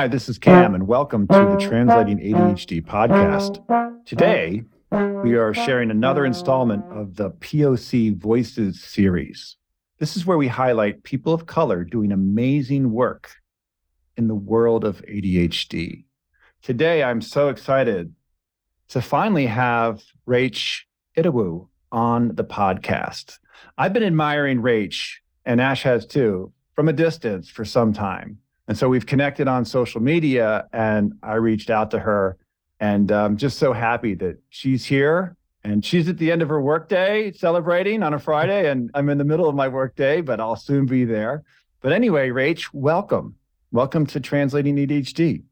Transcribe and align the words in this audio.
Hi, 0.00 0.08
this 0.08 0.30
is 0.30 0.38
Cam, 0.38 0.74
and 0.74 0.86
welcome 0.86 1.28
to 1.28 1.34
the 1.34 1.58
Translating 1.60 2.20
ADHD 2.20 2.82
podcast. 2.82 3.62
Today, 4.06 4.62
we 4.90 5.34
are 5.34 5.52
sharing 5.52 5.90
another 5.90 6.24
installment 6.24 6.82
of 6.90 7.16
the 7.16 7.32
POC 7.32 8.16
Voices 8.16 8.82
series. 8.82 9.58
This 9.98 10.16
is 10.16 10.24
where 10.24 10.38
we 10.38 10.48
highlight 10.48 11.02
people 11.02 11.34
of 11.34 11.44
color 11.44 11.84
doing 11.84 12.12
amazing 12.12 12.92
work 12.92 13.42
in 14.16 14.26
the 14.26 14.34
world 14.34 14.86
of 14.86 15.02
ADHD. 15.02 16.06
Today, 16.62 17.02
I'm 17.02 17.20
so 17.20 17.50
excited 17.50 18.14
to 18.88 19.02
finally 19.02 19.44
have 19.48 20.02
Rach 20.26 20.80
Idowu 21.14 21.68
on 21.92 22.34
the 22.36 22.44
podcast. 22.44 23.38
I've 23.76 23.92
been 23.92 24.02
admiring 24.02 24.62
Rach, 24.62 25.16
and 25.44 25.60
Ash 25.60 25.82
has 25.82 26.06
too, 26.06 26.54
from 26.72 26.88
a 26.88 26.94
distance 26.94 27.50
for 27.50 27.66
some 27.66 27.92
time. 27.92 28.38
And 28.70 28.78
so 28.78 28.88
we've 28.88 29.04
connected 29.04 29.48
on 29.48 29.64
social 29.64 30.00
media, 30.00 30.64
and 30.72 31.14
I 31.24 31.34
reached 31.34 31.70
out 31.70 31.90
to 31.90 31.98
her, 31.98 32.36
and 32.78 33.10
I'm 33.10 33.36
just 33.36 33.58
so 33.58 33.72
happy 33.72 34.14
that 34.14 34.38
she's 34.48 34.84
here. 34.84 35.36
And 35.64 35.84
she's 35.84 36.08
at 36.08 36.18
the 36.18 36.30
end 36.30 36.40
of 36.40 36.50
her 36.50 36.60
workday 36.60 37.32
celebrating 37.32 38.04
on 38.04 38.14
a 38.14 38.18
Friday, 38.20 38.70
and 38.70 38.88
I'm 38.94 39.08
in 39.08 39.18
the 39.18 39.24
middle 39.24 39.48
of 39.48 39.56
my 39.56 39.66
workday, 39.66 40.20
but 40.20 40.38
I'll 40.38 40.54
soon 40.54 40.86
be 40.86 41.04
there. 41.04 41.42
But 41.80 41.90
anyway, 41.90 42.28
Rach, 42.28 42.68
welcome. 42.72 43.34
Welcome 43.72 44.06
to 44.06 44.20
Translating 44.20 44.76
ADHD. 44.76 45.42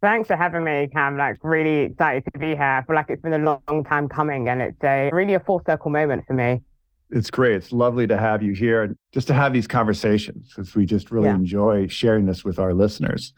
Thanks 0.00 0.28
for 0.28 0.36
having 0.36 0.62
me, 0.62 0.88
Cam. 0.92 1.16
Like, 1.16 1.38
really 1.42 1.86
excited 1.86 2.22
to 2.32 2.38
be 2.38 2.50
here. 2.50 2.62
I 2.62 2.84
feel 2.84 2.94
like 2.94 3.06
it's 3.08 3.20
been 3.20 3.32
a 3.32 3.38
long, 3.38 3.62
long 3.68 3.82
time 3.82 4.08
coming, 4.08 4.48
and 4.48 4.62
it's 4.62 4.84
a 4.84 5.10
really 5.12 5.34
a 5.34 5.40
full 5.40 5.60
circle 5.66 5.90
moment 5.90 6.24
for 6.24 6.34
me. 6.34 6.62
It's 7.12 7.30
great. 7.30 7.56
It's 7.56 7.72
lovely 7.72 8.06
to 8.06 8.16
have 8.16 8.42
you 8.42 8.52
here 8.52 8.82
and 8.82 8.96
just 9.12 9.26
to 9.28 9.34
have 9.34 9.52
these 9.52 9.66
conversations 9.66 10.48
because 10.48 10.74
we 10.74 10.86
just 10.86 11.10
really 11.10 11.26
yeah. 11.26 11.34
enjoy 11.34 11.88
sharing 11.88 12.26
this 12.26 12.44
with 12.44 12.58
our 12.58 12.72
listeners. 12.72 13.32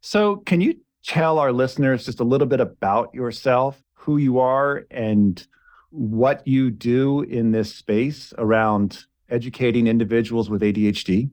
So, 0.00 0.36
can 0.36 0.60
you 0.60 0.74
tell 1.04 1.38
our 1.38 1.52
listeners 1.52 2.04
just 2.06 2.20
a 2.20 2.24
little 2.24 2.46
bit 2.46 2.60
about 2.60 3.14
yourself, 3.14 3.82
who 3.94 4.16
you 4.16 4.38
are, 4.38 4.86
and 4.90 5.46
what 5.90 6.46
you 6.46 6.70
do 6.70 7.22
in 7.22 7.52
this 7.52 7.74
space 7.74 8.32
around 8.38 9.04
educating 9.28 9.86
individuals 9.86 10.48
with 10.48 10.62
ADHD? 10.62 11.30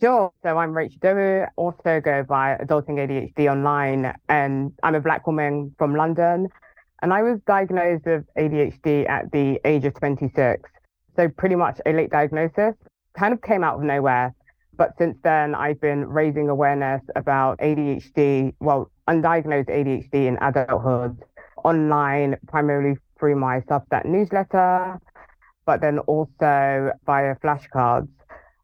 Sure. 0.00 0.32
So 0.44 0.56
I'm 0.56 0.72
Rach 0.72 0.96
Idowu, 1.00 1.48
also 1.56 2.00
go 2.00 2.22
by 2.22 2.56
Adulting 2.60 2.98
ADHD 2.98 3.50
Online, 3.50 4.14
and 4.28 4.72
I'm 4.82 4.94
a 4.94 5.00
Black 5.00 5.26
woman 5.26 5.74
from 5.76 5.94
London. 5.94 6.48
And 7.02 7.12
I 7.12 7.22
was 7.22 7.40
diagnosed 7.46 8.06
with 8.06 8.24
ADHD 8.36 9.08
at 9.08 9.30
the 9.32 9.60
age 9.64 9.84
of 9.84 9.94
26. 9.94 10.70
So 11.18 11.28
pretty 11.28 11.56
much 11.56 11.80
a 11.84 11.92
late 11.92 12.10
diagnosis, 12.10 12.74
kind 13.18 13.34
of 13.34 13.42
came 13.42 13.64
out 13.64 13.74
of 13.74 13.82
nowhere. 13.82 14.36
But 14.76 14.90
since 14.98 15.18
then, 15.24 15.52
I've 15.52 15.80
been 15.80 16.06
raising 16.08 16.48
awareness 16.48 17.02
about 17.16 17.58
ADHD, 17.58 18.54
well, 18.60 18.92
undiagnosed 19.08 19.68
ADHD 19.68 20.28
in 20.28 20.38
adulthood, 20.40 21.18
online, 21.64 22.36
primarily 22.46 22.98
through 23.18 23.34
my 23.34 23.58
Substack 23.62 24.04
newsletter, 24.04 25.00
but 25.66 25.80
then 25.80 25.98
also 25.98 26.92
via 27.04 27.34
flashcards. 27.42 28.06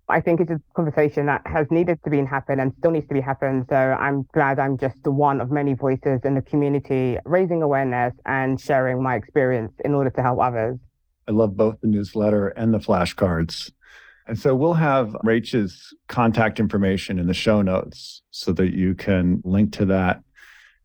I 0.08 0.20
think 0.20 0.40
it's 0.40 0.52
a 0.52 0.60
conversation 0.76 1.26
that 1.26 1.42
has 1.46 1.66
needed 1.72 1.98
to 2.04 2.10
be 2.10 2.24
happen 2.24 2.60
and 2.60 2.72
still 2.78 2.92
needs 2.92 3.08
to 3.08 3.14
be 3.14 3.20
happen. 3.20 3.66
So 3.68 3.74
I'm 3.74 4.28
glad 4.32 4.60
I'm 4.60 4.78
just 4.78 5.02
the 5.02 5.10
one 5.10 5.40
of 5.40 5.50
many 5.50 5.74
voices 5.74 6.20
in 6.22 6.36
the 6.36 6.42
community 6.42 7.18
raising 7.24 7.62
awareness 7.62 8.14
and 8.26 8.60
sharing 8.60 9.02
my 9.02 9.16
experience 9.16 9.72
in 9.84 9.92
order 9.92 10.10
to 10.10 10.22
help 10.22 10.38
others. 10.40 10.78
I 11.28 11.32
love 11.32 11.56
both 11.56 11.80
the 11.80 11.86
newsletter 11.86 12.48
and 12.48 12.72
the 12.72 12.78
flashcards. 12.78 13.72
And 14.26 14.38
so 14.38 14.54
we'll 14.54 14.74
have 14.74 15.14
Rachel's 15.22 15.94
contact 16.08 16.58
information 16.58 17.18
in 17.18 17.26
the 17.26 17.34
show 17.34 17.60
notes 17.62 18.22
so 18.30 18.52
that 18.52 18.74
you 18.74 18.94
can 18.94 19.42
link 19.44 19.72
to 19.74 19.84
that. 19.86 20.22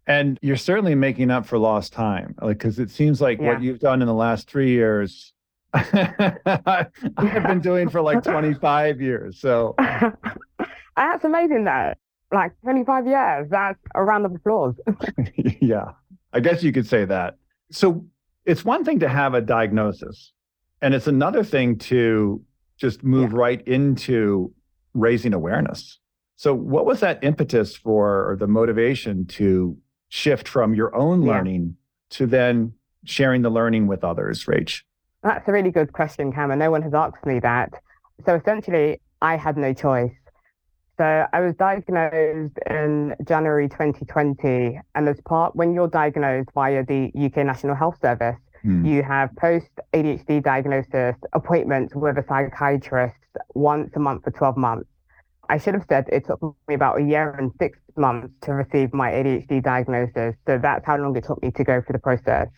And 0.08 0.38
you're 0.42 0.58
certainly 0.58 0.96
making 0.96 1.32
up 1.32 1.46
for 1.46 1.58
lost 1.58 1.94
time, 1.94 2.36
like 2.42 2.58
because 2.58 2.80
it 2.80 2.90
seems 2.90 3.22
like 3.22 3.40
yeah. 3.40 3.54
what 3.54 3.62
you've 3.62 3.80
done 3.80 4.02
in 4.02 4.08
the 4.08 4.14
last 4.14 4.50
three 4.50 4.72
years 4.72 5.34
I've 5.74 6.92
been 7.16 7.62
doing 7.62 7.90
for 7.90 8.02
like 8.02 8.24
25 8.24 9.02
years. 9.02 9.40
So 9.40 9.76
that's 10.98 11.24
amazing 11.24 11.66
that 11.66 11.98
like 12.32 12.60
25 12.62 13.08
years, 13.08 13.50
that's 13.50 13.80
a 13.96 14.04
round 14.04 14.26
of 14.26 14.34
applause. 14.36 14.76
yeah, 15.62 15.92
I 16.34 16.40
guess 16.40 16.64
you 16.64 16.72
could 16.72 16.88
say 16.88 17.06
that. 17.06 17.36
So 17.72 18.06
it's 18.50 18.66
one 18.66 18.84
thing 18.84 19.00
to 19.00 19.08
have 19.08 19.36
a 19.36 19.42
diagnosis, 19.42 20.34
and 20.82 20.96
it's 20.96 21.06
another 21.06 21.44
thing 21.44 21.78
to 21.78 22.44
just 22.78 23.04
move 23.04 23.32
yeah. 23.32 23.38
right 23.38 23.68
into 23.68 24.52
raising 24.96 25.34
awareness. 25.34 26.00
So, 26.36 26.56
what 26.56 26.86
was 26.86 27.00
that 27.02 27.24
impetus 27.24 27.76
for, 27.76 28.32
or 28.32 28.36
the 28.36 28.48
motivation 28.48 29.28
to 29.38 29.78
shift 30.08 30.48
from 30.48 30.74
your 30.74 30.96
own 30.96 31.22
learning 31.22 31.76
yeah. 31.76 32.18
to 32.18 32.26
then 32.26 32.74
sharing 33.06 33.44
the 33.44 33.52
learning 33.52 33.86
with 33.86 34.04
others, 34.04 34.46
Rach? 34.46 34.82
That's 35.22 35.48
a 35.48 35.52
really 35.52 35.72
good 35.72 35.94
question, 35.94 36.32
Cam, 36.34 36.50
and 36.50 36.60
no 36.60 36.72
one 36.72 36.82
has 36.82 36.94
asked 36.94 37.26
me 37.26 37.40
that. 37.42 37.74
So 38.26 38.36
essentially, 38.36 39.00
I 39.22 39.38
had 39.38 39.58
no 39.58 39.74
choice. 39.74 40.14
So 41.00 41.26
I 41.32 41.40
was 41.40 41.56
diagnosed 41.56 42.60
in 42.70 43.16
January 43.26 43.70
2020, 43.70 44.82
and 44.96 45.08
as 45.08 45.16
part 45.22 45.56
when 45.56 45.74
you're 45.74 45.88
diagnosed 45.88 46.50
via 46.54 46.84
the 46.84 47.10
UK 47.16 47.46
National 47.46 47.74
Health 47.74 47.96
Service, 48.02 48.36
hmm. 48.64 48.84
you 48.86 49.02
have 49.02 49.34
post 49.38 49.70
ADHD 49.94 50.44
diagnosis 50.44 51.16
appointments 51.32 51.96
with 51.96 52.18
a 52.18 52.26
psychiatrist 52.28 53.16
once 53.54 53.92
a 53.96 54.00
month 54.00 54.26
for 54.26 54.32
12 54.32 54.58
months. 54.58 54.90
I 55.48 55.58
should 55.58 55.74
have 55.74 55.86
said 55.88 56.10
it 56.12 56.26
took 56.28 56.42
me 56.68 56.76
about 56.76 57.00
a 57.00 57.04
year 57.06 57.32
and 57.32 57.54
six 57.60 57.80
months 57.96 58.34
to 58.42 58.54
receive 58.54 58.94
my 58.94 59.10
ADHD 59.10 59.64
diagnosis. 59.64 60.36
So 60.46 60.60
that's 60.62 60.86
how 60.86 60.98
long 60.98 61.16
it 61.16 61.24
took 61.24 61.42
me 61.42 61.52
to 61.52 61.64
go 61.64 61.80
through 61.80 61.94
the 61.94 62.00
process. 62.00 62.50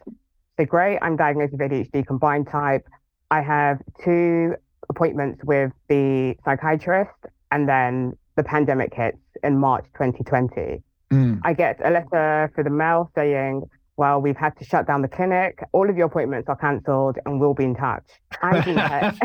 So 0.57 0.65
great, 0.65 0.97
I'm 1.03 1.15
diagnosed 1.15 1.51
with 1.51 1.61
ADHD 1.61 2.07
combined 2.07 2.47
type. 2.47 2.87
I 3.29 3.41
have 3.41 3.77
two 4.03 4.55
appointments 4.89 5.43
with 5.43 5.71
the 5.89 6.35
psychiatrist, 6.43 7.11
and 7.51 7.69
then 7.69 8.13
the 8.41 8.49
pandemic 8.49 8.93
hits 8.93 9.19
in 9.43 9.59
March 9.59 9.85
2020. 9.93 10.81
Mm. 11.11 11.41
I 11.43 11.53
get 11.53 11.79
a 11.85 11.91
letter 11.91 12.51
through 12.55 12.63
the 12.63 12.69
mail 12.71 13.11
saying, 13.13 13.63
well, 13.97 14.19
we've 14.19 14.37
had 14.37 14.57
to 14.57 14.65
shut 14.65 14.87
down 14.87 15.03
the 15.03 15.07
clinic. 15.07 15.59
All 15.73 15.87
of 15.87 15.95
your 15.95 16.07
appointments 16.07 16.49
are 16.49 16.55
cancelled 16.55 17.17
and 17.25 17.39
we'll 17.39 17.53
be 17.53 17.65
in 17.65 17.75
touch. 17.75 18.03
I'm 18.41 18.67
in 18.67 18.75
touch. 18.75 19.15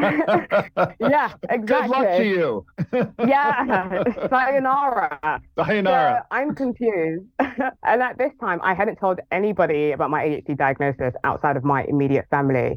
yeah, 1.01 1.33
exactly. 1.49 1.59
Good 1.65 1.89
luck 1.89 2.09
to 2.19 2.25
you. 2.27 2.67
yeah, 3.27 4.05
sayonara. 4.29 5.41
Sayonara. 5.57 6.19
So 6.21 6.37
I'm 6.37 6.55
confused. 6.55 7.25
and 7.39 8.03
at 8.03 8.19
this 8.19 8.33
time, 8.39 8.61
I 8.63 8.75
hadn't 8.75 8.97
told 8.97 9.21
anybody 9.31 9.93
about 9.93 10.11
my 10.11 10.25
ADHD 10.25 10.59
diagnosis 10.59 11.15
outside 11.25 11.57
of 11.57 11.65
my 11.65 11.85
immediate 11.85 12.27
family. 12.31 12.77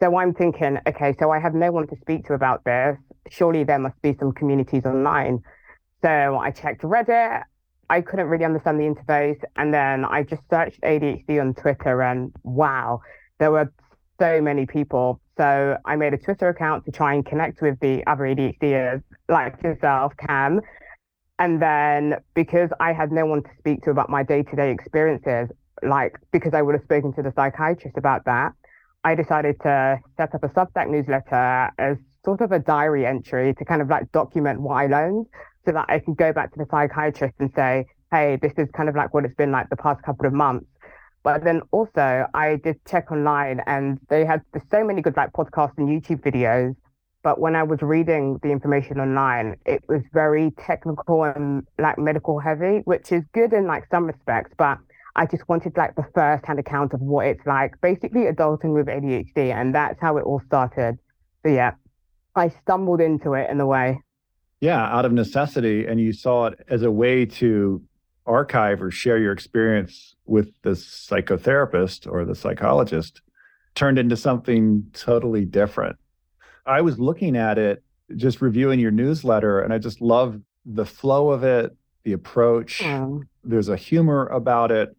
So 0.00 0.16
I'm 0.16 0.32
thinking, 0.32 0.78
okay, 0.86 1.14
so 1.18 1.30
I 1.30 1.40
have 1.40 1.54
no 1.54 1.72
one 1.72 1.88
to 1.88 1.96
speak 2.00 2.26
to 2.28 2.34
about 2.34 2.64
this. 2.64 2.96
Surely 3.28 3.64
there 3.64 3.78
must 3.78 4.00
be 4.00 4.16
some 4.18 4.32
communities 4.32 4.86
online. 4.86 5.42
So 6.02 6.38
I 6.38 6.50
checked 6.50 6.82
Reddit. 6.82 7.42
I 7.90 8.00
couldn't 8.00 8.26
really 8.26 8.44
understand 8.44 8.78
the 8.78 8.84
interface. 8.84 9.42
And 9.56 9.72
then 9.72 10.04
I 10.04 10.22
just 10.22 10.42
searched 10.50 10.80
ADHD 10.82 11.40
on 11.40 11.54
Twitter 11.54 12.02
and 12.02 12.32
wow, 12.42 13.00
there 13.38 13.50
were 13.50 13.72
so 14.20 14.40
many 14.40 14.66
people. 14.66 15.20
So 15.36 15.76
I 15.84 15.96
made 15.96 16.14
a 16.14 16.18
Twitter 16.18 16.48
account 16.48 16.84
to 16.86 16.92
try 16.92 17.14
and 17.14 17.24
connect 17.24 17.62
with 17.62 17.78
the 17.80 18.04
other 18.06 18.24
ADHDers 18.24 19.02
like 19.28 19.62
yourself, 19.62 20.12
Cam. 20.16 20.60
And 21.38 21.62
then 21.62 22.16
because 22.34 22.70
I 22.80 22.92
had 22.92 23.12
no 23.12 23.24
one 23.24 23.42
to 23.42 23.50
speak 23.58 23.82
to 23.84 23.90
about 23.90 24.10
my 24.10 24.22
day 24.22 24.42
to 24.42 24.56
day 24.56 24.72
experiences, 24.72 25.48
like 25.82 26.16
because 26.32 26.52
I 26.52 26.62
would 26.62 26.74
have 26.74 26.82
spoken 26.82 27.12
to 27.14 27.22
the 27.22 27.32
psychiatrist 27.34 27.96
about 27.96 28.24
that, 28.24 28.52
I 29.04 29.14
decided 29.14 29.60
to 29.62 30.00
set 30.16 30.34
up 30.34 30.42
a 30.42 30.48
Substack 30.48 30.88
newsletter 30.90 31.70
as 31.78 31.96
sort 32.24 32.40
of 32.40 32.50
a 32.50 32.58
diary 32.58 33.06
entry 33.06 33.54
to 33.54 33.64
kind 33.64 33.80
of 33.80 33.88
like 33.88 34.10
document 34.10 34.60
what 34.60 34.74
I 34.74 34.86
learned 34.86 35.26
so 35.64 35.72
that 35.72 35.86
I 35.88 35.98
can 35.98 36.14
go 36.14 36.32
back 36.32 36.52
to 36.52 36.58
the 36.58 36.66
psychiatrist 36.70 37.34
and 37.38 37.50
say, 37.54 37.86
hey, 38.10 38.38
this 38.40 38.52
is 38.56 38.68
kind 38.76 38.88
of 38.88 38.96
like 38.96 39.12
what 39.12 39.24
it's 39.24 39.34
been 39.34 39.52
like 39.52 39.68
the 39.68 39.76
past 39.76 40.02
couple 40.02 40.26
of 40.26 40.32
months. 40.32 40.66
But 41.22 41.44
then 41.44 41.62
also 41.72 42.26
I 42.32 42.56
did 42.62 42.76
check 42.86 43.10
online 43.10 43.60
and 43.66 43.98
they 44.08 44.24
had 44.24 44.42
so 44.70 44.84
many 44.84 45.02
good 45.02 45.16
like 45.16 45.32
podcasts 45.32 45.76
and 45.76 45.88
YouTube 45.88 46.22
videos. 46.22 46.74
But 47.22 47.40
when 47.40 47.56
I 47.56 47.64
was 47.64 47.80
reading 47.82 48.38
the 48.42 48.50
information 48.50 49.00
online, 49.00 49.56
it 49.66 49.82
was 49.88 50.02
very 50.12 50.52
technical 50.58 51.24
and 51.24 51.66
like 51.78 51.98
medical 51.98 52.38
heavy, 52.38 52.80
which 52.84 53.12
is 53.12 53.24
good 53.34 53.52
in 53.52 53.66
like 53.66 53.84
some 53.90 54.06
respects, 54.06 54.52
but 54.56 54.78
I 55.16 55.26
just 55.26 55.48
wanted 55.48 55.76
like 55.76 55.96
the 55.96 56.06
first 56.14 56.46
hand 56.46 56.60
account 56.60 56.94
of 56.94 57.00
what 57.00 57.26
it's 57.26 57.44
like, 57.44 57.72
basically 57.82 58.22
adulting 58.22 58.72
with 58.72 58.86
ADHD. 58.86 59.52
And 59.52 59.74
that's 59.74 60.00
how 60.00 60.16
it 60.16 60.22
all 60.22 60.40
started. 60.46 60.96
So 61.44 61.50
yeah, 61.50 61.72
I 62.36 62.50
stumbled 62.62 63.00
into 63.00 63.32
it 63.34 63.50
in 63.50 63.60
a 63.60 63.66
way. 63.66 64.00
Yeah, 64.60 64.82
out 64.82 65.04
of 65.04 65.12
necessity. 65.12 65.86
And 65.86 66.00
you 66.00 66.12
saw 66.12 66.46
it 66.46 66.64
as 66.68 66.82
a 66.82 66.90
way 66.90 67.26
to 67.26 67.82
archive 68.26 68.82
or 68.82 68.90
share 68.90 69.18
your 69.18 69.32
experience 69.32 70.16
with 70.26 70.50
the 70.62 70.70
psychotherapist 70.70 72.10
or 72.10 72.24
the 72.24 72.34
psychologist 72.34 73.22
turned 73.74 73.98
into 73.98 74.16
something 74.16 74.84
totally 74.92 75.44
different. 75.44 75.96
I 76.66 76.80
was 76.80 76.98
looking 76.98 77.36
at 77.36 77.56
it, 77.56 77.82
just 78.16 78.42
reviewing 78.42 78.80
your 78.80 78.90
newsletter, 78.90 79.60
and 79.60 79.72
I 79.72 79.78
just 79.78 80.00
love 80.00 80.40
the 80.66 80.84
flow 80.84 81.30
of 81.30 81.44
it, 81.44 81.74
the 82.02 82.12
approach. 82.12 82.82
There's 83.44 83.68
a 83.68 83.76
humor 83.76 84.26
about 84.26 84.70
it, 84.72 84.94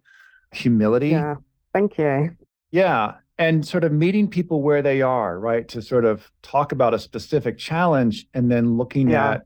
humility. 0.51 1.09
Yeah. 1.09 1.35
Thank 1.73 1.97
you. 1.99 2.35
Yeah. 2.71 3.15
And 3.37 3.65
sort 3.65 3.83
of 3.83 3.91
meeting 3.91 4.27
people 4.27 4.63
where 4.63 4.81
they 4.81 5.01
are, 5.01 5.39
right? 5.39 5.67
To 5.67 5.81
sort 5.81 6.05
of 6.05 6.31
talk 6.41 6.71
about 6.71 6.93
a 6.93 6.99
specific 6.99 7.57
challenge 7.57 8.25
and 8.33 8.51
then 8.51 8.77
looking 8.77 9.09
yeah. 9.09 9.31
at, 9.31 9.45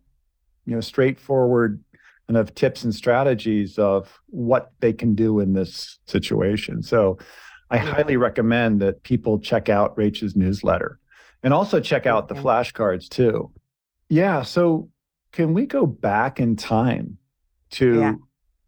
you 0.65 0.75
know, 0.75 0.81
straightforward 0.81 1.83
kind 2.27 2.37
of 2.37 2.55
tips 2.55 2.83
and 2.83 2.95
strategies 2.95 3.77
of 3.77 4.21
what 4.27 4.71
they 4.79 4.93
can 4.93 5.13
do 5.15 5.39
in 5.39 5.53
this 5.53 5.99
situation. 6.05 6.81
So 6.81 7.17
I 7.69 7.77
highly 7.77 8.17
recommend 8.17 8.81
that 8.81 9.03
people 9.03 9.39
check 9.39 9.67
out 9.67 9.97
Rachel's 9.97 10.35
newsletter 10.35 10.99
and 11.41 11.53
also 11.53 11.79
check 11.79 12.05
out 12.05 12.27
the 12.27 12.35
flashcards 12.35 13.09
too. 13.09 13.51
Yeah. 14.09 14.43
So 14.43 14.89
can 15.31 15.53
we 15.53 15.65
go 15.65 15.85
back 15.85 16.39
in 16.39 16.55
time 16.55 17.17
to, 17.71 17.99
yeah. 17.99 18.13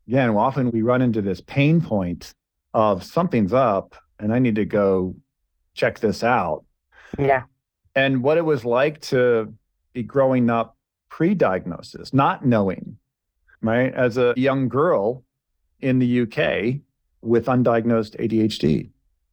again, 0.08 0.30
often 0.32 0.72
we 0.72 0.82
run 0.82 1.02
into 1.02 1.22
this 1.22 1.40
pain 1.42 1.80
point 1.82 2.34
of 2.74 3.04
something's 3.04 3.54
up 3.54 3.96
and 4.20 4.34
I 4.34 4.40
need 4.40 4.56
to 4.56 4.66
go 4.66 5.16
check 5.76 6.00
this 6.00 6.24
out. 6.24 6.66
Yeah. 7.18 7.44
And 7.96 8.24
what 8.24 8.38
it 8.38 8.44
was 8.44 8.66
like 8.66 9.00
to 9.02 9.54
be 9.94 10.04
growing 10.04 10.50
up 10.50 10.75
pre 11.16 11.34
diagnosis, 11.34 12.14
not 12.14 12.46
knowing, 12.46 12.98
right? 13.62 13.94
As 13.94 14.18
a 14.18 14.34
young 14.36 14.68
girl 14.68 15.24
in 15.80 15.98
the 16.00 16.22
UK 16.24 16.82
with 17.22 17.46
undiagnosed 17.46 18.20
ADHD. 18.20 18.90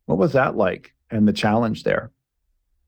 What 0.07 0.17
was 0.17 0.33
that 0.35 0.57
like 0.57 0.95
and 1.11 1.27
the 1.27 1.33
challenge 1.33 1.83
there? 1.83 2.13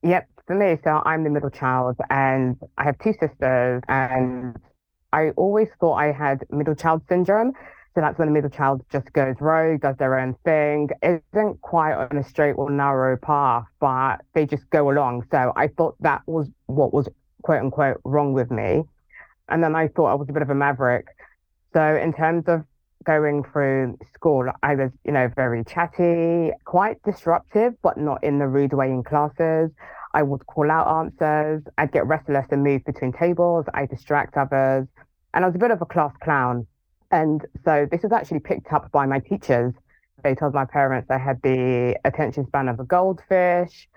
Yep. 0.03 0.29
For 0.47 0.55
me, 0.55 0.77
so 0.81 1.01
I'm 1.05 1.25
the 1.25 1.29
middle 1.29 1.49
child 1.49 1.97
and 2.09 2.55
I 2.77 2.85
have 2.85 2.97
two 2.99 3.13
sisters, 3.19 3.81
and 3.89 4.55
I 5.11 5.31
always 5.31 5.67
thought 5.81 5.95
I 5.95 6.13
had 6.13 6.45
middle 6.49 6.75
child 6.75 7.01
syndrome. 7.09 7.51
So 7.95 8.01
that's 8.01 8.17
when 8.17 8.29
the 8.29 8.33
middle 8.33 8.49
child 8.49 8.81
just 8.93 9.11
goes 9.11 9.35
rogue, 9.41 9.81
does 9.81 9.97
their 9.97 10.17
own 10.17 10.35
thing, 10.45 10.89
isn't 11.01 11.59
quite 11.61 11.95
on 11.95 12.17
a 12.17 12.23
straight 12.23 12.53
or 12.53 12.69
narrow 12.69 13.17
path, 13.17 13.65
but 13.81 14.21
they 14.33 14.45
just 14.45 14.69
go 14.69 14.89
along. 14.89 15.25
So 15.31 15.51
I 15.57 15.67
thought 15.67 15.95
that 15.99 16.21
was 16.27 16.47
what 16.67 16.93
was 16.93 17.09
quote 17.45 17.61
unquote 17.61 18.01
wrong 18.03 18.33
with 18.33 18.49
me. 18.49 18.83
And 19.49 19.63
then 19.63 19.75
I 19.75 19.87
thought 19.89 20.07
I 20.07 20.15
was 20.15 20.27
a 20.29 20.33
bit 20.33 20.41
of 20.41 20.49
a 20.49 20.55
maverick. 20.55 21.05
So 21.73 21.95
in 21.95 22.11
terms 22.11 22.45
of 22.47 22.63
going 23.03 23.43
through 23.43 23.99
school, 24.15 24.49
I 24.63 24.73
was, 24.73 24.89
you 25.03 25.11
know, 25.11 25.29
very 25.35 25.63
chatty, 25.63 26.51
quite 26.65 26.97
disruptive, 27.03 27.75
but 27.83 27.97
not 27.97 28.23
in 28.23 28.39
the 28.39 28.47
rude 28.47 28.73
way 28.73 28.89
in 28.89 29.03
classes. 29.03 29.69
I 30.15 30.23
would 30.23 30.47
call 30.47 30.71
out 30.71 30.87
answers. 30.87 31.61
I'd 31.77 31.91
get 31.91 32.07
restless 32.07 32.47
and 32.49 32.63
move 32.63 32.83
between 32.83 33.13
tables. 33.13 33.65
I 33.75 33.85
distract 33.85 34.37
others. 34.37 34.87
And 35.35 35.45
I 35.45 35.47
was 35.47 35.55
a 35.55 35.59
bit 35.59 35.69
of 35.69 35.83
a 35.83 35.85
class 35.85 36.13
clown. 36.23 36.65
And 37.11 37.45
so 37.63 37.85
this 37.91 38.01
was 38.01 38.11
actually 38.11 38.39
picked 38.39 38.73
up 38.73 38.91
by 38.91 39.05
my 39.05 39.19
teachers. 39.19 39.73
They 40.23 40.33
told 40.33 40.55
my 40.55 40.65
parents 40.65 41.11
I 41.11 41.19
had 41.19 41.39
the 41.43 41.95
attention 42.05 42.47
span 42.47 42.69
of 42.69 42.79
a 42.79 42.85
goldfish. 42.85 43.87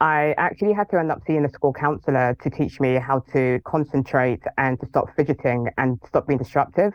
I 0.00 0.34
actually 0.36 0.72
had 0.72 0.90
to 0.90 0.98
end 0.98 1.10
up 1.12 1.22
seeing 1.26 1.44
a 1.44 1.50
school 1.50 1.72
counselor 1.72 2.36
to 2.42 2.50
teach 2.50 2.80
me 2.80 2.94
how 2.94 3.20
to 3.32 3.60
concentrate 3.64 4.42
and 4.58 4.78
to 4.80 4.86
stop 4.86 5.14
fidgeting 5.16 5.68
and 5.78 6.00
stop 6.06 6.26
being 6.26 6.38
disruptive. 6.38 6.92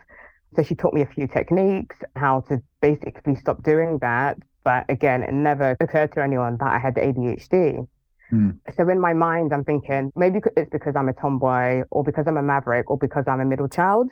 So 0.56 0.62
she 0.62 0.74
taught 0.74 0.94
me 0.94 1.02
a 1.02 1.06
few 1.06 1.26
techniques, 1.26 1.96
how 2.16 2.40
to 2.48 2.62
basically 2.80 3.36
stop 3.36 3.62
doing 3.62 3.98
that. 4.00 4.36
But 4.64 4.84
again, 4.88 5.22
it 5.22 5.32
never 5.32 5.76
occurred 5.80 6.12
to 6.12 6.22
anyone 6.22 6.58
that 6.58 6.68
I 6.68 6.78
had 6.78 6.96
ADHD. 6.96 7.86
Mm. 8.32 8.58
So 8.76 8.88
in 8.88 9.00
my 9.00 9.12
mind, 9.12 9.52
I'm 9.52 9.64
thinking 9.64 10.12
maybe 10.14 10.40
it's 10.56 10.70
because 10.70 10.94
I'm 10.96 11.08
a 11.08 11.12
tomboy 11.12 11.84
or 11.90 12.04
because 12.04 12.26
I'm 12.26 12.36
a 12.36 12.42
maverick 12.42 12.90
or 12.90 12.98
because 12.98 13.24
I'm 13.26 13.40
a 13.40 13.44
middle 13.44 13.68
child. 13.68 14.10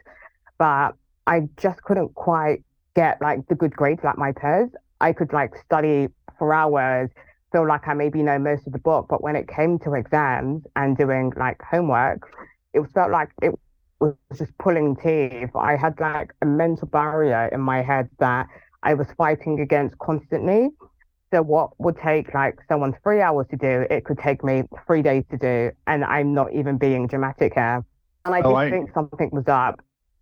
But 0.58 0.92
I 1.26 1.48
just 1.56 1.82
couldn't 1.82 2.14
quite 2.14 2.64
get 2.96 3.20
like 3.20 3.46
the 3.48 3.54
good 3.54 3.76
grades 3.76 4.02
like 4.02 4.16
my 4.16 4.32
peers. 4.32 4.70
I 5.00 5.12
could 5.12 5.32
like 5.32 5.52
study 5.64 6.08
for 6.38 6.54
hours, 6.54 7.10
feel 7.52 7.66
like 7.66 7.88
I 7.88 7.94
maybe 7.94 8.22
know 8.22 8.38
most 8.38 8.66
of 8.66 8.72
the 8.72 8.78
book, 8.78 9.06
but 9.08 9.22
when 9.22 9.36
it 9.36 9.48
came 9.48 9.78
to 9.80 9.94
exams 9.94 10.64
and 10.76 10.96
doing 10.96 11.32
like 11.36 11.60
homework, 11.62 12.30
it 12.74 12.82
felt 12.94 13.10
like 13.10 13.30
it 13.42 13.58
was 14.00 14.14
just 14.36 14.56
pulling 14.58 14.96
teeth. 14.96 15.50
I 15.54 15.76
had 15.76 15.98
like 16.00 16.32
a 16.42 16.46
mental 16.46 16.88
barrier 16.88 17.48
in 17.52 17.60
my 17.60 17.82
head 17.82 18.08
that 18.18 18.46
I 18.82 18.94
was 18.94 19.06
fighting 19.16 19.60
against 19.60 19.98
constantly. 19.98 20.70
So 21.32 21.42
what 21.42 21.78
would 21.78 21.98
take 21.98 22.32
like 22.32 22.58
someone 22.68 22.94
three 23.02 23.20
hours 23.20 23.46
to 23.50 23.56
do, 23.56 23.86
it 23.90 24.04
could 24.04 24.18
take 24.18 24.42
me 24.42 24.62
three 24.86 25.02
days 25.02 25.24
to 25.30 25.36
do, 25.36 25.70
and 25.86 26.04
I'm 26.04 26.32
not 26.32 26.52
even 26.54 26.78
being 26.78 27.06
dramatic 27.06 27.54
here. 27.54 27.84
And 28.24 28.34
I 28.34 28.40
oh, 28.40 28.50
did 28.50 28.56
I... 28.56 28.70
think 28.70 28.92
something 28.94 29.30
was 29.32 29.46
up. 29.46 29.80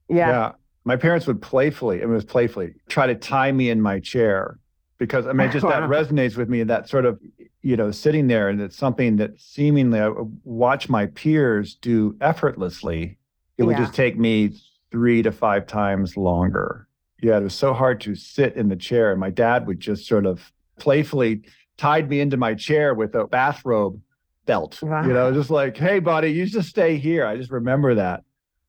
Yeah. 0.09 0.29
Yeah 0.29 0.53
my 0.87 0.95
parents 0.95 1.27
would 1.27 1.43
playfully, 1.43 2.01
it 2.01 2.09
was 2.09 2.25
playfully, 2.25 2.73
try 2.89 3.09
to 3.09 3.15
tie 3.17 3.51
me 3.51 3.71
in 3.71 3.83
my 3.83 3.99
chair 3.99 4.57
because 4.99 5.27
I 5.27 5.33
mean, 5.33 5.51
just 5.51 5.67
that 5.67 5.83
resonates 5.89 6.37
with 6.37 6.49
me. 6.49 6.63
That 6.63 6.89
sort 6.89 7.05
of, 7.05 7.21
you 7.63 7.77
know, 7.77 7.91
sitting 7.91 8.29
there, 8.29 8.49
and 8.49 8.61
it's 8.61 8.77
something 8.77 9.17
that 9.17 9.41
seemingly 9.41 10.01
I 10.01 10.13
watch 10.45 10.89
my 10.89 11.07
peers 11.07 11.75
do 11.75 12.17
effortlessly. 12.21 13.19
It 13.59 13.63
would 13.63 13.77
just 13.79 13.95
take 13.95 14.19
me 14.19 14.53
three 14.91 15.23
to 15.23 15.33
five 15.33 15.67
times 15.67 16.17
longer. 16.17 16.87
Yeah, 17.23 17.39
it 17.39 17.43
was 17.43 17.55
so 17.55 17.73
hard 17.73 18.01
to 18.03 18.15
sit 18.15 18.55
in 18.57 18.69
the 18.69 18.77
chair, 18.77 19.11
and 19.11 19.21
my 19.21 19.31
dad 19.31 19.67
would 19.67 19.81
just 19.81 20.07
sort 20.07 20.27
of 20.27 20.53
playfully 20.79 21.43
tied 21.77 22.09
me 22.09 22.21
into 22.21 22.37
my 22.37 22.55
chair 22.55 22.95
with 22.95 23.15
a 23.15 23.27
bathrobe 23.27 24.01
belt. 24.47 24.81
Wow. 24.83 25.07
You 25.07 25.13
know, 25.13 25.33
just 25.33 25.51
like, 25.51 25.77
hey, 25.77 25.99
buddy, 25.99 26.33
you 26.33 26.47
just 26.47 26.69
stay 26.69 26.99
here. 26.99 27.27
I 27.27 27.37
just 27.37 27.51
remember 27.51 27.95
that. 27.97 28.25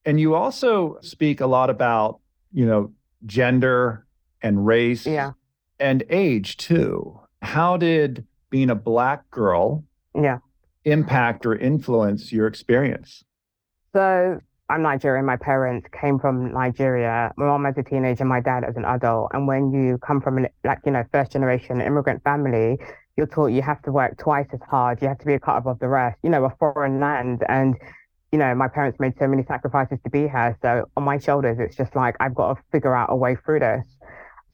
And 0.06 0.20
you 0.20 0.36
also 0.36 0.98
speak 1.02 1.42
a 1.42 1.48
lot 1.48 1.70
about, 1.70 2.20
you 2.52 2.66
know, 2.66 2.92
gender 3.26 4.06
and 4.42 4.66
race 4.66 5.06
yeah. 5.06 5.32
And 5.80 6.04
age 6.10 6.58
too. 6.58 7.20
How 7.42 7.78
did 7.78 8.26
being 8.50 8.70
a 8.70 8.76
black 8.76 9.30
girl 9.30 9.84
yeah. 10.16 10.40
impact 10.86 11.46
or 11.46 11.56
influence 11.56 12.32
your 12.32 12.48
experience? 12.48 13.24
So 13.94 14.40
I'm 14.70 14.82
Nigerian. 14.82 15.26
My 15.26 15.38
parents 15.38 15.88
came 16.00 16.20
from 16.20 16.52
Nigeria. 16.54 17.32
My 17.38 17.46
mom 17.46 17.66
as 17.66 17.78
a 17.78 17.84
teenager, 17.84 18.26
my 18.26 18.42
dad 18.42 18.64
as 18.64 18.76
an 18.76 18.86
adult. 18.86 19.32
And 19.34 19.48
when 19.48 19.72
you 19.72 19.98
come 20.00 20.22
from 20.22 20.38
an 20.38 20.48
like, 20.64 20.80
you 20.86 20.92
know, 20.92 21.04
first 21.12 21.32
generation 21.32 21.80
immigrant 21.80 22.24
family, 22.24 22.78
you're 23.16 23.28
taught 23.28 23.48
you 23.48 23.62
have 23.62 23.82
to 23.84 23.92
work 23.92 24.18
twice 24.18 24.48
as 24.54 24.60
hard. 24.70 25.02
You 25.02 25.08
have 25.08 25.20
to 25.20 25.26
be 25.26 25.34
a 25.34 25.40
cut 25.40 25.58
above 25.58 25.80
the 25.80 25.88
rest, 25.88 26.18
you 26.22 26.30
know, 26.30 26.44
a 26.44 26.50
foreign 26.60 27.00
land. 27.00 27.44
And 27.48 27.76
you 28.32 28.38
know, 28.38 28.54
my 28.56 28.68
parents 28.68 29.00
made 29.00 29.14
so 29.18 29.28
many 29.28 29.44
sacrifices 29.44 30.00
to 30.04 30.10
be 30.10 30.22
here. 30.22 30.58
So 30.62 30.84
on 30.98 31.04
my 31.04 31.18
shoulders, 31.18 31.58
it's 31.60 31.78
just 31.78 31.96
like 31.96 32.16
I've 32.20 32.36
got 32.36 32.56
to 32.56 32.64
figure 32.72 32.94
out 32.94 33.08
a 33.10 33.16
way 33.16 33.36
through 33.36 33.60
this. 33.60 33.86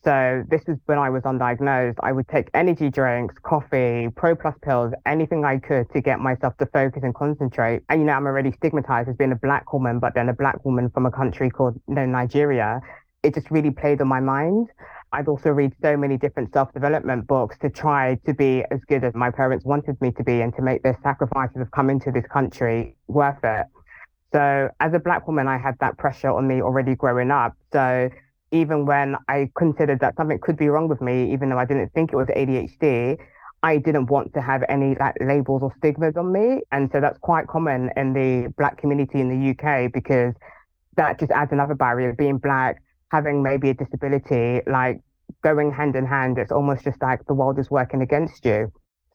So 0.04 0.44
this 0.50 0.62
is 0.68 0.78
when 0.86 0.98
I 0.98 1.10
was 1.10 1.24
undiagnosed. 1.24 1.96
I 2.04 2.12
would 2.12 2.28
take 2.28 2.50
energy 2.54 2.90
drinks, 2.90 3.36
coffee, 3.42 4.10
Pro 4.16 4.36
Plus 4.36 4.56
pills, 4.62 4.92
anything 5.06 5.46
I 5.46 5.60
could 5.60 5.90
to 5.94 6.02
get 6.02 6.20
myself 6.20 6.58
to 6.58 6.66
focus 6.66 7.04
and 7.04 7.16
concentrate. 7.16 7.84
And 7.88 8.02
you 8.02 8.08
know, 8.08 8.14
I'm 8.14 8.26
already 8.26 8.52
stigmatized 8.52 9.08
as 9.08 9.16
being 9.16 9.32
a 9.32 9.38
black 9.38 9.72
woman, 9.72 10.00
but 10.00 10.14
then 10.14 10.28
a 10.28 10.34
black 10.34 10.66
woman 10.66 10.90
from 10.90 11.06
a 11.06 11.12
country 11.12 11.50
called 11.50 11.80
you 11.88 11.96
know, 11.96 12.06
Nigeria. 12.06 12.82
It 13.24 13.34
just 13.34 13.50
really 13.50 13.72
played 13.72 14.02
on 14.02 14.10
my 14.10 14.20
mind. 14.20 14.68
I'd 15.14 15.30
also 15.30 15.52
read 15.52 15.74
so 15.82 15.96
many 15.96 16.18
different 16.18 16.52
self-development 16.52 17.28
books 17.28 17.58
to 17.60 17.70
try 17.70 18.16
to 18.26 18.34
be 18.34 18.66
as 18.72 18.82
good 18.90 19.06
as 19.06 19.14
my 19.14 19.32
parents 19.32 19.64
wanted 19.64 20.02
me 20.02 20.12
to 20.14 20.24
be 20.24 20.42
and 20.42 20.54
to 20.56 20.62
make 20.62 20.84
their 20.84 21.00
sacrifices 21.02 21.62
of 21.62 21.72
coming 21.72 22.00
to 22.02 22.12
this 22.12 22.26
country 22.26 22.98
worth 23.08 23.42
it. 23.44 23.68
So 24.34 24.70
as 24.82 24.94
a 24.94 25.00
black 25.00 25.28
woman, 25.28 25.48
I 25.48 25.60
had 25.60 25.76
that 25.80 25.98
pressure 25.98 26.32
on 26.32 26.48
me 26.48 26.62
already 26.62 26.96
growing 26.96 27.32
up. 27.32 27.54
So 27.72 28.10
even 28.54 28.86
when 28.86 29.16
I 29.28 29.50
considered 29.58 30.00
that 30.02 30.16
something 30.16 30.40
could 30.40 30.56
be 30.56 30.70
wrong 30.70 30.88
with 30.88 31.02
me, 31.02 31.34
even 31.34 31.50
though 31.50 31.58
I 31.58 31.66
didn't 31.66 31.92
think 31.94 32.14
it 32.14 32.16
was 32.16 32.28
ADHD, 32.28 33.18
I 33.64 33.78
didn't 33.78 34.08
want 34.08 34.34
to 34.36 34.42
have 34.42 34.64
any 34.70 34.96
like 35.00 35.16
labels 35.20 35.64
or 35.64 35.74
stigmas 35.78 36.16
on 36.16 36.32
me. 36.32 36.62
And 36.72 36.90
so 36.92 37.02
that's 37.02 37.18
quite 37.18 37.48
common 37.48 37.90
in 37.98 38.14
the 38.14 38.54
black 38.58 38.78
community 38.78 39.20
in 39.20 39.30
the 39.30 39.52
UK 39.52 39.92
because 39.92 40.34
that 40.98 41.20
just 41.20 41.32
adds 41.32 41.52
another 41.52 41.74
barrier. 41.74 42.14
Being 42.14 42.38
black, 42.38 42.78
having 43.12 43.42
maybe 43.42 43.70
a 43.70 43.74
disability, 43.74 44.62
like 44.68 45.02
going 45.44 45.72
hand 45.72 45.96
in 45.96 46.06
hand, 46.06 46.38
it's 46.38 46.52
almost 46.52 46.84
just 46.84 47.02
like 47.02 47.26
the 47.26 47.34
world 47.34 47.58
is 47.58 47.72
working 47.72 48.02
against 48.02 48.46
you. 48.46 48.72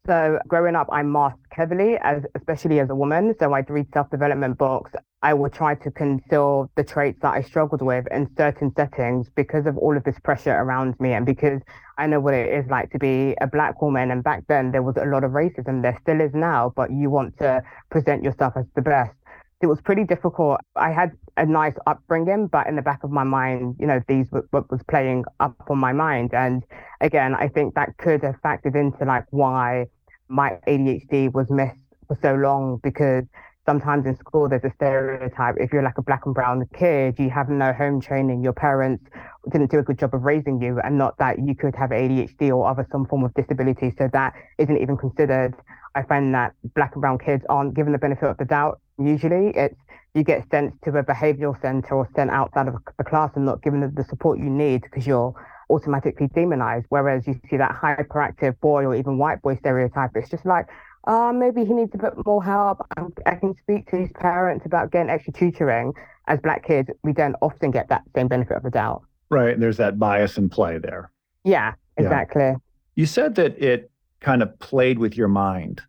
So 0.07 0.39
growing 0.49 0.75
up, 0.75 0.89
I 0.91 1.03
masked 1.03 1.41
heavily, 1.51 1.99
as 2.03 2.25
especially 2.35 2.81
as 2.81 2.89
a 2.91 2.95
woman. 2.95 3.35
So 3.39 3.53
I'd 3.53 3.69
read 3.69 3.87
self-development 3.93 4.57
books. 4.59 4.93
I 5.23 5.35
would 5.35 5.53
try 5.53 5.75
to 5.75 5.91
conceal 5.91 6.71
the 6.77 6.85
traits 6.85 7.19
that 7.23 7.35
I 7.35 7.43
struggled 7.43 7.83
with 7.83 8.07
in 8.11 8.29
certain 8.37 8.73
settings 8.77 9.29
because 9.35 9.67
of 9.67 9.77
all 9.77 9.97
of 9.97 10.05
this 10.05 10.19
pressure 10.21 10.55
around 10.55 10.95
me, 11.01 11.13
and 11.13 11.27
because 11.27 11.61
I 11.97 12.07
know 12.07 12.21
what 12.21 12.35
it 12.35 12.53
is 12.53 12.71
like 12.71 12.91
to 12.93 12.99
be 12.99 13.35
a 13.41 13.47
black 13.47 13.83
woman. 13.83 14.13
And 14.13 14.23
back 14.23 14.45
then, 14.49 14.71
there 14.71 14.83
was 14.83 14.97
a 14.97 15.07
lot 15.07 15.25
of 15.25 15.33
racism. 15.33 15.83
There 15.83 15.99
still 16.03 16.21
is 16.21 16.35
now, 16.35 16.73
but 16.77 16.93
you 16.93 17.11
want 17.11 17.37
to 17.39 17.63
present 17.91 18.23
yourself 18.23 18.53
as 18.57 18.67
the 18.77 18.83
best 18.83 19.13
it 19.61 19.67
was 19.67 19.81
pretty 19.81 20.05
difficult. 20.05 20.61
I 20.77 20.93
had 20.93 21.13
a 21.37 21.45
nice 21.45 21.75
upbringing, 21.87 22.47
but 22.47 22.67
in 22.69 22.77
the 22.77 22.83
back 22.83 23.03
of 23.03 23.11
my 23.11 23.25
mind, 23.25 23.77
you 23.79 23.87
know, 23.87 24.01
these 24.07 24.29
what 24.51 24.71
was 24.71 24.83
playing 24.89 25.25
up 25.41 25.57
on 25.69 25.79
my 25.79 25.93
mind. 25.93 26.33
And 26.33 26.63
again, 27.01 27.35
I 27.35 27.49
think 27.49 27.75
that 27.75 27.97
could 27.99 28.23
have 28.23 28.37
factored 28.45 28.77
into 28.77 29.05
like 29.05 29.25
why 29.31 29.87
my 30.29 30.59
ADHD 30.69 31.33
was 31.33 31.51
missed 31.51 31.81
for 32.07 32.17
so 32.23 32.35
long 32.35 32.79
because 32.83 33.25
sometimes 33.69 34.07
in 34.07 34.17
school 34.17 34.49
there's 34.49 34.65
a 34.65 34.73
stereotype 34.77 35.55
if 35.59 35.73
you're 35.73 35.83
like 35.83 35.99
a 35.99 36.03
black 36.03 36.25
and 36.25 36.35
brown 36.35 36.67
kid 36.79 37.15
you 37.19 37.29
have 37.29 37.49
no 37.51 37.73
home 37.73 38.01
training 38.01 38.43
your 38.43 38.55
parents 38.55 39.05
didn't 39.51 39.71
do 39.71 39.79
a 39.79 39.83
good 39.83 39.99
job 39.99 40.15
of 40.15 40.23
raising 40.23 40.61
you 40.61 40.79
and 40.81 40.99
not 40.99 41.17
that 41.19 41.39
you 41.39 41.55
could 41.55 41.75
have 41.75 41.91
adhd 41.91 42.51
or 42.51 42.69
other 42.69 42.87
some 42.91 43.07
form 43.07 43.25
of 43.25 43.33
disability. 43.35 43.93
So 43.99 44.09
that 44.13 44.35
isn't 44.59 44.77
even 44.77 44.97
considered. 44.97 45.55
I 45.95 46.03
find 46.03 46.35
that 46.35 46.55
black 46.75 46.93
and 46.95 47.01
brown 47.01 47.19
kids 47.19 47.45
aren't 47.49 47.75
given 47.75 47.93
the 47.93 47.99
benefit 47.99 48.29
of 48.29 48.37
the 48.37 48.45
doubt 48.45 48.81
usually. 48.99 49.53
It's 49.55 49.79
you 50.15 50.25
get 50.25 50.49
sent 50.51 50.81
to 50.83 50.91
a 50.91 51.05
behavioral 51.05 51.61
center 51.61 51.95
or 51.95 52.09
sent 52.17 52.31
outside 52.31 52.69
of 52.69 52.75
the 52.97 53.05
class 53.05 53.31
and 53.37 53.45
not 53.45 53.63
given 53.63 53.81
the 53.81 54.05
support 54.05 54.39
you 54.39 54.51
need 54.51 54.83
because 54.83 55.07
you're 55.07 55.35
automatically 55.71 56.29
demonized. 56.35 56.87
Whereas 56.89 57.27
you 57.27 57.39
see 57.49 57.57
that 57.57 57.73
hyperactive 57.73 58.59
boy 58.61 58.85
or 58.85 58.95
even 58.95 59.19
white 59.19 59.43
boy 59.43 59.57
stereotype 59.57 60.11
it's 60.15 60.31
just 60.31 60.47
like 60.47 60.67
uh, 61.05 61.33
maybe 61.33 61.65
he 61.65 61.73
needs 61.73 61.95
a 61.95 61.99
bit 61.99 62.13
more 62.27 62.43
help. 62.43 62.87
I 63.27 63.35
can 63.37 63.57
speak 63.57 63.91
to 63.91 63.97
his 63.97 64.11
parents 64.13 64.67
about 64.67 64.91
getting 64.91 65.11
extra 65.11 65.33
tutoring. 65.33 65.93
As 66.27 66.39
black 66.41 66.67
kids, 66.67 66.91
we 67.03 67.13
don't 67.13 67.37
often 67.41 67.71
get 67.71 67.89
that 67.89 68.03
same 68.15 68.29
benefit 68.29 68.57
of 68.57 68.63
the 68.63 68.71
doubt. 68.71 69.03
Right. 69.31 69.55
And 69.55 69.63
there's 69.63 69.79
that 69.79 69.99
bias 69.99 70.37
in 70.37 70.49
play 70.51 70.79
there. 70.79 71.11
Yeah, 71.45 71.75
exactly. 71.97 72.43
Yeah. 72.43 72.55
You 72.97 73.07
said 73.07 73.35
that 73.37 73.59
it 73.63 73.91
kind 74.21 74.43
of 74.43 74.59
played 74.59 74.99
with 74.99 75.17
your 75.17 75.29
mind. 75.29 75.81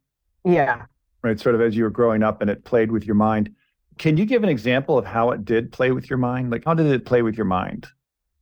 Yeah. 0.46 0.86
Right. 1.22 1.40
Sort 1.40 1.56
of 1.56 1.62
as 1.62 1.76
you 1.76 1.84
were 1.84 1.90
growing 1.90 2.24
up 2.24 2.42
and 2.42 2.50
it 2.50 2.64
played 2.64 2.92
with 2.92 3.06
your 3.06 3.16
mind. 3.16 3.54
Can 3.98 4.16
you 4.16 4.26
give 4.26 4.44
an 4.44 4.50
example 4.50 4.98
of 4.98 5.06
how 5.06 5.32
it 5.32 5.44
did 5.44 5.74
play 5.74 5.92
with 5.92 6.10
your 6.10 6.18
mind? 6.18 6.52
Like, 6.52 6.64
how 6.64 6.74
did 6.74 6.86
it 6.86 7.06
play 7.06 7.22
with 7.22 7.36
your 7.36 7.46
mind? 7.46 7.88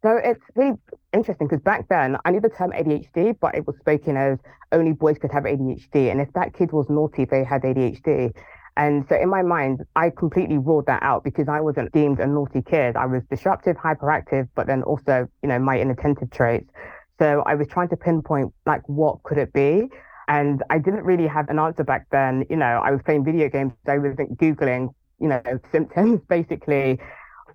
So 0.03 0.19
it's 0.23 0.43
really 0.55 0.77
interesting 1.11 1.47
because 1.47 1.63
back 1.63 1.87
then 1.89 2.17
I 2.23 2.31
knew 2.31 2.39
the 2.39 2.49
term 2.49 2.71
ADHD, 2.71 3.37
but 3.39 3.55
it 3.55 3.65
was 3.65 3.75
spoken 3.79 4.15
as 4.15 4.37
only 4.71 4.93
boys 4.93 5.17
could 5.17 5.31
have 5.31 5.43
ADHD. 5.43 6.11
And 6.11 6.21
if 6.21 6.31
that 6.33 6.53
kid 6.53 6.71
was 6.71 6.87
naughty, 6.89 7.25
they 7.25 7.43
had 7.43 7.63
ADHD. 7.63 8.33
And 8.75 9.05
so 9.09 9.15
in 9.15 9.29
my 9.29 9.41
mind, 9.41 9.83
I 9.95 10.11
completely 10.11 10.59
ruled 10.59 10.85
that 10.85 11.01
out 11.01 11.23
because 11.23 11.47
I 11.47 11.61
wasn't 11.61 11.91
deemed 11.93 12.19
a 12.19 12.27
naughty 12.27 12.61
kid. 12.61 12.95
I 12.95 13.07
was 13.07 13.23
disruptive, 13.27 13.75
hyperactive, 13.75 14.47
but 14.53 14.67
then 14.67 14.83
also, 14.83 15.27
you 15.41 15.49
know, 15.49 15.57
my 15.57 15.79
inattentive 15.79 16.29
traits. 16.29 16.69
So 17.17 17.41
I 17.47 17.55
was 17.55 17.67
trying 17.67 17.89
to 17.89 17.97
pinpoint 17.97 18.53
like 18.67 18.87
what 18.87 19.23
could 19.23 19.39
it 19.39 19.51
be? 19.51 19.89
And 20.27 20.61
I 20.69 20.77
didn't 20.77 21.05
really 21.05 21.25
have 21.25 21.49
an 21.49 21.57
answer 21.57 21.83
back 21.83 22.05
then. 22.11 22.45
You 22.51 22.57
know, 22.57 22.81
I 22.85 22.91
was 22.91 23.01
playing 23.03 23.25
video 23.25 23.49
games, 23.49 23.73
I 23.87 23.97
wasn't 23.97 24.37
Googling, 24.37 24.93
you 25.19 25.29
know, 25.29 25.41
symptoms 25.71 26.21
basically 26.29 26.99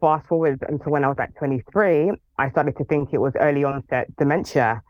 fast 0.03 0.27
forward 0.27 0.63
until 0.69 0.91
when 0.93 1.05
I 1.05 1.09
was 1.09 1.17
like 1.17 1.35
23, 1.37 2.11
I 2.43 2.51
started 2.51 2.77
to 2.79 2.85
think 2.85 3.11
it 3.13 3.19
was 3.19 3.35
early 3.39 3.63
onset 3.63 4.15
dementia. 4.17 4.83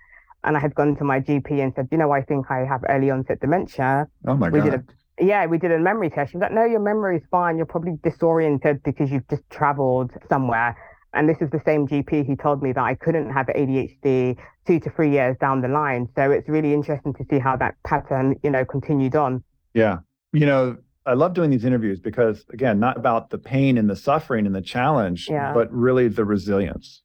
And 0.45 0.57
I 0.57 0.61
had 0.61 0.75
gone 0.75 0.97
to 0.97 1.05
my 1.05 1.21
GP 1.21 1.63
and 1.63 1.73
said, 1.77 1.89
you 1.93 1.99
know, 1.99 2.11
I 2.11 2.23
think 2.23 2.51
I 2.51 2.61
have 2.73 2.83
early 2.89 3.11
onset 3.11 3.41
dementia. 3.41 4.09
Oh 4.27 4.37
my 4.37 4.49
we 4.49 4.61
God. 4.61 4.71
Did 4.71 4.75
a, 4.75 5.25
yeah, 5.25 5.45
we 5.47 5.59
did 5.59 5.71
a 5.71 5.79
memory 5.79 6.09
test. 6.09 6.33
She 6.33 6.39
was 6.39 6.43
like, 6.43 6.53
no, 6.53 6.65
your 6.65 6.81
memory 6.81 7.19
is 7.19 7.23
fine. 7.31 7.59
You're 7.59 7.67
probably 7.67 7.99
disoriented 8.03 8.83
because 8.83 9.11
you've 9.13 9.29
just 9.29 9.49
traveled 9.51 10.13
somewhere. 10.31 10.77
And 11.13 11.29
this 11.29 11.37
is 11.43 11.51
the 11.51 11.61
same 11.67 11.87
GP 11.87 12.27
who 12.27 12.37
told 12.37 12.63
me 12.63 12.73
that 12.73 12.83
I 12.83 12.95
couldn't 12.95 13.31
have 13.31 13.47
ADHD 13.49 14.39
two 14.67 14.81
to 14.81 14.91
three 14.91 15.11
years 15.11 15.37
down 15.39 15.61
the 15.61 15.69
line. 15.69 16.09
So 16.17 16.31
it's 16.31 16.49
really 16.49 16.73
interesting 16.73 17.13
to 17.15 17.25
see 17.31 17.39
how 17.39 17.57
that 17.57 17.75
pattern, 17.85 18.37
you 18.43 18.51
know, 18.51 18.65
continued 18.65 19.15
on. 19.15 19.45
Yeah. 19.75 19.99
You 20.33 20.47
know, 20.47 20.79
I 21.05 21.13
love 21.13 21.35
doing 21.35 21.51
these 21.51 21.67
interviews 21.67 22.01
because, 22.01 22.47
again, 22.51 22.81
not 22.81 22.97
about 22.97 23.29
the 23.29 23.39
pain 23.39 23.77
and 23.77 23.91
the 23.91 23.97
suffering 23.97 24.47
and 24.47 24.55
the 24.55 24.63
challenge, 24.63 25.29
yeah. 25.29 25.53
but 25.53 25.71
really 25.71 26.09
the 26.09 26.25
resilience. 26.25 27.03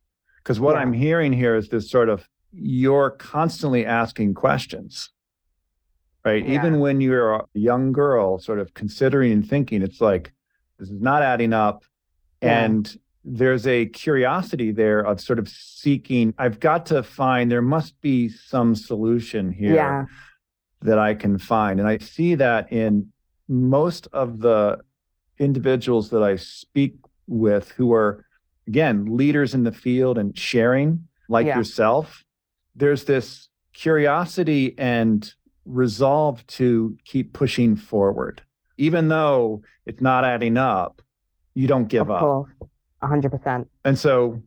Because 0.47 0.61
what 0.61 0.75
yeah. 0.75 0.81
I'm 0.81 0.93
hearing 0.93 1.33
here 1.33 1.57
is 1.57 1.67
this 1.67 1.91
sort 1.91 2.07
of 2.07 2.25
you're 2.53 3.09
constantly 3.09 3.85
asking 3.85 4.33
questions, 4.33 5.09
right? 6.23 6.41
Yeah. 6.41 6.53
Even 6.53 6.79
when 6.79 7.01
you're 7.01 7.33
a 7.33 7.45
young 7.53 7.91
girl, 7.91 8.39
sort 8.39 8.59
of 8.59 8.73
considering 8.73 9.33
and 9.33 9.45
thinking, 9.45 9.81
it's 9.81 9.99
like, 9.99 10.31
this 10.79 10.89
is 10.89 11.01
not 11.01 11.21
adding 11.21 11.51
up. 11.51 11.83
And 12.41 12.97
there's 13.25 13.67
a 13.67 13.87
curiosity 13.87 14.71
there 14.71 15.01
of 15.01 15.19
sort 15.19 15.37
of 15.37 15.49
seeking, 15.49 16.33
I've 16.37 16.61
got 16.61 16.85
to 16.85 17.03
find, 17.03 17.51
there 17.51 17.61
must 17.61 17.99
be 17.99 18.29
some 18.29 18.73
solution 18.73 19.51
here 19.51 20.07
that 20.81 20.97
I 20.97 21.13
can 21.13 21.37
find. 21.37 21.81
And 21.81 21.89
I 21.89 21.97
see 21.97 22.35
that 22.35 22.71
in 22.71 23.11
most 23.49 24.07
of 24.13 24.39
the 24.39 24.79
individuals 25.39 26.09
that 26.11 26.23
I 26.23 26.37
speak 26.37 26.95
with 27.27 27.69
who 27.71 27.91
are, 27.91 28.23
again, 28.67 29.05
leaders 29.17 29.53
in 29.53 29.63
the 29.63 29.71
field 29.71 30.17
and 30.17 30.37
sharing, 30.37 31.07
like 31.29 31.47
yeah. 31.47 31.57
yourself, 31.57 32.23
there's 32.75 33.05
this 33.05 33.49
curiosity 33.73 34.75
and 34.77 35.33
resolve 35.65 36.45
to 36.47 36.97
keep 37.05 37.33
pushing 37.33 37.75
forward. 37.75 38.41
Even 38.77 39.07
though 39.07 39.61
it's 39.85 40.01
not 40.01 40.23
adding 40.23 40.57
up, 40.57 41.01
you 41.55 41.67
don't 41.67 41.87
give 41.87 42.11
of 42.11 42.23
up. 42.23 42.47
A 43.01 43.05
100%. 43.05 43.65
And 43.83 43.97
so 43.97 44.41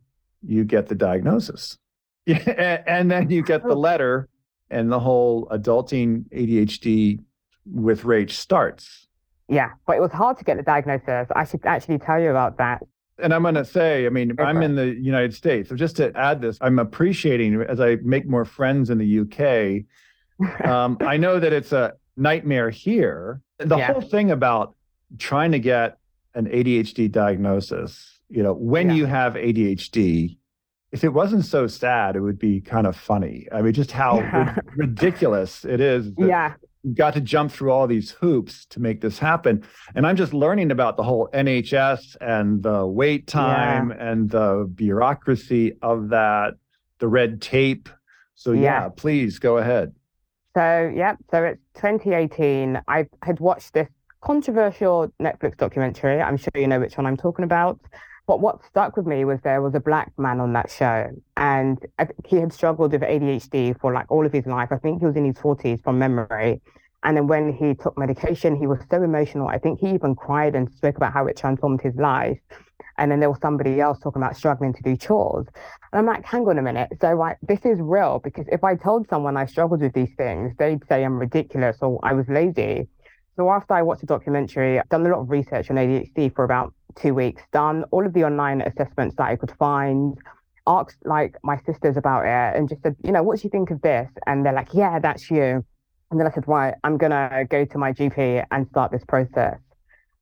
you 0.45 0.63
get 0.63 0.87
the 0.87 0.95
diagnosis. 0.95 1.77
and 2.27 3.11
then 3.11 3.29
you 3.29 3.43
get 3.43 3.63
the 3.63 3.69
oh. 3.69 3.79
letter 3.79 4.29
and 4.69 4.91
the 4.91 4.99
whole 4.99 5.47
adulting 5.47 6.23
ADHD 6.29 7.19
with 7.65 8.03
Rach 8.03 8.31
starts. 8.31 9.07
Yeah, 9.49 9.71
but 9.85 9.97
it 9.97 9.99
was 9.99 10.13
hard 10.13 10.37
to 10.37 10.45
get 10.45 10.55
the 10.55 10.63
diagnosis. 10.63 11.27
I 11.35 11.43
should 11.43 11.65
actually 11.65 11.99
tell 11.99 12.19
you 12.19 12.29
about 12.29 12.57
that. 12.57 12.81
And 13.21 13.33
I'm 13.33 13.43
going 13.43 13.55
to 13.55 13.65
say, 13.65 14.05
I 14.05 14.09
mean, 14.09 14.35
I'm 14.39 14.61
in 14.61 14.75
the 14.75 14.87
United 14.87 15.33
States. 15.33 15.69
So 15.69 15.75
just 15.75 15.95
to 15.97 16.11
add 16.15 16.41
this, 16.41 16.57
I'm 16.61 16.79
appreciating 16.79 17.61
as 17.61 17.79
I 17.79 17.97
make 18.03 18.27
more 18.27 18.45
friends 18.45 18.89
in 18.89 18.97
the 18.97 19.19
UK. 19.21 19.85
Um, 20.65 20.97
I 21.01 21.17
know 21.17 21.39
that 21.39 21.53
it's 21.53 21.71
a 21.71 21.93
nightmare 22.17 22.71
here. 22.71 23.41
The 23.59 23.77
yeah. 23.77 23.93
whole 23.93 24.01
thing 24.01 24.31
about 24.31 24.73
trying 25.19 25.51
to 25.51 25.59
get 25.59 25.99
an 26.33 26.47
ADHD 26.47 27.11
diagnosis, 27.11 28.19
you 28.27 28.41
know, 28.41 28.53
when 28.53 28.89
yeah. 28.89 28.95
you 28.95 29.05
have 29.05 29.35
ADHD, 29.35 30.39
if 30.91 31.03
it 31.03 31.09
wasn't 31.09 31.45
so 31.45 31.67
sad, 31.67 32.15
it 32.15 32.21
would 32.21 32.39
be 32.39 32.59
kind 32.59 32.87
of 32.87 32.95
funny. 32.95 33.47
I 33.51 33.61
mean, 33.61 33.73
just 33.73 33.91
how 33.91 34.17
yeah. 34.17 34.55
ridiculous 34.75 35.63
it 35.63 35.79
is. 35.79 36.11
yeah 36.17 36.55
got 36.93 37.13
to 37.13 37.21
jump 37.21 37.51
through 37.51 37.71
all 37.71 37.87
these 37.87 38.11
hoops 38.11 38.65
to 38.65 38.79
make 38.79 39.01
this 39.01 39.19
happen. 39.19 39.63
And 39.95 40.05
I'm 40.05 40.15
just 40.15 40.33
learning 40.33 40.71
about 40.71 40.97
the 40.97 41.03
whole 41.03 41.29
NHS 41.33 42.17
and 42.21 42.63
the 42.63 42.85
wait 42.85 43.27
time 43.27 43.89
yeah. 43.89 44.11
and 44.11 44.29
the 44.29 44.69
bureaucracy 44.73 45.77
of 45.81 46.09
that, 46.09 46.55
the 46.99 47.07
red 47.07 47.41
tape. 47.41 47.89
So, 48.35 48.51
yeah, 48.51 48.61
yeah 48.61 48.89
please 48.89 49.39
go 49.39 49.57
ahead. 49.57 49.93
So, 50.55 50.91
yeah, 50.93 51.15
so 51.29 51.43
it's 51.43 51.61
2018. 51.75 52.81
I 52.87 53.07
had 53.23 53.39
watched 53.39 53.73
this 53.73 53.87
controversial 54.21 55.11
Netflix 55.21 55.57
documentary. 55.57 56.21
I'm 56.21 56.37
sure 56.37 56.51
you 56.55 56.67
know 56.67 56.79
which 56.79 56.97
one 56.97 57.05
I'm 57.05 57.17
talking 57.17 57.45
about. 57.45 57.79
But 58.27 58.39
what 58.39 58.63
stuck 58.65 58.95
with 58.95 59.05
me 59.05 59.25
was 59.25 59.39
there 59.41 59.61
was 59.61 59.75
a 59.75 59.79
black 59.79 60.11
man 60.17 60.39
on 60.39 60.53
that 60.53 60.69
show, 60.69 61.09
and 61.37 61.77
uh, 61.99 62.05
he 62.25 62.37
had 62.37 62.53
struggled 62.53 62.91
with 62.91 63.01
ADHD 63.01 63.79
for 63.79 63.93
like 63.93 64.09
all 64.09 64.25
of 64.25 64.31
his 64.31 64.45
life. 64.45 64.69
I 64.71 64.77
think 64.77 64.99
he 64.99 65.05
was 65.05 65.15
in 65.15 65.25
his 65.25 65.35
40s 65.35 65.83
from 65.83 65.99
memory. 65.99 66.61
And 67.03 67.17
then 67.17 67.27
when 67.27 67.51
he 67.51 67.73
took 67.73 67.97
medication, 67.97 68.55
he 68.55 68.67
was 68.67 68.79
so 68.89 69.01
emotional. 69.01 69.47
I 69.47 69.57
think 69.57 69.79
he 69.79 69.89
even 69.89 70.15
cried 70.15 70.55
and 70.55 70.71
spoke 70.71 70.97
about 70.97 71.13
how 71.13 71.25
it 71.25 71.35
transformed 71.35 71.81
his 71.81 71.95
life. 71.95 72.37
And 72.97 73.11
then 73.11 73.19
there 73.19 73.29
was 73.29 73.39
somebody 73.41 73.81
else 73.81 73.99
talking 73.99 74.21
about 74.21 74.37
struggling 74.37 74.73
to 74.73 74.83
do 74.83 74.95
chores. 74.95 75.47
And 75.91 75.99
I'm 75.99 76.05
like, 76.05 76.23
hang 76.23 76.47
on 76.47 76.59
a 76.59 76.61
minute. 76.61 76.89
So 77.01 77.15
like 77.15 77.37
this 77.41 77.65
is 77.65 77.79
real 77.79 78.19
because 78.23 78.45
if 78.51 78.63
I 78.63 78.75
told 78.75 79.09
someone 79.09 79.37
I 79.37 79.47
struggled 79.47 79.81
with 79.81 79.93
these 79.93 80.13
things, 80.15 80.53
they'd 80.57 80.85
say 80.87 81.03
I'm 81.03 81.17
ridiculous 81.17 81.77
or 81.81 81.99
I 82.03 82.13
was 82.13 82.27
lazy. 82.29 82.87
So 83.35 83.49
after 83.49 83.73
I 83.73 83.81
watched 83.81 84.01
the 84.01 84.07
documentary, 84.07 84.79
I've 84.79 84.89
done 84.89 85.05
a 85.05 85.09
lot 85.09 85.21
of 85.21 85.29
research 85.29 85.71
on 85.71 85.77
ADHD 85.77 86.35
for 86.35 86.43
about 86.43 86.73
two 86.95 87.13
weeks, 87.13 87.41
done 87.51 87.83
all 87.91 88.05
of 88.05 88.13
the 88.13 88.23
online 88.23 88.61
assessments 88.61 89.15
that 89.17 89.27
I 89.27 89.35
could 89.35 89.51
find, 89.51 90.17
asked 90.67 90.97
like 91.05 91.37
my 91.43 91.57
sisters 91.65 91.97
about 91.97 92.25
it 92.25 92.57
and 92.57 92.69
just 92.69 92.81
said, 92.83 92.95
you 93.03 93.11
know, 93.11 93.23
what 93.23 93.39
do 93.39 93.45
you 93.45 93.49
think 93.49 93.71
of 93.71 93.81
this? 93.81 94.09
And 94.27 94.45
they're 94.45 94.53
like, 94.53 94.73
yeah, 94.73 94.99
that's 94.99 95.29
you. 95.31 95.65
And 96.11 96.19
then 96.19 96.27
I 96.27 96.31
said, 96.31 96.47
right, 96.47 96.73
I'm 96.83 96.97
going 96.97 97.11
to 97.11 97.45
go 97.49 97.65
to 97.65 97.77
my 97.77 97.93
GP 97.93 98.45
and 98.51 98.67
start 98.67 98.91
this 98.91 99.03
process. 99.05 99.57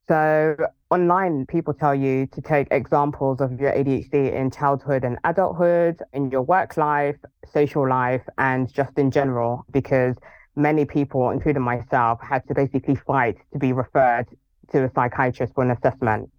So 0.08 0.56
online, 0.90 1.46
people 1.46 1.74
tell 1.74 1.94
you 1.94 2.26
to 2.26 2.40
take 2.40 2.68
examples 2.70 3.40
of 3.40 3.60
your 3.60 3.72
ADHD 3.72 4.32
in 4.32 4.50
childhood 4.50 5.04
and 5.04 5.18
adulthood, 5.24 6.00
in 6.12 6.30
your 6.30 6.42
work 6.42 6.76
life, 6.76 7.16
social 7.52 7.88
life, 7.88 8.22
and 8.38 8.72
just 8.72 8.98
in 8.98 9.10
general, 9.10 9.64
because 9.70 10.16
many 10.56 10.84
people, 10.84 11.30
including 11.30 11.62
myself, 11.62 12.18
had 12.20 12.46
to 12.48 12.54
basically 12.54 12.96
fight 12.96 13.36
to 13.52 13.58
be 13.58 13.72
referred 13.72 14.26
to 14.72 14.84
a 14.84 14.90
psychiatrist 14.94 15.54
for 15.54 15.62
an 15.62 15.70
assessment. 15.70 16.30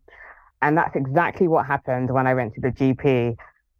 And 0.61 0.77
that's 0.77 0.95
exactly 0.95 1.47
what 1.47 1.65
happened 1.65 2.11
when 2.13 2.27
I 2.27 2.33
went 2.33 2.53
to 2.55 2.61
the 2.61 2.69
GP. 2.69 3.35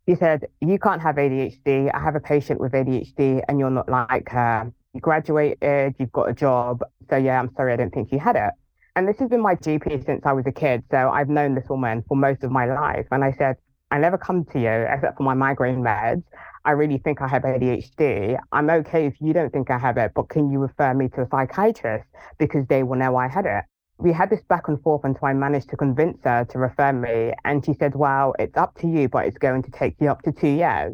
He 0.08 0.16
said, 0.16 0.48
You 0.62 0.80
can't 0.80 1.02
have 1.02 1.16
ADHD. 1.16 1.92
I 1.94 2.00
have 2.00 2.16
a 2.16 2.20
patient 2.20 2.60
with 2.60 2.72
ADHD 2.72 3.42
and 3.48 3.60
you're 3.60 3.70
not 3.70 3.88
like 3.90 4.30
her. 4.30 4.72
You 4.94 5.00
graduated, 5.00 5.96
you've 6.00 6.12
got 6.12 6.30
a 6.30 6.34
job. 6.34 6.84
So, 7.10 7.16
yeah, 7.16 7.40
I'm 7.40 7.54
sorry, 7.56 7.74
I 7.74 7.76
don't 7.78 7.94
think 7.94 8.12
you 8.12 8.20
had 8.20 8.36
it. 8.36 8.52
And 8.96 9.08
this 9.08 9.18
has 9.20 9.30
been 9.30 9.42
my 9.42 9.56
GP 9.56 10.06
since 10.06 10.26
I 10.26 10.34
was 10.34 10.46
a 10.48 10.52
kid. 10.52 10.84
So, 10.92 11.10
I've 11.10 11.30
known 11.30 11.56
this 11.56 11.70
woman 11.70 12.04
for 12.08 12.18
most 12.18 12.44
of 12.44 12.52
my 12.52 12.66
life. 12.66 13.08
And 13.12 13.24
I 13.24 13.32
said, 13.32 13.56
I 13.92 14.00
never 14.00 14.18
come 14.18 14.46
to 14.46 14.60
you 14.60 14.70
except 14.70 15.18
for 15.18 15.24
my 15.24 15.34
migraine 15.34 15.82
meds. 15.82 16.24
I 16.64 16.72
really 16.72 16.98
think 16.98 17.22
I 17.22 17.28
have 17.28 17.44
ADHD. 17.44 18.38
I'm 18.52 18.70
okay 18.70 19.06
if 19.06 19.16
you 19.20 19.34
don't 19.34 19.52
think 19.52 19.72
I 19.72 19.78
have 19.78 19.98
it, 19.98 20.12
but 20.16 20.30
can 20.30 20.52
you 20.52 20.60
refer 20.60 20.94
me 20.94 21.10
to 21.10 21.22
a 21.22 21.28
psychiatrist 21.30 22.08
because 22.38 22.66
they 22.68 22.84
will 22.84 22.98
know 22.98 23.16
I 23.16 23.28
had 23.28 23.46
it? 23.46 23.64
We 24.02 24.12
had 24.12 24.30
this 24.30 24.42
back 24.50 24.68
and 24.68 24.82
forth 24.82 25.04
until 25.04 25.26
I 25.26 25.34
managed 25.34 25.70
to 25.70 25.78
convince 25.78 26.18
her 26.24 26.46
to 26.46 26.60
refer 26.60 26.92
me. 26.92 27.34
And 27.46 27.64
she 27.64 27.74
said, 27.74 27.96
Well, 27.96 28.34
it's 28.40 28.58
up 28.58 28.78
to 28.80 28.88
you, 28.88 29.08
but 29.08 29.26
it's 29.26 29.38
going 29.38 29.64
to 29.64 29.72
take 29.72 29.96
you 30.00 30.10
up 30.10 30.24
to 30.24 30.32
two 30.32 30.48
years. 30.48 30.94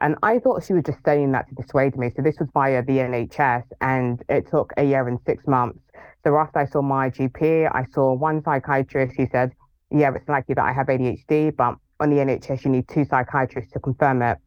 And 0.00 0.16
I 0.22 0.38
thought 0.38 0.64
she 0.64 0.72
was 0.72 0.84
just 0.84 0.98
saying 1.04 1.32
that 1.32 1.48
to 1.48 1.54
dissuade 1.54 1.96
me. 1.96 2.10
So 2.14 2.22
this 2.22 2.36
was 2.38 2.48
via 2.52 2.82
the 2.82 2.98
NHS 2.98 3.64
and 3.80 4.22
it 4.28 4.48
took 4.48 4.72
a 4.76 4.84
year 4.84 5.06
and 5.08 5.18
six 5.26 5.46
months. 5.46 5.80
So 6.24 6.36
after 6.36 6.60
I 6.60 6.66
saw 6.66 6.82
my 6.82 7.10
GP, 7.10 7.70
I 7.72 7.84
saw 7.92 8.14
one 8.14 8.42
psychiatrist 8.42 9.16
who 9.16 9.26
said, 9.30 9.52
Yeah, 9.90 10.12
it's 10.14 10.28
likely 10.28 10.54
that 10.54 10.64
I 10.64 10.72
have 10.72 10.86
ADHD, 10.86 11.56
but 11.56 11.76
on 12.00 12.10
the 12.10 12.16
NHS, 12.16 12.64
you 12.64 12.70
need 12.70 12.88
two 12.88 13.04
psychiatrists 13.04 13.72
to 13.72 13.80
confirm 13.80 14.22
it. 14.22 14.38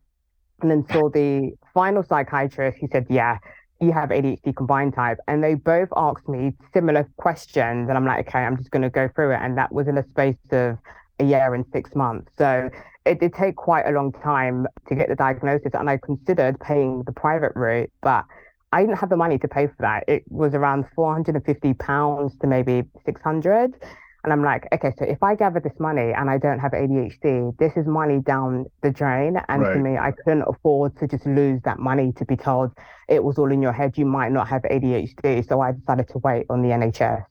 And 0.62 0.70
then 0.70 0.86
saw 0.92 1.10
the 1.10 1.54
final 1.74 2.04
psychiatrist 2.04 2.80
who 2.80 2.88
said, 2.92 3.08
Yeah, 3.10 3.38
you 3.82 3.92
have 3.92 4.10
ADHD 4.10 4.56
combined 4.56 4.94
type. 4.94 5.18
And 5.28 5.44
they 5.44 5.56
both 5.56 5.90
asked 5.98 6.30
me 6.30 6.54
similar 6.74 7.10
questions. 7.18 7.90
And 7.90 7.98
I'm 7.98 8.06
like, 8.06 8.28
okay, 8.28 8.40
I'm 8.40 8.56
just 8.56 8.72
going 8.72 8.84
to 8.84 8.90
go 8.90 9.10
through 9.14 9.34
it. 9.34 9.40
And 9.42 9.58
that 9.58 9.72
was 9.74 9.88
in 9.88 9.98
a 9.98 10.08
space 10.10 10.38
of 10.52 10.78
a 11.20 11.24
year 11.24 11.54
and 11.54 11.66
six 11.74 11.96
months. 11.96 12.32
So 12.38 12.70
it 13.06 13.20
did 13.20 13.34
take 13.34 13.56
quite 13.56 13.88
a 13.88 13.92
long 13.92 14.12
time 14.12 14.68
to 14.88 14.96
get 14.96 15.10
the 15.10 15.16
diagnosis. 15.16 15.72
And 15.74 15.90
I 15.90 15.98
considered 15.98 16.60
paying 16.60 17.04
the 17.04 17.12
private 17.12 17.54
route, 17.56 17.92
but 18.02 18.26
I 18.72 18.82
didn't 18.82 19.00
have 19.00 19.10
the 19.10 19.18
money 19.18 19.38
to 19.40 19.48
pay 19.48 19.68
for 19.68 19.76
that. 19.80 20.06
It 20.08 20.24
was 20.30 20.54
around 20.54 20.86
450 20.96 21.74
pounds 21.74 22.38
to 22.38 22.48
maybe 22.48 22.84
600. 23.06 23.76
And 24.24 24.32
I'm 24.32 24.44
like, 24.44 24.68
okay, 24.72 24.94
so 25.00 25.06
if 25.06 25.24
I 25.24 25.34
gather 25.34 25.60
this 25.60 25.74
money 25.80 26.14
and 26.16 26.30
I 26.30 26.38
don't 26.38 26.60
have 26.60 26.74
ADHD, 26.74 27.58
this 27.58 27.74
is 27.76 27.88
money 27.88 28.20
down 28.20 28.66
the 28.84 28.92
drain. 28.92 29.42
And 29.50 29.64
right. 29.64 29.74
to 29.74 29.80
me, 29.80 29.98
I 29.98 30.12
couldn't 30.12 30.44
afford 30.48 30.96
to 31.00 31.08
just 31.08 31.26
lose 31.26 31.60
that 31.64 31.80
money 31.80 32.12
to 32.18 32.26
be 32.26 32.36
told 32.36 32.72
it 33.10 33.24
was 33.24 33.40
all 33.40 33.52
in 33.52 33.64
your 33.64 33.74
head. 33.74 33.98
You 33.98 34.06
might 34.06 34.32
not 34.32 34.48
have 34.48 34.62
ADHD. 34.62 35.48
So 35.48 35.62
I 35.62 35.72
decided 35.72 36.08
to 36.10 36.20
wait 36.20 36.46
on 36.52 36.62
the 36.62 36.70
NHS. 36.70 37.24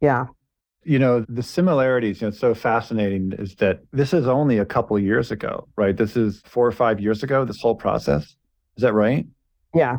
Yeah. 0.00 0.26
You 0.82 0.98
know, 0.98 1.24
the 1.28 1.42
similarities, 1.42 2.20
you 2.20 2.26
know, 2.26 2.30
so 2.32 2.52
fascinating 2.52 3.32
is 3.38 3.54
that 3.56 3.80
this 3.92 4.12
is 4.12 4.26
only 4.26 4.58
a 4.58 4.66
couple 4.66 4.98
years 4.98 5.30
ago, 5.30 5.68
right? 5.76 5.96
This 5.96 6.16
is 6.16 6.42
four 6.44 6.66
or 6.66 6.72
five 6.72 7.00
years 7.00 7.22
ago, 7.22 7.44
this 7.44 7.60
whole 7.60 7.76
process. 7.76 8.22
Is 8.76 8.82
that 8.82 8.92
right? 8.92 9.24
Yeah. 9.72 9.98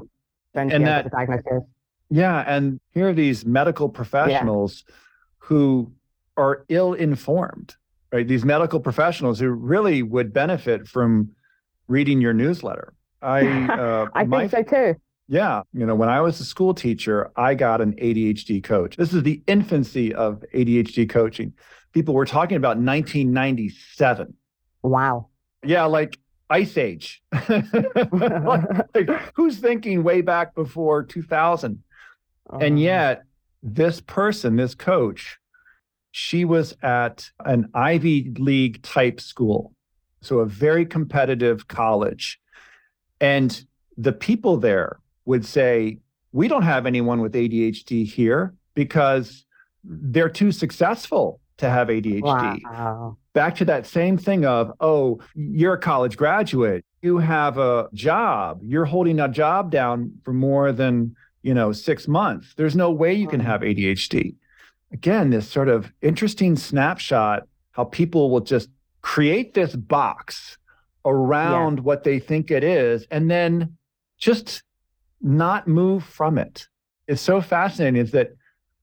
Then 0.53 0.69
And 0.69 0.85
that, 0.85 1.09
diagnosis. 1.11 1.63
Yeah. 2.09 2.43
And 2.45 2.81
here 2.93 3.07
are 3.07 3.13
these 3.13 3.45
medical 3.45 3.87
professionals 3.87 4.83
yeah. 4.85 4.95
who 5.39 5.91
are 6.37 6.65
ill 6.69 6.93
informed, 6.93 7.75
right? 8.11 8.27
These 8.27 8.45
medical 8.45 8.79
professionals 8.79 9.39
who 9.39 9.49
really 9.49 10.03
would 10.03 10.33
benefit 10.33 10.87
from 10.87 11.31
reading 11.87 12.21
your 12.21 12.33
newsletter. 12.33 12.93
I 13.21 13.47
uh, 13.69 14.07
I 14.13 14.23
my, 14.25 14.47
think 14.47 14.69
so 14.69 14.75
too. 14.93 14.99
Yeah, 15.27 15.63
you 15.73 15.85
know, 15.85 15.95
when 15.95 16.09
I 16.09 16.21
was 16.21 16.39
a 16.39 16.45
school 16.45 16.73
teacher, 16.73 17.31
I 17.35 17.55
got 17.55 17.81
an 17.81 17.93
ADHD 17.93 18.63
coach. 18.63 18.95
This 18.95 19.13
is 19.13 19.23
the 19.23 19.41
infancy 19.47 20.13
of 20.13 20.43
ADHD 20.53 21.09
coaching. 21.09 21.53
People 21.93 22.13
were 22.13 22.25
talking 22.25 22.57
about 22.57 22.77
1997. 22.77 24.35
Wow. 24.83 25.29
Yeah, 25.63 25.85
like 25.85 26.19
ice 26.49 26.77
age. 26.77 27.23
like, 27.49 29.09
who's 29.33 29.57
thinking 29.57 30.03
way 30.03 30.21
back 30.21 30.53
before 30.53 31.01
2000? 31.03 31.81
And 32.51 32.61
uh-huh. 32.61 32.75
yet, 32.75 33.23
this 33.63 34.01
person, 34.01 34.55
this 34.57 34.75
coach, 34.75 35.39
she 36.17 36.45
was 36.45 36.74
at 36.81 37.29
an 37.43 37.69
Ivy 37.74 38.31
League 38.38 38.81
type 38.84 39.19
school, 39.19 39.74
so 40.22 40.39
a 40.39 40.45
very 40.45 40.86
competitive 40.86 41.67
college. 41.67 42.39
And 43.19 43.65
the 43.98 44.13
people 44.13 44.55
there 44.55 45.00
would 45.25 45.45
say, 45.45 45.98
We 46.31 46.48
don't 46.48 46.63
have 46.63 46.86
anyone 46.86 47.19
with 47.19 47.34
ADHD 47.34 48.05
here 48.05 48.53
because 48.75 49.43
they're 49.84 50.29
too 50.29 50.53
successful 50.53 51.41
to 51.57 51.69
have 51.69 51.89
ADHD. 51.89 52.62
Wow. 52.63 53.17
Back 53.34 53.55
to 53.55 53.65
that 53.65 53.86
same 53.86 54.18
thing 54.18 54.46
of, 54.46 54.72
oh, 54.79 55.20
you're 55.35 55.74
a 55.74 55.77
college 55.77 56.16
graduate, 56.16 56.85
you 57.01 57.18
have 57.18 57.57
a 57.57 57.89
job, 57.94 58.61
you're 58.63 58.85
holding 58.85 59.20
a 59.20 59.27
job 59.27 59.70
down 59.70 60.13
for 60.24 60.31
more 60.31 60.72
than, 60.72 61.13
you 61.44 61.53
know, 61.53 61.74
six 61.74 62.07
months. 62.07 62.53
There's 62.55 62.75
no 62.75 62.89
way 62.89 63.13
you 63.13 63.27
can 63.27 63.42
have 63.42 63.59
ADHD 63.59 64.35
again, 64.91 65.29
this 65.29 65.50
sort 65.50 65.69
of 65.69 65.91
interesting 66.01 66.55
snapshot 66.55 67.43
how 67.71 67.83
people 67.83 68.29
will 68.29 68.41
just 68.41 68.69
create 69.01 69.53
this 69.53 69.75
box 69.75 70.57
around 71.03 71.77
yeah. 71.77 71.83
what 71.83 72.03
they 72.03 72.19
think 72.19 72.50
it 72.50 72.63
is 72.63 73.05
and 73.11 73.29
then 73.29 73.77
just 74.17 74.63
not 75.21 75.67
move 75.67 76.03
from 76.03 76.37
it. 76.37 76.67
It's 77.07 77.21
so 77.21 77.41
fascinating 77.41 78.01
is 78.01 78.11
that 78.11 78.31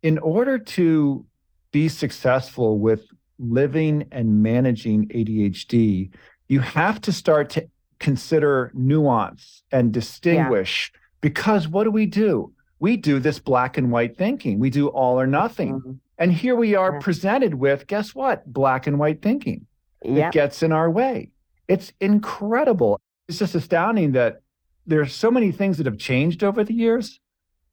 in 0.03 0.19
order 0.19 0.59
to 0.59 1.25
be 1.73 1.89
successful 1.89 2.79
with 2.79 3.07
living 3.39 4.07
and 4.13 4.43
managing 4.43 5.09
ADHD, 5.09 6.11
you 6.49 6.61
have 6.61 7.01
to 7.01 7.13
start 7.13 7.49
to 7.51 7.67
consider 7.99 8.71
nuance 8.75 9.63
and 9.73 9.93
distinguish 9.93 10.91
yeah. 10.93 11.01
because 11.21 11.67
what 11.67 11.85
do 11.85 11.91
we 11.91 12.05
do? 12.07 12.53
We 12.83 12.97
do 12.97 13.21
this 13.21 13.39
black 13.39 13.79
and 13.79 13.93
white 13.93 14.19
thinking. 14.19 14.59
We 14.59 14.69
do 14.69 14.89
all 14.89 15.21
or 15.21 15.27
nothing. 15.27 15.75
Mm-hmm. 15.75 15.93
And 16.19 16.33
here 16.33 16.57
we 16.57 16.75
are 16.75 16.95
yeah. 16.95 16.99
presented 16.99 17.55
with, 17.55 17.87
guess 17.87 18.13
what? 18.13 18.45
Black 18.53 18.89
and 18.89 18.99
white 18.99 19.23
thinking. 19.23 19.67
Yep. 20.03 20.17
It 20.17 20.33
gets 20.33 20.65
in 20.65 20.73
our 20.73 20.91
way. 20.91 21.31
It's 21.69 21.93
incredible. 22.01 23.01
It's 23.29 23.39
just 23.39 23.55
astounding 23.55 24.13
that 24.13 24.41
there 24.85 25.01
are 25.01 25.07
so 25.07 25.31
many 25.31 25.53
things 25.53 25.77
that 25.77 25.87
have 25.87 25.97
changed 25.97 26.43
over 26.43 26.65
the 26.65 26.75
years. 26.75 27.21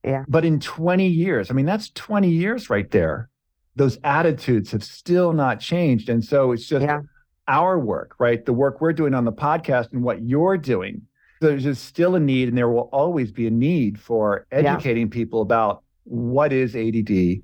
Yeah. 0.03 0.25
But 0.27 0.45
in 0.45 0.59
20 0.59 1.07
years, 1.07 1.49
I 1.49 1.55
mean, 1.55 1.65
that's 1.65 1.89
20 1.89 2.29
years 2.29 2.69
right 2.69 2.89
there. 2.91 3.29
Those 3.75 3.97
attitudes 4.03 4.71
have 4.73 4.83
still 4.83 5.33
not 5.33 5.59
changed. 5.59 6.09
And 6.09 6.23
so 6.23 6.51
it's 6.51 6.67
just 6.67 6.85
yeah. 6.85 7.01
our 7.47 7.79
work, 7.79 8.13
right? 8.19 8.45
The 8.45 8.53
work 8.53 8.79
we're 8.79 8.93
doing 8.93 9.15
on 9.15 9.25
the 9.25 9.33
podcast 9.33 9.91
and 9.91 10.03
what 10.03 10.21
you're 10.21 10.57
doing 10.57 11.01
there's 11.39 11.63
just 11.63 11.85
still 11.85 12.15
a 12.15 12.19
need, 12.19 12.49
and 12.49 12.57
there 12.57 12.69
will 12.69 12.89
always 12.91 13.31
be 13.31 13.47
a 13.47 13.51
need 13.51 13.99
for 13.99 14.45
educating 14.51 15.07
yeah. 15.07 15.13
people 15.13 15.41
about 15.41 15.83
what 16.03 16.51
is 16.51 16.75
ADD 16.75 17.09
and 17.09 17.41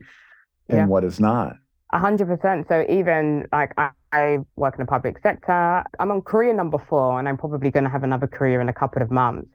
yeah. 0.69 0.85
what 0.85 1.03
is 1.03 1.19
not. 1.19 1.53
A 1.93 1.99
hundred 1.99 2.27
percent. 2.27 2.67
So 2.67 2.85
even 2.89 3.47
like 3.53 3.71
I, 3.77 3.91
I, 4.11 4.39
work 4.55 4.75
in 4.75 4.81
the 4.81 4.87
public 4.87 5.17
sector, 5.21 5.83
I'm 5.99 6.11
on 6.11 6.21
career 6.21 6.53
number 6.53 6.77
four, 6.89 7.19
and 7.19 7.29
I'm 7.29 7.37
probably 7.37 7.71
going 7.71 7.83
to 7.83 7.89
have 7.89 8.03
another 8.03 8.27
career 8.27 8.59
in 8.59 8.67
a 8.69 8.73
couple 8.73 9.01
of 9.01 9.11
months. 9.11 9.47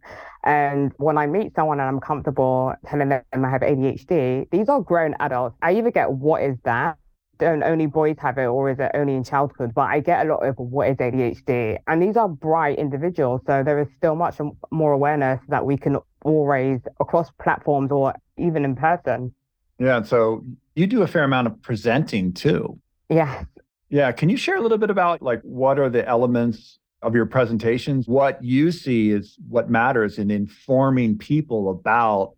And 0.45 0.93
when 0.97 1.19
I 1.19 1.27
meet 1.27 1.55
someone 1.55 1.81
and 1.81 1.89
I'm 1.89 2.01
comfortable 2.01 2.75
telling 2.89 3.11
them 3.11 3.23
I 3.33 3.51
have 3.51 3.61
ADHD, 3.61 4.49
these 4.51 4.69
are 4.69 4.81
grown 4.81 5.15
adults. 5.21 5.57
I 5.61 5.73
either 5.75 5.91
get 5.91 6.13
what 6.13 6.43
is 6.43 6.57
that, 6.65 6.97
don't 7.41 7.63
only 7.65 7.87
boys 7.87 8.17
have 8.19 8.39
it 8.39 8.47
or 8.47 8.71
is 8.71 8.79
it 8.79 8.91
only 8.95 9.15
in 9.15 9.25
childhood? 9.25 9.73
But 9.75 9.89
I 9.89 10.01
get 10.01 10.27
a 10.27 10.29
lot 10.31 10.47
of 10.47 10.57
what 10.59 10.89
is 10.89 10.97
ADHD. 10.99 11.79
And 11.89 12.03
these 12.03 12.17
are 12.17 12.29
bright 12.29 12.79
individuals. 12.79 13.41
So 13.47 13.65
there 13.65 13.81
is 13.81 13.89
still 13.97 14.15
much 14.15 14.37
more 14.71 14.93
awareness 14.93 15.41
that 15.49 15.65
we 15.65 15.77
can 15.77 15.97
all 16.23 16.47
raise 16.47 16.81
across 17.01 17.31
platforms 17.43 17.91
or 17.91 18.15
even 18.37 18.65
in 18.65 18.77
person. 18.77 19.35
Yeah. 19.79 20.03
So 20.03 20.45
you 20.77 20.87
do 20.87 21.03
a 21.03 21.07
fair 21.07 21.25
amount 21.25 21.47
of 21.49 21.61
presenting 21.63 22.33
too. 22.33 22.79
Yeah. 23.09 23.45
Yeah. 23.89 24.13
Can 24.13 24.29
you 24.29 24.37
share 24.37 24.57
a 24.57 24.61
little 24.61 24.79
bit 24.79 24.91
about 24.91 25.23
like 25.23 25.41
what 25.43 25.79
are 25.79 25.89
the 25.89 26.07
elements 26.07 26.79
of 27.03 27.15
your 27.15 27.27
presentations? 27.27 28.07
What 28.07 28.45
you 28.45 28.71
see 28.71 29.11
is 29.11 29.37
what 29.49 29.71
matters 29.71 30.19
in 30.19 30.31
informing 30.31 31.17
people 31.17 31.71
about 31.71 32.35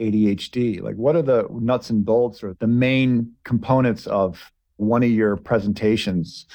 ADHD? 0.00 0.80
Like, 0.80 0.96
what 0.96 1.16
are 1.16 1.22
the 1.22 1.46
nuts 1.50 1.90
and 1.90 2.04
bolts 2.04 2.42
or 2.42 2.56
the 2.60 2.66
main 2.66 3.32
components 3.44 4.06
of 4.06 4.50
one 4.76 5.02
of 5.02 5.10
your 5.10 5.36
presentations? 5.36 6.46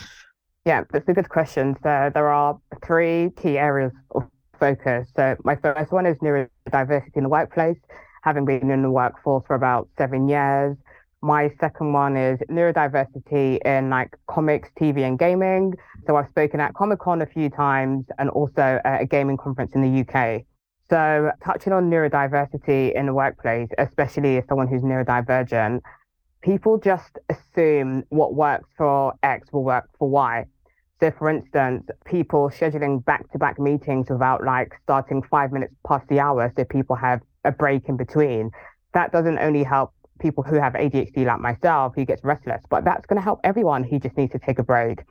Yeah, 0.65 0.83
that's 0.91 1.07
a 1.07 1.13
good 1.13 1.29
question. 1.29 1.75
So, 1.83 2.11
there 2.13 2.29
are 2.29 2.59
three 2.85 3.31
key 3.41 3.57
areas 3.57 3.91
of 4.11 4.23
focus. 4.59 5.09
So, 5.15 5.35
my 5.43 5.55
first 5.55 5.91
one 5.91 6.05
is 6.05 6.17
neurodiversity 6.17 7.15
in 7.15 7.23
the 7.23 7.29
workplace, 7.29 7.77
having 8.23 8.45
been 8.45 8.69
in 8.69 8.81
the 8.81 8.91
workforce 8.91 9.45
for 9.47 9.55
about 9.55 9.87
seven 9.97 10.27
years. 10.27 10.75
My 11.21 11.51
second 11.59 11.91
one 11.91 12.15
is 12.15 12.39
neurodiversity 12.49 13.59
in 13.65 13.89
like 13.89 14.15
comics, 14.27 14.69
TV, 14.79 15.05
and 15.05 15.19
gaming. 15.19 15.73
So 16.07 16.15
I've 16.15 16.29
spoken 16.29 16.61
at 16.61 16.73
Comic 16.75 16.99
Con 16.99 17.21
a 17.21 17.25
few 17.25 17.49
times 17.49 18.05
and 18.17 18.29
also 18.29 18.79
at 18.85 19.01
a 19.01 19.05
gaming 19.05 19.35
conference 19.35 19.73
in 19.75 19.81
the 19.81 20.01
UK. 20.01 20.43
So, 20.89 21.31
touching 21.43 21.71
on 21.71 21.89
neurodiversity 21.89 22.93
in 22.95 23.05
the 23.05 23.13
workplace, 23.13 23.69
especially 23.77 24.37
as 24.37 24.43
someone 24.47 24.67
who's 24.67 24.81
neurodivergent, 24.81 25.81
people 26.41 26.79
just 26.79 27.19
assume 27.29 28.03
what 28.09 28.33
works 28.33 28.67
for 28.75 29.13
X 29.21 29.53
will 29.53 29.63
work 29.63 29.87
for 29.99 30.09
Y. 30.09 30.45
So, 30.99 31.11
for 31.11 31.29
instance, 31.29 31.87
people 32.05 32.49
scheduling 32.49 33.05
back 33.05 33.31
to 33.31 33.37
back 33.37 33.59
meetings 33.59 34.09
without 34.09 34.43
like 34.43 34.73
starting 34.81 35.21
five 35.21 35.51
minutes 35.51 35.73
past 35.87 36.07
the 36.09 36.19
hour 36.19 36.51
so 36.57 36.65
people 36.65 36.95
have 36.95 37.21
a 37.45 37.51
break 37.51 37.87
in 37.87 37.95
between. 37.95 38.49
That 38.95 39.11
doesn't 39.11 39.37
only 39.37 39.63
help 39.63 39.93
people 40.19 40.43
who 40.43 40.55
have 40.55 40.73
ADHD 40.73 41.23
like 41.25 41.39
myself 41.39 41.93
who 41.95 42.03
gets 42.03 42.23
restless, 42.23 42.61
but 42.69 42.83
that's 42.83 43.05
going 43.05 43.17
to 43.17 43.23
help 43.23 43.39
everyone 43.43 43.83
who 43.83 43.99
just 43.99 44.17
needs 44.17 44.31
to 44.31 44.39
take 44.39 44.57
a 44.57 44.63
break. 44.63 45.03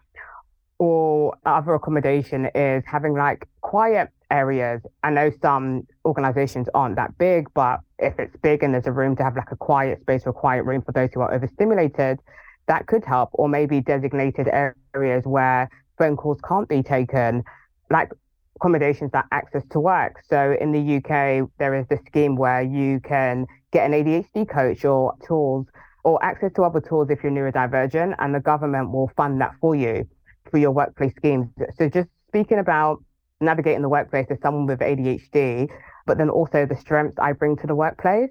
Or 0.78 1.36
other 1.46 1.74
accommodation 1.74 2.50
is 2.54 2.84
having 2.86 3.14
like 3.14 3.48
quiet 3.60 4.10
areas. 4.30 4.82
I 5.02 5.10
know 5.10 5.30
some 5.42 5.86
organizations 6.04 6.68
aren't 6.74 6.96
that 6.96 7.16
big, 7.18 7.46
but 7.54 7.80
if 7.98 8.18
it's 8.18 8.36
big 8.42 8.62
and 8.62 8.74
there's 8.74 8.86
a 8.86 8.92
room 8.92 9.16
to 9.16 9.24
have 9.24 9.36
like 9.36 9.50
a 9.50 9.56
quiet 9.56 10.00
space 10.00 10.22
or 10.26 10.30
a 10.30 10.34
quiet 10.34 10.64
room 10.64 10.82
for 10.82 10.92
those 10.92 11.10
who 11.12 11.20
are 11.20 11.32
overstimulated, 11.32 12.20
that 12.66 12.86
could 12.86 13.04
help. 13.04 13.30
Or 13.32 13.48
maybe 13.48 13.80
designated 13.80 14.48
areas 14.48 15.24
where 15.24 15.70
phone 15.96 16.16
calls 16.16 16.38
can't 16.46 16.68
be 16.68 16.82
taken, 16.82 17.42
like 17.90 18.10
accommodations 18.56 19.10
that 19.12 19.24
access 19.32 19.62
to 19.70 19.80
work. 19.80 20.22
So 20.28 20.56
in 20.60 20.72
the 20.72 20.96
UK, 20.96 21.48
there 21.58 21.74
is 21.74 21.86
this 21.88 22.00
scheme 22.06 22.36
where 22.36 22.62
you 22.62 23.00
can 23.00 23.46
get 23.72 23.90
an 23.90 23.92
ADHD 23.92 24.48
coach 24.48 24.84
or 24.84 25.14
tools 25.26 25.66
or 26.04 26.22
access 26.24 26.52
to 26.54 26.62
other 26.62 26.80
tools 26.80 27.10
if 27.10 27.22
you're 27.22 27.32
neurodivergent, 27.32 28.14
and 28.18 28.34
the 28.34 28.40
government 28.40 28.92
will 28.92 29.10
fund 29.16 29.40
that 29.40 29.52
for 29.60 29.74
you 29.74 30.08
for 30.50 30.58
your 30.58 30.70
workplace 30.70 31.12
schemes. 31.16 31.48
So 31.76 31.88
just 31.88 32.08
speaking 32.28 32.58
about 32.58 33.02
navigating 33.40 33.82
the 33.82 33.88
workplace 33.88 34.26
as 34.30 34.40
someone 34.40 34.66
with 34.66 34.80
ADHD, 34.80 35.68
but 36.06 36.18
then 36.18 36.30
also 36.30 36.66
the 36.66 36.76
strengths 36.76 37.18
I 37.18 37.32
bring 37.32 37.56
to 37.58 37.66
the 37.66 37.74
workplace. 37.74 38.30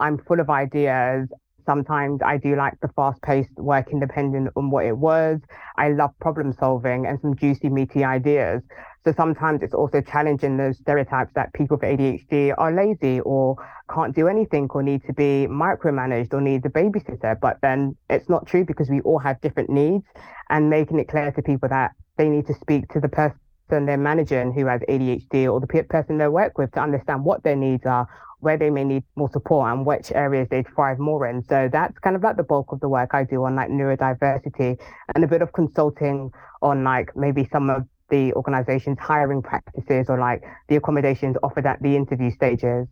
I'm 0.00 0.18
full 0.18 0.40
of 0.40 0.50
ideas. 0.50 1.28
Sometimes 1.64 2.20
I 2.24 2.36
do 2.36 2.54
like 2.54 2.74
the 2.80 2.88
fast 2.94 3.20
paced 3.22 3.56
work 3.56 3.90
independent 3.90 4.50
on 4.54 4.70
what 4.70 4.86
it 4.86 4.96
was. 4.96 5.40
I 5.76 5.88
love 5.88 6.10
problem 6.20 6.52
solving 6.52 7.06
and 7.06 7.20
some 7.20 7.34
juicy, 7.34 7.68
meaty 7.68 8.04
ideas. 8.04 8.62
So 9.04 9.12
sometimes 9.16 9.62
it's 9.62 9.74
also 9.74 10.00
challenging 10.00 10.56
those 10.56 10.78
stereotypes 10.78 11.32
that 11.34 11.52
people 11.54 11.76
with 11.76 11.88
ADHD 11.88 12.54
are 12.56 12.72
lazy 12.72 13.20
or 13.20 13.56
can't 13.92 14.14
do 14.14 14.28
anything 14.28 14.68
or 14.70 14.82
need 14.82 15.02
to 15.06 15.12
be 15.12 15.46
micromanaged 15.50 16.32
or 16.32 16.40
need 16.40 16.64
a 16.66 16.68
babysitter. 16.68 17.38
But 17.40 17.58
then 17.62 17.96
it's 18.10 18.28
not 18.28 18.46
true 18.46 18.64
because 18.64 18.88
we 18.88 19.00
all 19.00 19.18
have 19.18 19.40
different 19.40 19.70
needs 19.70 20.04
and 20.50 20.70
making 20.70 21.00
it 21.00 21.08
clear 21.08 21.32
to 21.32 21.42
people 21.42 21.68
that 21.68 21.92
they 22.16 22.28
need 22.28 22.46
to 22.46 22.54
speak 22.54 22.88
to 22.92 23.00
the 23.00 23.08
person 23.08 23.38
they're 23.68 23.96
managing 23.96 24.52
who 24.52 24.66
has 24.66 24.80
ADHD 24.88 25.52
or 25.52 25.60
the 25.60 25.84
person 25.88 26.18
they 26.18 26.28
work 26.28 26.58
with 26.58 26.72
to 26.72 26.80
understand 26.80 27.24
what 27.24 27.42
their 27.42 27.56
needs 27.56 27.84
are, 27.86 28.08
where 28.40 28.56
they 28.56 28.70
may 28.70 28.84
need 28.84 29.04
more 29.16 29.30
support 29.32 29.72
and 29.72 29.84
which 29.84 30.12
areas 30.12 30.48
they 30.50 30.62
thrive 30.62 30.98
more 30.98 31.26
in. 31.26 31.42
So 31.48 31.68
that's 31.70 31.98
kind 31.98 32.16
of 32.16 32.22
like 32.22 32.36
the 32.36 32.42
bulk 32.42 32.72
of 32.72 32.80
the 32.80 32.88
work 32.88 33.10
I 33.12 33.24
do 33.24 33.44
on 33.44 33.56
like 33.56 33.70
neurodiversity 33.70 34.78
and 35.14 35.24
a 35.24 35.26
bit 35.26 35.42
of 35.42 35.52
consulting 35.52 36.30
on 36.62 36.84
like 36.84 37.16
maybe 37.16 37.48
some 37.52 37.70
of 37.70 37.86
the 38.08 38.32
organization's 38.34 38.98
hiring 39.00 39.42
practices 39.42 40.06
or 40.08 40.18
like 40.18 40.44
the 40.68 40.76
accommodations 40.76 41.36
offered 41.42 41.66
at 41.66 41.82
the 41.82 41.96
interview 41.96 42.30
stages. 42.30 42.86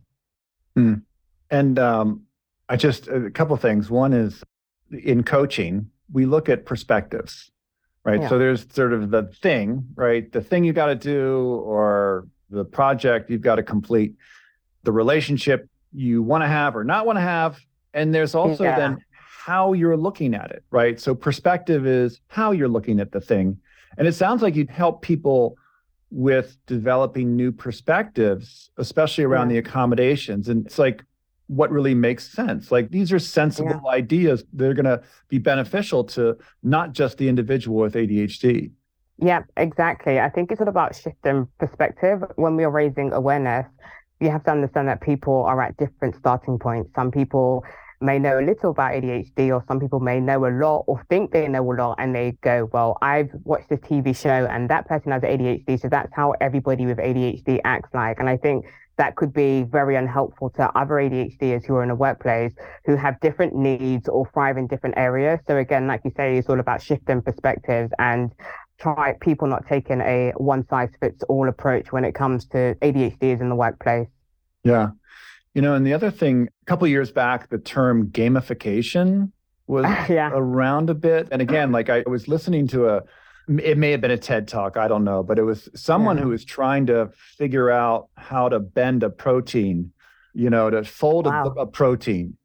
Hmm. 0.75 0.95
And 1.49 1.79
um, 1.79 2.23
I 2.67 2.75
just, 2.75 3.07
a 3.07 3.29
couple 3.29 3.55
things. 3.55 3.89
One 3.89 4.13
is 4.13 4.43
in 4.91 5.23
coaching, 5.23 5.89
we 6.11 6.25
look 6.25 6.49
at 6.49 6.65
perspectives 6.65 7.51
right? 8.05 8.21
Yeah. 8.21 8.29
So 8.29 8.37
there's 8.37 8.65
sort 8.71 8.93
of 8.93 9.09
the 9.09 9.23
thing, 9.41 9.85
right? 9.95 10.31
The 10.31 10.41
thing 10.41 10.63
you 10.63 10.71
got 10.71 10.85
to 10.85 10.95
do 10.95 11.61
or 11.65 12.27
the 12.49 12.63
project 12.63 13.29
you've 13.29 13.41
got 13.41 13.55
to 13.55 13.63
complete, 13.63 14.13
the 14.83 14.91
relationship 14.91 15.67
you 15.91 16.21
want 16.21 16.43
to 16.43 16.47
have 16.47 16.77
or 16.77 16.83
not 16.83 17.05
want 17.05 17.17
to 17.17 17.21
have. 17.21 17.59
And 17.93 18.13
there's 18.13 18.35
also 18.35 18.63
yeah. 18.63 18.77
then 18.77 19.03
how 19.19 19.73
you're 19.73 19.97
looking 19.97 20.35
at 20.35 20.51
it, 20.51 20.63
right? 20.69 20.99
So 20.99 21.15
perspective 21.15 21.85
is 21.87 22.21
how 22.27 22.51
you're 22.51 22.69
looking 22.69 22.99
at 22.99 23.11
the 23.11 23.21
thing. 23.21 23.57
And 23.97 24.07
it 24.07 24.13
sounds 24.13 24.41
like 24.41 24.55
you'd 24.55 24.69
help 24.69 25.01
people 25.01 25.57
with 26.11 26.57
developing 26.67 27.35
new 27.35 27.51
perspectives, 27.51 28.69
especially 28.77 29.23
around 29.23 29.49
yeah. 29.49 29.61
the 29.61 29.67
accommodations. 29.67 30.47
And 30.49 30.65
it's 30.65 30.77
like, 30.77 31.03
what 31.47 31.71
really 31.71 31.93
makes 31.93 32.27
sense. 32.31 32.71
Like 32.71 32.89
these 32.89 33.11
are 33.11 33.19
sensible 33.19 33.81
yeah. 33.85 33.91
ideas 33.91 34.43
that 34.53 34.67
are 34.67 34.73
going 34.73 34.85
to 34.85 35.01
be 35.29 35.37
beneficial 35.37 36.03
to 36.05 36.37
not 36.63 36.93
just 36.93 37.17
the 37.17 37.29
individual 37.29 37.77
with 37.77 37.93
ADHD. 37.93 38.71
Yeah, 39.17 39.43
exactly. 39.55 40.19
I 40.19 40.29
think 40.29 40.51
it's 40.51 40.59
all 40.59 40.67
about 40.67 40.95
shifting 40.95 41.47
perspective. 41.57 42.23
When 42.35 42.55
we 42.55 42.63
are 42.63 42.71
raising 42.71 43.13
awareness, 43.13 43.65
you 44.19 44.29
have 44.29 44.43
to 44.45 44.51
understand 44.51 44.87
that 44.87 45.01
people 45.01 45.43
are 45.43 45.61
at 45.61 45.77
different 45.77 46.15
starting 46.15 46.59
points. 46.59 46.89
Some 46.95 47.11
people 47.11 47.63
may 48.01 48.19
know 48.19 48.39
a 48.39 48.43
little 48.43 48.71
about 48.71 48.91
ADHD, 48.91 49.53
or 49.53 49.63
some 49.67 49.79
people 49.79 49.99
may 49.99 50.19
know 50.19 50.45
a 50.45 50.51
lot 50.51 50.83
or 50.87 51.01
think 51.09 51.31
they 51.31 51.47
know 51.47 51.71
a 51.71 51.73
lot, 51.73 51.95
and 51.97 52.13
they 52.13 52.37
go, 52.41 52.69
Well, 52.73 52.97
I've 53.01 53.29
watched 53.43 53.69
this 53.69 53.79
TV 53.79 54.15
show 54.15 54.47
and 54.47 54.69
that 54.69 54.87
person 54.87 55.11
has 55.11 55.21
ADHD, 55.21 55.79
so 55.79 55.87
that's 55.87 56.11
how 56.13 56.33
everybody 56.41 56.85
with 56.85 56.97
ADHD 56.97 57.59
acts 57.63 57.89
like. 57.93 58.19
And 58.19 58.29
I 58.29 58.37
think 58.37 58.65
that 58.97 59.15
could 59.15 59.33
be 59.33 59.63
very 59.63 59.95
unhelpful 59.95 60.49
to 60.51 60.77
other 60.77 60.95
ADHDers 60.95 61.65
who 61.65 61.75
are 61.75 61.83
in 61.83 61.89
a 61.89 61.95
workplace 61.95 62.53
who 62.85 62.95
have 62.95 63.19
different 63.19 63.55
needs 63.55 64.07
or 64.07 64.29
thrive 64.33 64.57
in 64.57 64.67
different 64.67 64.97
areas. 64.97 65.39
So 65.47 65.57
again, 65.57 65.87
like 65.87 66.01
you 66.05 66.11
say, 66.15 66.37
it's 66.37 66.49
all 66.49 66.59
about 66.59 66.81
shifting 66.81 67.21
perspectives 67.21 67.91
and 67.99 68.31
try 68.79 69.13
people 69.21 69.47
not 69.47 69.67
taking 69.67 70.01
a 70.01 70.31
one 70.37 70.65
size 70.67 70.89
fits 70.99 71.23
all 71.23 71.49
approach 71.49 71.91
when 71.91 72.05
it 72.05 72.13
comes 72.13 72.45
to 72.47 72.75
ADHDs 72.81 73.41
in 73.41 73.49
the 73.49 73.55
workplace. 73.55 74.07
Yeah. 74.63 74.89
You 75.53 75.61
know, 75.61 75.73
and 75.73 75.85
the 75.85 75.93
other 75.93 76.11
thing, 76.11 76.49
a 76.61 76.65
couple 76.65 76.87
years 76.87 77.11
back, 77.11 77.49
the 77.49 77.57
term 77.57 78.07
gamification 78.07 79.31
was 79.67 79.85
yeah. 80.09 80.29
around 80.33 80.89
a 80.89 80.93
bit. 80.93 81.29
And 81.31 81.41
again, 81.41 81.71
like 81.71 81.89
I 81.89 82.03
was 82.07 82.27
listening 82.27 82.67
to 82.69 82.89
a 82.89 83.03
it 83.47 83.77
may 83.77 83.91
have 83.91 84.01
been 84.01 84.11
a 84.11 84.17
TED 84.17 84.47
talk, 84.47 84.77
I 84.77 84.87
don't 84.87 85.03
know, 85.03 85.23
but 85.23 85.37
it 85.37 85.43
was 85.43 85.69
someone 85.75 86.17
yeah. 86.17 86.23
who 86.23 86.29
was 86.29 86.43
trying 86.45 86.87
to 86.87 87.11
figure 87.37 87.69
out 87.69 88.09
how 88.15 88.49
to 88.49 88.59
bend 88.59 89.03
a 89.03 89.09
protein, 89.09 89.91
you 90.33 90.49
know, 90.49 90.69
to 90.69 90.83
fold 90.83 91.25
wow. 91.27 91.53
a, 91.55 91.61
a 91.61 91.67
protein. 91.67 92.37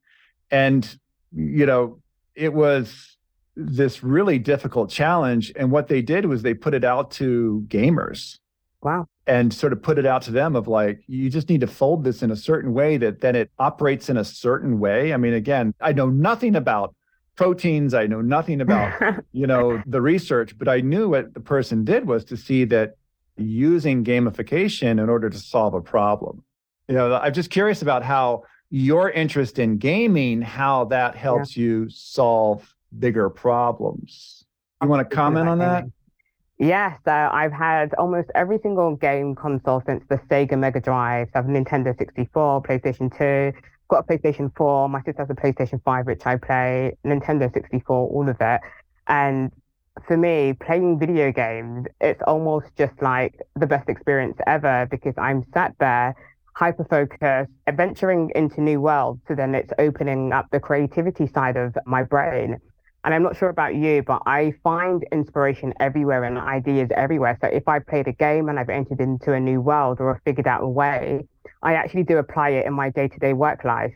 And, 0.50 0.98
you 1.32 1.64
know, 1.66 2.00
it 2.34 2.52
was 2.52 3.16
this 3.56 4.02
really 4.02 4.38
difficult 4.38 4.90
challenge. 4.90 5.52
And 5.56 5.70
what 5.70 5.88
they 5.88 6.02
did 6.02 6.26
was 6.26 6.42
they 6.42 6.54
put 6.54 6.74
it 6.74 6.84
out 6.84 7.10
to 7.12 7.64
gamers. 7.68 8.38
Wow. 8.82 9.06
And 9.26 9.52
sort 9.52 9.72
of 9.72 9.82
put 9.82 9.98
it 9.98 10.06
out 10.06 10.22
to 10.22 10.30
them 10.32 10.56
of 10.56 10.66
like, 10.66 11.02
you 11.06 11.30
just 11.30 11.48
need 11.48 11.60
to 11.60 11.66
fold 11.66 12.02
this 12.02 12.22
in 12.22 12.30
a 12.30 12.36
certain 12.36 12.72
way 12.72 12.96
that 12.96 13.20
then 13.20 13.36
it 13.36 13.50
operates 13.58 14.08
in 14.08 14.16
a 14.16 14.24
certain 14.24 14.80
way. 14.80 15.12
I 15.12 15.18
mean, 15.18 15.34
again, 15.34 15.74
I 15.80 15.92
know 15.92 16.08
nothing 16.08 16.56
about 16.56 16.94
proteins. 17.40 17.94
I 17.94 18.06
know 18.06 18.20
nothing 18.20 18.60
about, 18.60 18.92
you 19.32 19.46
know, 19.46 19.82
the 19.86 20.02
research, 20.02 20.58
but 20.58 20.68
I 20.68 20.82
knew 20.82 21.08
what 21.08 21.32
the 21.32 21.40
person 21.40 21.86
did 21.86 22.06
was 22.06 22.22
to 22.26 22.36
see 22.36 22.66
that 22.66 22.96
using 23.38 24.04
gamification 24.04 25.02
in 25.02 25.08
order 25.08 25.30
to 25.30 25.38
solve 25.38 25.72
a 25.72 25.80
problem. 25.80 26.44
You 26.86 26.96
know, 26.96 27.14
I'm 27.14 27.32
just 27.32 27.48
curious 27.48 27.80
about 27.80 28.02
how 28.02 28.42
your 28.68 29.10
interest 29.10 29.58
in 29.58 29.78
gaming, 29.78 30.42
how 30.42 30.84
that 30.86 31.16
helps 31.16 31.56
yeah. 31.56 31.62
you 31.62 31.88
solve 31.88 32.74
bigger 32.98 33.30
problems. 33.30 34.44
You 34.82 34.88
want 34.88 35.08
to 35.08 35.16
comment 35.16 35.48
on 35.48 35.60
that? 35.60 35.84
Yes, 36.58 36.98
uh, 37.06 37.30
I've 37.32 37.52
had 37.52 37.94
almost 37.94 38.28
every 38.34 38.58
single 38.58 38.96
game 38.96 39.34
console 39.34 39.82
since 39.86 40.04
the 40.10 40.16
Sega 40.28 40.58
Mega 40.58 40.78
Drive. 40.78 41.28
So 41.32 41.38
I 41.38 41.42
have 41.42 41.46
Nintendo 41.46 41.96
64, 41.96 42.62
PlayStation 42.64 43.16
2, 43.16 43.58
got 43.90 44.04
a 44.08 44.18
PlayStation 44.18 44.50
4. 44.56 44.88
My 44.88 45.02
sister 45.02 45.22
has 45.22 45.30
a 45.30 45.34
PlayStation 45.34 45.82
5, 45.84 46.06
which 46.06 46.24
I 46.24 46.36
play, 46.36 46.96
Nintendo 47.04 47.52
64, 47.52 48.08
all 48.08 48.28
of 48.28 48.36
it. 48.40 48.60
And 49.08 49.50
for 50.06 50.16
me, 50.16 50.54
playing 50.54 50.98
video 50.98 51.32
games, 51.32 51.86
it's 52.00 52.22
almost 52.26 52.68
just 52.78 53.02
like 53.02 53.34
the 53.56 53.66
best 53.66 53.88
experience 53.88 54.38
ever 54.46 54.86
because 54.90 55.14
I'm 55.18 55.44
sat 55.52 55.74
there 55.80 56.14
hyper 56.54 56.84
focused, 56.84 57.50
adventuring 57.66 58.30
into 58.34 58.60
new 58.60 58.80
worlds. 58.80 59.20
So 59.26 59.34
then 59.34 59.54
it's 59.54 59.72
opening 59.78 60.32
up 60.32 60.46
the 60.50 60.60
creativity 60.60 61.26
side 61.26 61.56
of 61.56 61.76
my 61.86 62.02
brain. 62.02 62.58
And 63.02 63.14
I'm 63.14 63.22
not 63.22 63.36
sure 63.36 63.48
about 63.48 63.74
you, 63.74 64.02
but 64.02 64.22
I 64.26 64.52
find 64.62 65.04
inspiration 65.10 65.72
everywhere 65.80 66.24
and 66.24 66.36
ideas 66.38 66.90
everywhere. 66.94 67.38
So 67.40 67.48
if 67.48 67.66
I 67.66 67.78
played 67.78 68.08
a 68.08 68.12
game 68.12 68.48
and 68.48 68.58
I've 68.58 68.68
entered 68.68 69.00
into 69.00 69.32
a 69.32 69.40
new 69.40 69.60
world 69.60 70.00
or 70.00 70.20
figured 70.24 70.46
out 70.46 70.62
a 70.62 70.68
way, 70.68 71.26
I 71.62 71.74
actually 71.74 72.02
do 72.04 72.18
apply 72.18 72.50
it 72.50 72.66
in 72.66 72.74
my 72.74 72.90
day 72.90 73.08
to 73.08 73.18
day 73.18 73.32
work 73.32 73.64
life. 73.64 73.94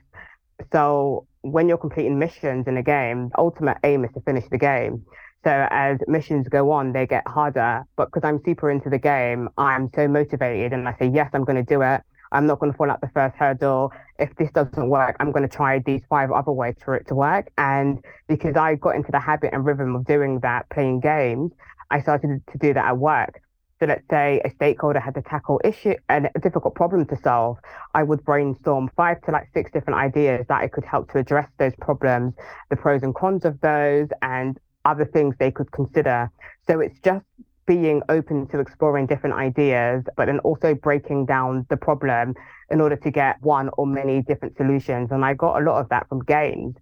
So 0.72 1.26
when 1.42 1.68
you're 1.68 1.78
completing 1.78 2.18
missions 2.18 2.66
in 2.66 2.76
a 2.78 2.82
game, 2.82 3.28
the 3.28 3.38
ultimate 3.38 3.76
aim 3.84 4.04
is 4.04 4.12
to 4.14 4.20
finish 4.22 4.44
the 4.50 4.58
game. 4.58 5.04
So 5.44 5.68
as 5.70 5.98
missions 6.08 6.48
go 6.48 6.70
on, 6.70 6.92
they 6.92 7.06
get 7.06 7.28
harder. 7.28 7.84
But 7.96 8.06
because 8.06 8.26
I'm 8.26 8.40
super 8.44 8.70
into 8.70 8.88
the 8.88 8.98
game, 8.98 9.50
I'm 9.58 9.90
so 9.94 10.08
motivated 10.08 10.72
and 10.72 10.88
I 10.88 10.96
say, 10.98 11.10
yes, 11.12 11.28
I'm 11.34 11.44
going 11.44 11.62
to 11.62 11.74
do 11.74 11.82
it. 11.82 12.00
I'm 12.32 12.46
not 12.46 12.58
going 12.58 12.72
to 12.72 12.78
fall 12.78 12.90
out 12.90 13.02
the 13.02 13.10
first 13.12 13.36
hurdle. 13.36 13.92
If 14.18 14.34
this 14.36 14.50
doesn't 14.52 14.88
work, 14.88 15.16
I'm 15.20 15.32
going 15.32 15.48
to 15.48 15.54
try 15.54 15.80
these 15.80 16.02
five 16.08 16.30
other 16.30 16.52
ways 16.52 16.76
for 16.84 16.94
it 16.94 17.08
to 17.08 17.14
work. 17.14 17.50
And 17.58 18.04
because 18.28 18.56
I 18.56 18.76
got 18.76 18.94
into 18.94 19.10
the 19.10 19.20
habit 19.20 19.50
and 19.52 19.64
rhythm 19.64 19.96
of 19.96 20.06
doing 20.06 20.40
that, 20.40 20.68
playing 20.70 21.00
games, 21.00 21.52
I 21.90 22.00
started 22.00 22.40
to 22.50 22.58
do 22.58 22.74
that 22.74 22.84
at 22.84 22.98
work. 22.98 23.40
So 23.80 23.86
let's 23.86 24.04
say 24.08 24.40
a 24.44 24.50
stakeholder 24.50 25.00
had 25.00 25.14
to 25.14 25.22
tackle 25.22 25.60
issue 25.64 25.94
and 26.08 26.30
a 26.34 26.38
difficult 26.38 26.74
problem 26.74 27.06
to 27.06 27.16
solve. 27.16 27.58
I 27.92 28.04
would 28.04 28.24
brainstorm 28.24 28.88
five 28.96 29.20
to 29.22 29.32
like 29.32 29.48
six 29.52 29.70
different 29.72 29.98
ideas 29.98 30.46
that 30.48 30.60
I 30.62 30.68
could 30.68 30.84
help 30.84 31.10
to 31.12 31.18
address 31.18 31.48
those 31.58 31.74
problems, 31.80 32.34
the 32.70 32.76
pros 32.76 33.02
and 33.02 33.14
cons 33.14 33.44
of 33.44 33.60
those, 33.60 34.08
and 34.22 34.58
other 34.84 35.04
things 35.04 35.34
they 35.38 35.50
could 35.50 35.72
consider. 35.72 36.30
So 36.68 36.80
it's 36.80 36.98
just 37.00 37.24
being 37.66 38.02
open 38.08 38.46
to 38.48 38.60
exploring 38.60 39.06
different 39.06 39.36
ideas, 39.36 40.04
but 40.16 40.26
then 40.26 40.38
also 40.40 40.74
breaking 40.74 41.26
down 41.26 41.66
the 41.70 41.76
problem 41.76 42.34
in 42.70 42.80
order 42.80 42.96
to 42.96 43.10
get 43.10 43.36
one 43.42 43.70
or 43.78 43.86
many 43.86 44.22
different 44.22 44.56
solutions. 44.56 45.10
And 45.10 45.24
I 45.24 45.34
got 45.34 45.60
a 45.60 45.64
lot 45.64 45.80
of 45.80 45.88
that 45.88 46.08
from 46.08 46.20
games. 46.24 46.74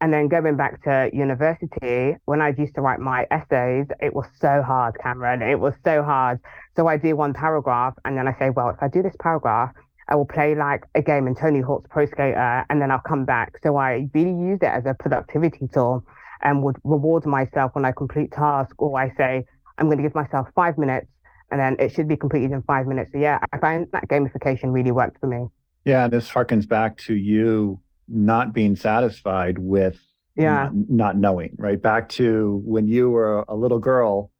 And 0.00 0.12
then 0.12 0.28
going 0.28 0.56
back 0.56 0.82
to 0.84 1.08
university, 1.12 2.16
when 2.26 2.42
I 2.42 2.52
used 2.58 2.74
to 2.74 2.82
write 2.82 3.00
my 3.00 3.26
essays, 3.30 3.86
it 4.00 4.14
was 4.14 4.26
so 4.38 4.62
hard, 4.62 4.96
Cameron. 5.02 5.40
It 5.40 5.58
was 5.58 5.72
so 5.84 6.02
hard. 6.02 6.40
So 6.76 6.86
I 6.86 6.96
do 6.96 7.16
one 7.16 7.32
paragraph 7.32 7.94
and 8.04 8.16
then 8.18 8.28
I 8.28 8.36
say, 8.38 8.50
well, 8.50 8.68
if 8.68 8.82
I 8.82 8.88
do 8.88 9.02
this 9.02 9.14
paragraph, 9.20 9.70
I 10.08 10.16
will 10.16 10.26
play 10.26 10.54
like 10.54 10.84
a 10.94 11.00
game 11.00 11.26
in 11.26 11.34
Tony 11.34 11.60
Hawk's 11.60 11.88
Pro 11.90 12.04
Skater 12.06 12.66
and 12.68 12.82
then 12.82 12.90
I'll 12.90 13.00
come 13.06 13.24
back. 13.24 13.54
So 13.62 13.76
I 13.76 14.08
really 14.12 14.38
use 14.38 14.58
it 14.60 14.68
as 14.68 14.84
a 14.84 14.94
productivity 14.94 15.68
tool 15.72 16.04
and 16.42 16.62
would 16.62 16.76
reward 16.84 17.24
myself 17.24 17.74
when 17.74 17.86
I 17.86 17.92
complete 17.92 18.30
task 18.32 18.74
or 18.78 18.98
I 19.00 19.14
say, 19.16 19.46
I'm 19.78 19.86
going 19.86 19.98
to 19.98 20.02
give 20.02 20.14
myself 20.14 20.48
five 20.54 20.78
minutes 20.78 21.08
and 21.50 21.60
then 21.60 21.76
it 21.78 21.92
should 21.92 22.08
be 22.08 22.16
completed 22.16 22.52
in 22.52 22.62
five 22.62 22.86
minutes. 22.86 23.12
So 23.12 23.18
yeah, 23.18 23.38
I 23.52 23.58
find 23.58 23.86
that 23.92 24.08
gamification 24.08 24.72
really 24.72 24.92
worked 24.92 25.20
for 25.20 25.26
me. 25.26 25.46
Yeah, 25.84 26.08
this 26.08 26.28
harkens 26.28 26.66
back 26.66 26.96
to 26.98 27.14
you 27.14 27.80
not 28.08 28.52
being 28.52 28.76
satisfied 28.76 29.58
with 29.58 29.98
yeah 30.36 30.64
not, 30.64 30.90
not 30.90 31.16
knowing, 31.16 31.54
right? 31.58 31.80
Back 31.80 32.08
to 32.10 32.60
when 32.64 32.88
you 32.88 33.10
were 33.10 33.44
a 33.48 33.54
little 33.54 33.78
girl 33.78 34.30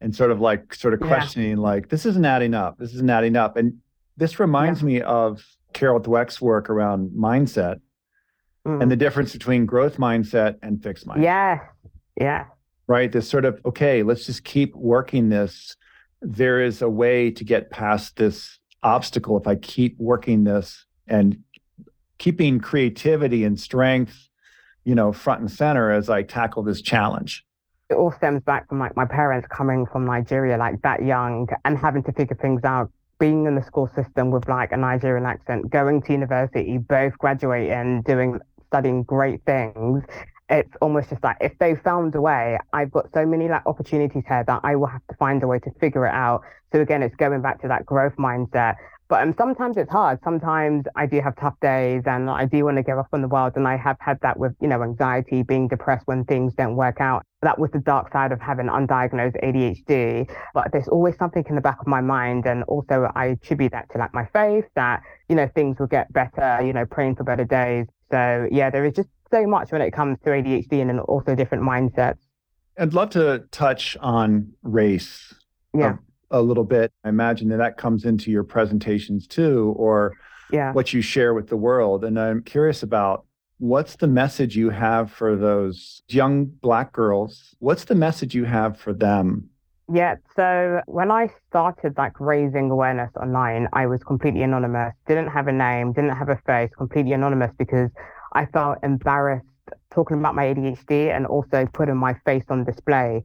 and 0.00 0.14
sort 0.14 0.30
of 0.30 0.40
like 0.40 0.74
sort 0.74 0.94
of 0.94 1.00
questioning 1.00 1.50
yeah. 1.50 1.56
like 1.56 1.88
this 1.88 2.04
isn't 2.06 2.24
adding 2.24 2.54
up. 2.54 2.78
This 2.78 2.92
isn't 2.94 3.10
adding 3.10 3.36
up. 3.36 3.56
And 3.56 3.78
this 4.16 4.38
reminds 4.38 4.80
yeah. 4.80 4.86
me 4.86 5.00
of 5.00 5.44
Carol 5.72 6.00
Dweck's 6.00 6.40
work 6.40 6.68
around 6.68 7.10
mindset 7.10 7.80
mm. 8.66 8.82
and 8.82 8.90
the 8.90 8.96
difference 8.96 9.32
between 9.32 9.64
growth 9.64 9.96
mindset 9.96 10.56
and 10.62 10.82
fixed 10.82 11.06
mindset. 11.06 11.22
Yeah. 11.22 11.58
Yeah. 12.20 12.44
Right. 12.86 13.10
This 13.10 13.28
sort 13.28 13.44
of, 13.44 13.60
okay, 13.64 14.02
let's 14.02 14.26
just 14.26 14.44
keep 14.44 14.74
working 14.74 15.28
this. 15.28 15.76
There 16.20 16.60
is 16.60 16.82
a 16.82 16.88
way 16.88 17.30
to 17.30 17.44
get 17.44 17.70
past 17.70 18.16
this 18.16 18.58
obstacle 18.82 19.38
if 19.38 19.46
I 19.46 19.56
keep 19.56 19.98
working 19.98 20.44
this 20.44 20.84
and 21.06 21.38
keeping 22.18 22.60
creativity 22.60 23.44
and 23.44 23.58
strength, 23.58 24.28
you 24.84 24.94
know, 24.94 25.12
front 25.12 25.40
and 25.40 25.50
center 25.50 25.90
as 25.90 26.10
I 26.10 26.22
tackle 26.22 26.62
this 26.62 26.82
challenge. 26.82 27.44
It 27.90 27.94
all 27.94 28.12
stems 28.12 28.42
back 28.42 28.68
from 28.68 28.78
like 28.78 28.96
my 28.96 29.04
parents 29.04 29.46
coming 29.50 29.86
from 29.86 30.06
Nigeria 30.06 30.56
like 30.56 30.80
that 30.82 31.04
young 31.04 31.48
and 31.64 31.76
having 31.76 32.02
to 32.04 32.12
figure 32.12 32.36
things 32.36 32.62
out 32.64 32.90
being 33.18 33.46
in 33.46 33.54
the 33.54 33.62
school 33.62 33.88
system 33.94 34.30
with 34.30 34.48
like 34.48 34.72
a 34.72 34.76
Nigerian 34.76 35.26
accent, 35.26 35.70
going 35.70 36.02
to 36.02 36.12
university, 36.12 36.78
both 36.78 37.16
graduating, 37.18 38.02
doing 38.02 38.40
studying 38.66 39.02
great 39.02 39.40
things, 39.44 40.02
it's 40.48 40.74
almost 40.80 41.10
just 41.10 41.22
like 41.22 41.36
if 41.40 41.58
they 41.58 41.74
found 41.76 42.14
a 42.14 42.20
way, 42.20 42.58
I've 42.72 42.90
got 42.90 43.08
so 43.14 43.24
many 43.24 43.48
like 43.48 43.66
opportunities 43.66 44.24
here 44.26 44.44
that 44.46 44.60
I 44.62 44.76
will 44.76 44.86
have 44.86 45.06
to 45.08 45.16
find 45.16 45.42
a 45.42 45.46
way 45.46 45.58
to 45.60 45.70
figure 45.80 46.06
it 46.06 46.14
out. 46.14 46.42
So 46.72 46.80
again, 46.80 47.02
it's 47.02 47.16
going 47.16 47.40
back 47.42 47.60
to 47.62 47.68
that 47.68 47.86
growth 47.86 48.16
mindset. 48.16 48.76
But 49.08 49.20
um, 49.22 49.34
sometimes 49.36 49.76
it's 49.76 49.90
hard. 49.90 50.20
Sometimes 50.24 50.86
I 50.96 51.04
do 51.04 51.20
have 51.20 51.36
tough 51.36 51.52
days 51.60 52.04
and 52.06 52.30
I 52.30 52.46
do 52.46 52.64
want 52.64 52.78
to 52.78 52.82
give 52.82 52.96
up 52.96 53.08
on 53.12 53.20
the 53.20 53.28
world. 53.28 53.52
And 53.56 53.68
I 53.68 53.76
have 53.76 53.98
had 54.00 54.18
that 54.22 54.38
with, 54.38 54.52
you 54.58 54.68
know, 54.68 54.82
anxiety, 54.82 55.42
being 55.42 55.68
depressed 55.68 56.06
when 56.06 56.24
things 56.24 56.54
don't 56.54 56.76
work 56.76 56.98
out. 56.98 57.22
That 57.42 57.58
was 57.58 57.70
the 57.72 57.80
dark 57.80 58.10
side 58.10 58.32
of 58.32 58.40
having 58.40 58.68
undiagnosed 58.68 59.36
ADHD. 59.44 60.34
But 60.54 60.72
there's 60.72 60.88
always 60.88 61.14
something 61.18 61.44
in 61.46 61.56
the 61.56 61.60
back 61.60 61.78
of 61.80 61.86
my 61.86 62.00
mind. 62.00 62.46
And 62.46 62.62
also 62.64 63.10
I 63.14 63.26
attribute 63.26 63.72
that 63.72 63.90
to 63.92 63.98
like 63.98 64.14
my 64.14 64.24
faith 64.32 64.64
that, 64.76 65.02
you 65.28 65.36
know, 65.36 65.46
things 65.54 65.78
will 65.78 65.88
get 65.88 66.10
better, 66.14 66.62
you 66.64 66.72
know, 66.72 66.86
praying 66.86 67.16
for 67.16 67.24
better 67.24 67.44
days. 67.44 67.88
So 68.10 68.48
yeah, 68.50 68.70
there 68.70 68.86
is 68.86 68.94
just 68.94 69.10
so 69.32 69.46
much 69.46 69.72
when 69.72 69.80
it 69.80 69.92
comes 69.92 70.18
to 70.24 70.30
ADHD 70.30 70.80
and 70.80 71.00
also 71.00 71.34
different 71.34 71.64
mindsets. 71.64 72.18
I'd 72.78 72.94
love 72.94 73.10
to 73.10 73.44
touch 73.50 73.96
on 74.00 74.52
race. 74.62 75.34
Yeah 75.74 75.92
um, 75.92 75.98
a 76.32 76.40
little 76.40 76.64
bit. 76.64 76.92
I 77.04 77.10
imagine 77.10 77.48
that 77.50 77.58
that 77.58 77.76
comes 77.76 78.04
into 78.04 78.30
your 78.30 78.42
presentations 78.42 79.26
too, 79.26 79.74
or 79.76 80.16
yeah. 80.50 80.72
what 80.72 80.92
you 80.92 81.02
share 81.02 81.34
with 81.34 81.48
the 81.48 81.56
world. 81.56 82.04
And 82.04 82.18
I'm 82.18 82.42
curious 82.42 82.82
about 82.82 83.26
what's 83.58 83.96
the 83.96 84.08
message 84.08 84.56
you 84.56 84.70
have 84.70 85.12
for 85.12 85.36
those 85.36 86.02
young 86.08 86.46
Black 86.46 86.92
girls? 86.92 87.54
What's 87.60 87.84
the 87.84 87.94
message 87.94 88.34
you 88.34 88.44
have 88.44 88.80
for 88.80 88.92
them? 88.92 89.50
Yeah, 89.92 90.14
so 90.34 90.80
when 90.86 91.10
I 91.10 91.28
started 91.50 91.94
like 91.98 92.18
raising 92.18 92.70
awareness 92.70 93.10
online, 93.20 93.68
I 93.74 93.86
was 93.86 94.02
completely 94.02 94.42
anonymous, 94.42 94.94
didn't 95.06 95.28
have 95.28 95.48
a 95.48 95.52
name, 95.52 95.92
didn't 95.92 96.16
have 96.16 96.30
a 96.30 96.40
face, 96.46 96.70
completely 96.78 97.12
anonymous 97.12 97.50
because 97.58 97.90
I 98.32 98.46
felt 98.46 98.78
embarrassed 98.82 99.46
talking 99.92 100.18
about 100.18 100.34
my 100.34 100.44
ADHD 100.46 101.14
and 101.14 101.26
also 101.26 101.66
putting 101.72 101.96
my 101.96 102.14
face 102.24 102.44
on 102.48 102.64
display. 102.64 103.22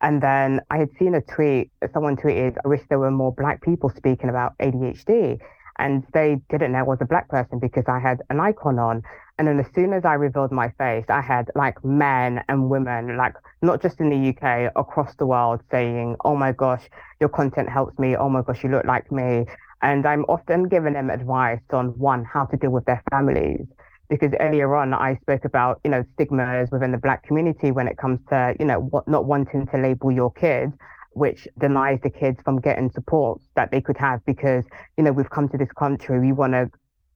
And 0.00 0.22
then 0.22 0.60
I 0.70 0.78
had 0.78 0.90
seen 0.98 1.14
a 1.14 1.20
tweet, 1.20 1.70
someone 1.92 2.16
tweeted, 2.16 2.56
I 2.64 2.68
wish 2.68 2.80
there 2.88 2.98
were 2.98 3.10
more 3.10 3.32
Black 3.32 3.62
people 3.62 3.90
speaking 3.90 4.28
about 4.28 4.52
ADHD. 4.58 5.38
And 5.78 6.04
they 6.12 6.40
didn't 6.50 6.72
know 6.72 6.80
I 6.80 6.82
was 6.82 6.98
a 7.00 7.06
Black 7.06 7.28
person 7.28 7.58
because 7.58 7.84
I 7.88 7.98
had 7.98 8.20
an 8.28 8.40
icon 8.40 8.78
on. 8.78 9.02
And 9.38 9.48
then 9.48 9.58
as 9.58 9.66
soon 9.74 9.92
as 9.92 10.04
I 10.04 10.14
revealed 10.14 10.52
my 10.52 10.68
face, 10.76 11.06
I 11.08 11.22
had 11.22 11.50
like 11.54 11.82
men 11.84 12.44
and 12.48 12.68
women, 12.68 13.16
like 13.16 13.34
not 13.62 13.80
just 13.80 14.00
in 14.00 14.10
the 14.10 14.28
UK, 14.28 14.72
across 14.76 15.14
the 15.16 15.26
world 15.26 15.62
saying, 15.70 16.16
oh 16.24 16.36
my 16.36 16.52
gosh, 16.52 16.88
your 17.20 17.30
content 17.30 17.68
helps 17.68 17.98
me. 17.98 18.16
Oh 18.16 18.28
my 18.28 18.42
gosh, 18.42 18.62
you 18.62 18.70
look 18.70 18.84
like 18.84 19.10
me. 19.10 19.46
And 19.80 20.06
I'm 20.06 20.24
often 20.24 20.68
giving 20.68 20.92
them 20.92 21.10
advice 21.10 21.62
on 21.72 21.98
one, 21.98 22.24
how 22.24 22.44
to 22.46 22.56
deal 22.56 22.70
with 22.70 22.84
their 22.84 23.02
families 23.10 23.66
because 24.12 24.32
earlier 24.40 24.74
on 24.76 24.92
I 24.94 25.16
spoke 25.22 25.44
about 25.44 25.80
you 25.84 25.90
know 25.90 26.04
stigmas 26.14 26.68
within 26.70 26.92
the 26.92 26.98
black 26.98 27.22
community 27.24 27.70
when 27.70 27.88
it 27.88 27.96
comes 27.96 28.20
to 28.28 28.54
you 28.60 28.66
know 28.66 28.80
what 28.80 29.08
not 29.08 29.24
wanting 29.24 29.66
to 29.68 29.78
label 29.78 30.12
your 30.12 30.30
kids 30.32 30.72
which 31.14 31.46
denies 31.58 31.98
the 32.02 32.10
kids 32.10 32.38
from 32.42 32.60
getting 32.60 32.90
support 32.90 33.40
that 33.56 33.70
they 33.70 33.80
could 33.80 33.98
have 33.98 34.24
because 34.24 34.64
you 34.96 35.04
know 35.04 35.12
we've 35.12 35.30
come 35.30 35.48
to 35.48 35.58
this 35.58 35.72
country 35.72 36.20
we 36.20 36.32
want 36.32 36.52
to 36.52 36.70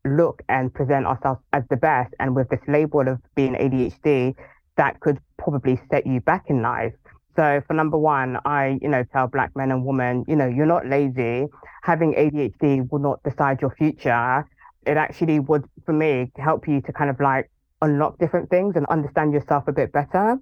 look 0.07 0.43
and 0.49 0.73
present 0.73 1.07
ourselves 1.07 1.41
as 1.53 1.65
the 1.69 1.77
best. 1.77 2.15
And 2.21 2.35
with 2.35 2.49
this 2.49 2.61
label 2.69 3.09
of 3.09 3.19
being 3.35 3.55
ADHD 3.55 4.35
that 4.77 5.01
could 5.01 5.19
probably 5.39 5.81
set 5.91 6.07
you 6.07 6.21
back 6.21 6.45
in 6.49 6.63
life. 6.63 6.93
So 7.35 7.63
for 7.67 7.75
number 7.75 7.99
one, 7.99 8.39
I, 8.45 8.79
you 8.81 8.89
know, 8.89 9.05
tell 9.13 9.27
black 9.27 9.51
men 9.57 9.71
and 9.71 9.85
women, 9.85 10.25
you 10.29 10.37
know, 10.37 10.47
you're 10.47 10.67
not 10.67 10.87
lazy. 10.87 11.47
Having 11.83 12.15
ADHD 12.15 12.91
will 12.91 12.99
not 12.99 13.23
decide 13.23 13.61
your 13.61 13.75
future 13.77 14.45
it 14.87 14.97
actually 14.97 15.41
would, 15.41 15.65
for 15.85 15.93
me, 15.93 16.33
help 16.37 16.69
you 16.69 16.81
to 16.83 16.93
kind 16.93 17.11
of 17.11 17.21
like 17.21 17.51
unlock 17.83 18.19
different 18.19 18.51
things 18.51 18.77
and 18.77 18.87
understand 18.87 19.33
yourself 19.33 19.69
a 19.69 19.73
bit 19.73 19.93
better. 19.93 20.39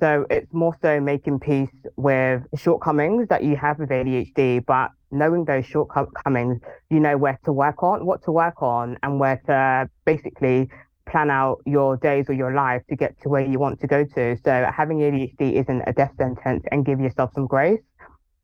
So 0.00 0.26
it's 0.28 0.52
more 0.52 0.76
so 0.82 1.00
making 1.00 1.40
peace 1.40 1.70
with 1.96 2.42
shortcomings 2.56 3.28
that 3.28 3.44
you 3.44 3.56
have 3.56 3.78
with 3.78 3.90
ADHD, 3.90 4.64
but 4.66 4.90
knowing 5.10 5.44
those 5.44 5.66
shortcomings, 5.66 6.60
you 6.90 6.98
know 6.98 7.16
where 7.16 7.38
to 7.44 7.52
work 7.52 7.82
on, 7.82 8.04
what 8.04 8.24
to 8.24 8.32
work 8.32 8.60
on, 8.60 8.98
and 9.02 9.20
where 9.20 9.40
to 9.46 9.88
basically 10.04 10.68
plan 11.06 11.30
out 11.30 11.60
your 11.64 11.96
days 11.96 12.28
or 12.28 12.32
your 12.32 12.54
life 12.54 12.82
to 12.88 12.96
get 12.96 13.20
to 13.22 13.28
where 13.28 13.44
you 13.44 13.58
want 13.58 13.80
to 13.80 13.86
go 13.86 14.04
to. 14.04 14.36
So 14.44 14.68
having 14.74 14.98
ADHD 14.98 15.52
isn't 15.60 15.82
a 15.86 15.92
death 15.92 16.12
sentence 16.18 16.64
and 16.72 16.84
give 16.84 16.98
yourself 16.98 17.30
some 17.34 17.46
grace. 17.46 17.82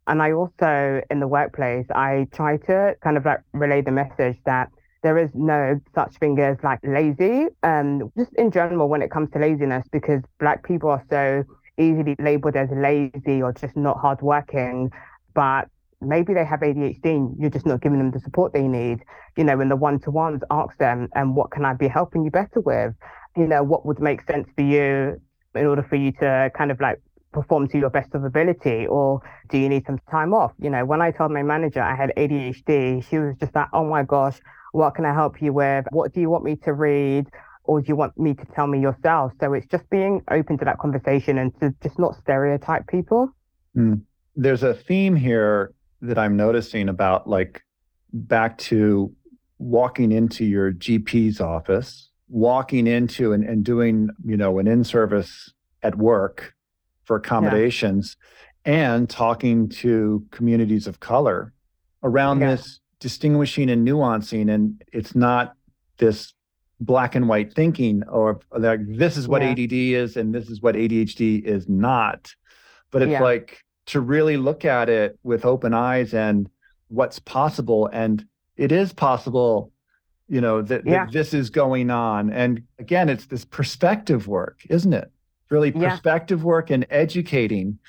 And 0.06 0.22
I 0.22 0.32
also, 0.32 1.02
in 1.10 1.20
the 1.20 1.28
workplace, 1.28 1.86
I 1.90 2.28
try 2.32 2.58
to 2.58 2.94
kind 3.02 3.16
of 3.16 3.24
like 3.24 3.40
relay 3.52 3.80
the 3.82 3.92
message 3.92 4.38
that 4.44 4.70
there 5.02 5.18
is 5.18 5.30
no 5.34 5.80
such 5.94 6.14
thing 6.16 6.38
as 6.40 6.56
like 6.62 6.80
lazy. 6.82 7.46
Um, 7.62 8.12
just 8.16 8.32
in 8.34 8.50
general, 8.50 8.88
when 8.88 9.02
it 9.02 9.10
comes 9.10 9.30
to 9.32 9.38
laziness, 9.38 9.86
because 9.90 10.22
Black 10.38 10.64
people 10.64 10.90
are 10.90 11.04
so 11.08 11.44
easily 11.78 12.16
labeled 12.18 12.56
as 12.56 12.68
lazy 12.70 13.42
or 13.42 13.52
just 13.52 13.76
not 13.76 13.98
hardworking, 13.98 14.90
but 15.34 15.68
maybe 16.00 16.34
they 16.34 16.44
have 16.44 16.60
ADHD. 16.60 17.04
And 17.04 17.36
you're 17.38 17.50
just 17.50 17.66
not 17.66 17.80
giving 17.80 17.98
them 17.98 18.10
the 18.10 18.20
support 18.20 18.52
they 18.52 18.68
need. 18.68 19.00
You 19.36 19.44
know, 19.44 19.60
in 19.60 19.68
the 19.68 19.76
one 19.76 20.00
to 20.00 20.10
ones, 20.10 20.42
ask 20.50 20.76
them, 20.78 21.08
and 21.14 21.34
what 21.34 21.50
can 21.50 21.64
I 21.64 21.74
be 21.74 21.88
helping 21.88 22.24
you 22.24 22.30
better 22.30 22.60
with? 22.60 22.94
You 23.36 23.46
know, 23.46 23.62
what 23.62 23.86
would 23.86 24.00
make 24.00 24.22
sense 24.22 24.48
for 24.54 24.62
you 24.62 25.20
in 25.54 25.66
order 25.66 25.82
for 25.82 25.96
you 25.96 26.12
to 26.12 26.50
kind 26.56 26.70
of 26.70 26.80
like 26.80 27.00
perform 27.32 27.68
to 27.68 27.78
your 27.78 27.90
best 27.90 28.14
of 28.14 28.24
ability 28.24 28.86
or 28.86 29.20
do 29.50 29.58
you 29.58 29.68
need 29.68 29.84
some 29.86 29.98
time 30.10 30.34
off 30.34 30.52
you 30.58 30.68
know 30.68 30.84
when 30.84 31.00
i 31.00 31.12
told 31.12 31.30
my 31.30 31.42
manager 31.42 31.80
i 31.80 31.94
had 31.94 32.12
adhd 32.16 33.04
she 33.08 33.18
was 33.18 33.36
just 33.38 33.54
like 33.54 33.68
oh 33.72 33.84
my 33.84 34.02
gosh 34.02 34.40
what 34.72 34.94
can 34.94 35.04
I 35.04 35.12
help 35.12 35.42
you 35.42 35.52
with? 35.52 35.86
What 35.90 36.12
do 36.14 36.20
you 36.20 36.30
want 36.30 36.44
me 36.44 36.56
to 36.64 36.72
read? 36.72 37.26
Or 37.64 37.80
do 37.80 37.88
you 37.88 37.96
want 37.96 38.18
me 38.18 38.34
to 38.34 38.44
tell 38.54 38.66
me 38.66 38.80
yourself? 38.80 39.32
So 39.40 39.52
it's 39.52 39.66
just 39.66 39.88
being 39.90 40.22
open 40.30 40.58
to 40.58 40.64
that 40.64 40.78
conversation 40.78 41.38
and 41.38 41.58
to 41.60 41.74
just 41.82 41.98
not 41.98 42.16
stereotype 42.20 42.86
people. 42.88 43.28
Mm. 43.76 44.02
There's 44.34 44.62
a 44.62 44.74
theme 44.74 45.14
here 45.14 45.72
that 46.02 46.18
I'm 46.18 46.36
noticing 46.36 46.88
about 46.88 47.28
like 47.28 47.62
back 48.12 48.58
to 48.58 49.14
walking 49.58 50.10
into 50.10 50.44
your 50.44 50.72
GP's 50.72 51.40
office, 51.40 52.10
walking 52.28 52.86
into 52.86 53.32
and, 53.32 53.44
and 53.44 53.62
doing, 53.64 54.08
you 54.24 54.36
know, 54.36 54.58
an 54.58 54.66
in-service 54.66 55.52
at 55.82 55.96
work 55.96 56.54
for 57.04 57.16
accommodations 57.16 58.16
yeah. 58.64 58.72
and 58.94 59.10
talking 59.10 59.68
to 59.68 60.24
communities 60.30 60.86
of 60.86 61.00
color 61.00 61.52
around 62.02 62.40
yeah. 62.40 62.52
this 62.52 62.80
distinguishing 63.00 63.70
and 63.70 63.86
nuancing 63.86 64.52
and 64.52 64.82
it's 64.92 65.14
not 65.14 65.54
this 65.98 66.32
black 66.80 67.14
and 67.14 67.28
white 67.28 67.52
thinking 67.52 68.02
or 68.08 68.40
like 68.56 68.80
this 68.86 69.16
is 69.16 69.28
what 69.28 69.42
yeah. 69.42 69.50
ADD 69.50 69.72
is 69.72 70.16
and 70.16 70.34
this 70.34 70.48
is 70.48 70.62
what 70.62 70.74
ADHD 70.74 71.42
is 71.42 71.68
not 71.68 72.32
but 72.90 73.02
it's 73.02 73.12
yeah. 73.12 73.22
like 73.22 73.62
to 73.86 74.00
really 74.00 74.36
look 74.36 74.64
at 74.64 74.88
it 74.88 75.18
with 75.22 75.44
open 75.44 75.74
eyes 75.74 76.14
and 76.14 76.48
what's 76.88 77.18
possible 77.18 77.88
and 77.92 78.24
it 78.56 78.72
is 78.72 78.92
possible 78.92 79.72
you 80.30 80.40
know, 80.40 80.62
that, 80.62 80.86
yeah. 80.86 81.04
that 81.04 81.12
this 81.12 81.34
is 81.34 81.50
going 81.50 81.90
on. 81.90 82.32
And 82.32 82.62
again, 82.78 83.08
it's 83.08 83.26
this 83.26 83.44
perspective 83.44 84.28
work, 84.28 84.60
isn't 84.70 84.92
it? 84.92 85.10
Really 85.50 85.72
perspective 85.72 86.44
work 86.44 86.70
and 86.70 86.86
educating. 86.88 87.80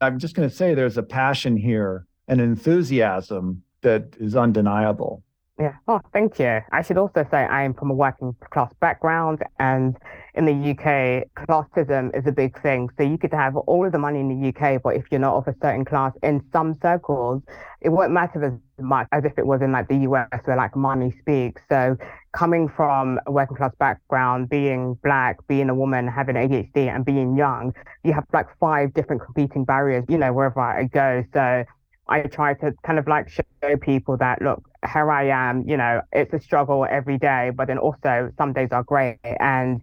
I'm 0.00 0.18
just 0.18 0.34
going 0.34 0.48
to 0.48 0.54
say 0.54 0.72
there's 0.72 0.96
a 0.96 1.02
passion 1.02 1.58
here, 1.58 2.06
an 2.26 2.40
enthusiasm 2.40 3.62
that 3.82 4.16
is 4.18 4.34
undeniable. 4.34 5.22
Yeah. 5.58 5.74
Oh, 5.86 6.00
thank 6.12 6.38
you. 6.38 6.60
I 6.72 6.82
should 6.82 6.96
also 6.96 7.26
say 7.30 7.44
I 7.44 7.62
am 7.62 7.74
from 7.74 7.90
a 7.90 7.94
working 7.94 8.34
class 8.50 8.72
background, 8.80 9.42
and 9.60 9.96
in 10.34 10.46
the 10.46 10.70
UK, 10.70 11.28
classism 11.46 12.16
is 12.18 12.26
a 12.26 12.32
big 12.32 12.60
thing. 12.62 12.88
So 12.96 13.04
you 13.04 13.18
could 13.18 13.34
have 13.34 13.56
all 13.56 13.84
of 13.86 13.92
the 13.92 13.98
money 13.98 14.20
in 14.20 14.28
the 14.28 14.48
UK, 14.48 14.82
but 14.82 14.96
if 14.96 15.04
you're 15.10 15.20
not 15.20 15.36
of 15.36 15.46
a 15.46 15.54
certain 15.62 15.84
class, 15.84 16.14
in 16.22 16.42
some 16.52 16.74
circles, 16.80 17.42
it 17.82 17.90
won't 17.90 18.12
matter 18.12 18.42
as 18.42 18.54
much 18.82 19.06
as 19.12 19.24
if 19.24 19.38
it 19.38 19.46
was 19.46 19.60
in 19.60 19.72
like 19.72 19.88
the 19.88 19.98
US, 19.98 20.28
where 20.46 20.56
like 20.56 20.74
money 20.74 21.14
speaks. 21.20 21.60
So 21.68 21.96
coming 22.32 22.68
from 22.68 23.20
a 23.26 23.30
working 23.30 23.56
class 23.56 23.74
background, 23.78 24.48
being 24.48 24.94
black, 25.04 25.46
being 25.46 25.68
a 25.68 25.74
woman, 25.74 26.08
having 26.08 26.34
ADHD, 26.34 26.88
and 26.88 27.04
being 27.04 27.36
young, 27.36 27.74
you 28.04 28.14
have 28.14 28.24
like 28.32 28.46
five 28.58 28.94
different 28.94 29.22
competing 29.22 29.64
barriers. 29.64 30.04
You 30.08 30.16
know, 30.16 30.32
wherever 30.32 30.60
I 30.60 30.84
go. 30.84 31.24
So 31.34 31.64
I 32.08 32.22
try 32.22 32.54
to 32.54 32.72
kind 32.84 32.98
of 32.98 33.06
like 33.06 33.28
show 33.28 33.42
people 33.80 34.16
that 34.18 34.42
look, 34.42 34.62
here 34.92 35.10
I 35.10 35.28
am, 35.28 35.62
you 35.66 35.76
know, 35.76 36.02
it's 36.12 36.32
a 36.32 36.40
struggle 36.40 36.86
every 36.90 37.18
day, 37.18 37.50
but 37.54 37.68
then 37.68 37.78
also 37.78 38.30
some 38.36 38.52
days 38.52 38.68
are 38.72 38.82
great 38.82 39.18
and 39.22 39.80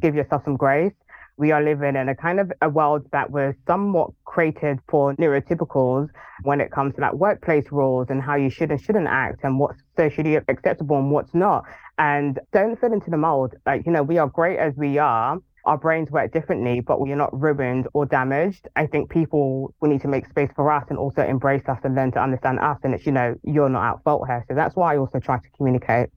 give 0.00 0.14
yourself 0.14 0.44
some 0.44 0.56
grace. 0.56 0.92
We 1.38 1.50
are 1.50 1.62
living 1.62 1.96
in 1.96 2.08
a 2.08 2.14
kind 2.14 2.38
of 2.40 2.52
a 2.60 2.68
world 2.68 3.06
that 3.12 3.30
was 3.30 3.54
somewhat 3.66 4.10
created 4.24 4.80
for 4.88 5.14
neurotypicals 5.16 6.08
when 6.42 6.60
it 6.60 6.70
comes 6.70 6.94
to 6.96 7.00
like 7.00 7.14
workplace 7.14 7.64
rules 7.72 8.08
and 8.10 8.22
how 8.22 8.36
you 8.36 8.50
should 8.50 8.70
and 8.70 8.80
shouldn't 8.80 9.08
act 9.08 9.40
and 9.42 9.58
what's 9.58 9.82
socially 9.96 10.36
acceptable 10.36 10.98
and 10.98 11.10
what's 11.10 11.34
not. 11.34 11.64
And 11.98 12.38
don't 12.52 12.78
fit 12.78 12.92
into 12.92 13.10
the 13.10 13.16
mold. 13.16 13.54
Like, 13.64 13.86
you 13.86 13.92
know, 13.92 14.02
we 14.02 14.18
are 14.18 14.28
great 14.28 14.58
as 14.58 14.74
we 14.76 14.98
are 14.98 15.38
our 15.64 15.78
brains 15.78 16.10
work 16.10 16.32
differently, 16.32 16.80
but 16.80 17.00
we're 17.00 17.16
not 17.16 17.38
ruined 17.38 17.86
or 17.92 18.04
damaged. 18.06 18.66
I 18.76 18.86
think 18.86 19.10
people 19.10 19.74
we 19.80 19.88
need 19.88 20.02
to 20.02 20.08
make 20.08 20.28
space 20.28 20.50
for 20.56 20.70
us 20.72 20.84
and 20.88 20.98
also 20.98 21.22
embrace 21.22 21.62
us 21.68 21.78
and 21.84 21.94
learn 21.94 22.12
to 22.12 22.20
understand 22.20 22.58
us. 22.58 22.78
And 22.82 22.94
it's, 22.94 23.06
you 23.06 23.12
know, 23.12 23.36
you're 23.44 23.68
not 23.68 23.94
at 23.94 24.02
fault 24.02 24.26
here. 24.26 24.44
So 24.48 24.54
that's 24.54 24.74
why 24.74 24.94
I 24.94 24.98
also 24.98 25.20
try 25.20 25.38
to 25.38 25.50
communicate. 25.56 26.08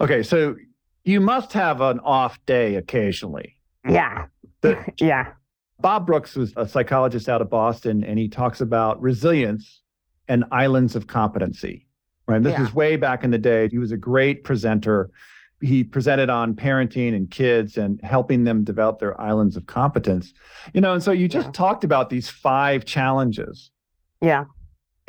Okay. 0.00 0.22
So 0.22 0.56
you 1.04 1.20
must 1.20 1.52
have 1.52 1.80
an 1.80 2.00
off 2.00 2.38
day 2.46 2.76
occasionally. 2.76 3.56
Yeah. 3.88 4.26
The, 4.60 4.84
yeah. 5.00 5.32
Bob 5.80 6.06
Brooks 6.06 6.36
was 6.36 6.52
a 6.56 6.66
psychologist 6.66 7.28
out 7.28 7.42
of 7.42 7.50
Boston, 7.50 8.02
and 8.02 8.18
he 8.18 8.28
talks 8.28 8.60
about 8.60 9.00
resilience 9.02 9.82
and 10.26 10.44
islands 10.50 10.96
of 10.96 11.06
competency. 11.06 11.86
Right. 12.26 12.42
This 12.42 12.52
yeah. 12.52 12.62
was 12.62 12.74
way 12.74 12.96
back 12.96 13.22
in 13.22 13.30
the 13.30 13.38
day. 13.38 13.68
He 13.68 13.78
was 13.78 13.92
a 13.92 13.96
great 13.96 14.42
presenter 14.42 15.10
he 15.60 15.82
presented 15.84 16.28
on 16.28 16.54
parenting 16.54 17.14
and 17.14 17.30
kids 17.30 17.76
and 17.76 18.00
helping 18.02 18.44
them 18.44 18.64
develop 18.64 18.98
their 18.98 19.18
islands 19.20 19.56
of 19.56 19.66
competence. 19.66 20.32
You 20.74 20.80
know, 20.80 20.92
and 20.92 21.02
so 21.02 21.12
you 21.12 21.28
just 21.28 21.48
yeah. 21.48 21.52
talked 21.52 21.84
about 21.84 22.10
these 22.10 22.28
five 22.28 22.84
challenges. 22.84 23.70
Yeah. 24.20 24.44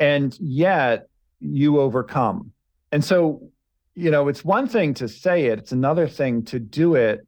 And 0.00 0.36
yet 0.40 1.08
you 1.40 1.80
overcome. 1.80 2.52
And 2.92 3.04
so, 3.04 3.50
you 3.94 4.10
know, 4.10 4.28
it's 4.28 4.44
one 4.44 4.66
thing 4.66 4.94
to 4.94 5.08
say 5.08 5.46
it, 5.46 5.58
it's 5.58 5.72
another 5.72 6.08
thing 6.08 6.44
to 6.46 6.58
do 6.58 6.94
it 6.94 7.26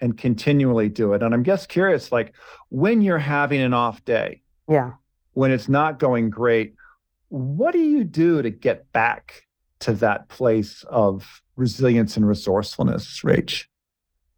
and 0.00 0.16
continually 0.16 0.88
do 0.88 1.12
it. 1.14 1.22
And 1.22 1.34
I'm 1.34 1.44
just 1.44 1.68
curious 1.68 2.12
like 2.12 2.34
when 2.68 3.00
you're 3.00 3.18
having 3.18 3.60
an 3.60 3.74
off 3.74 4.04
day. 4.04 4.42
Yeah. 4.68 4.92
When 5.32 5.50
it's 5.52 5.68
not 5.68 5.98
going 5.98 6.30
great, 6.30 6.74
what 7.28 7.72
do 7.72 7.78
you 7.78 8.04
do 8.04 8.42
to 8.42 8.50
get 8.50 8.90
back 8.92 9.44
to 9.80 9.92
that 9.94 10.28
place 10.28 10.84
of 10.88 11.42
resilience 11.58 12.16
and 12.16 12.26
resourcefulness, 12.26 13.20
Rach? 13.22 13.66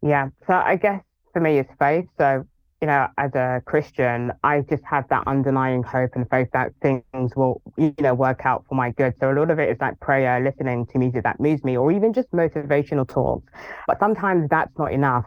Yeah. 0.01 0.29
So 0.47 0.53
I 0.53 0.75
guess 0.75 1.01
for 1.31 1.39
me, 1.39 1.59
it's 1.59 1.71
faith. 1.79 2.05
So, 2.17 2.45
you 2.81 2.87
know, 2.87 3.07
as 3.17 3.33
a 3.35 3.61
Christian, 3.65 4.31
I 4.43 4.61
just 4.61 4.83
have 4.83 5.07
that 5.09 5.27
underlying 5.27 5.83
hope 5.83 6.11
and 6.15 6.27
faith 6.29 6.49
that 6.53 6.73
things 6.81 7.35
will, 7.35 7.61
you 7.77 7.93
know, 7.99 8.15
work 8.15 8.45
out 8.45 8.65
for 8.67 8.73
my 8.73 8.89
good. 8.89 9.13
So 9.19 9.31
a 9.31 9.35
lot 9.35 9.51
of 9.51 9.59
it 9.59 9.69
is 9.69 9.77
like 9.79 9.99
prayer, 9.99 10.43
listening 10.43 10.87
to 10.87 10.97
music 10.97 11.23
that 11.23 11.39
moves 11.39 11.63
me, 11.63 11.77
or 11.77 11.91
even 11.91 12.11
just 12.11 12.31
motivational 12.31 13.07
talks. 13.07 13.53
But 13.85 13.99
sometimes 13.99 14.49
that's 14.49 14.75
not 14.79 14.91
enough. 14.91 15.25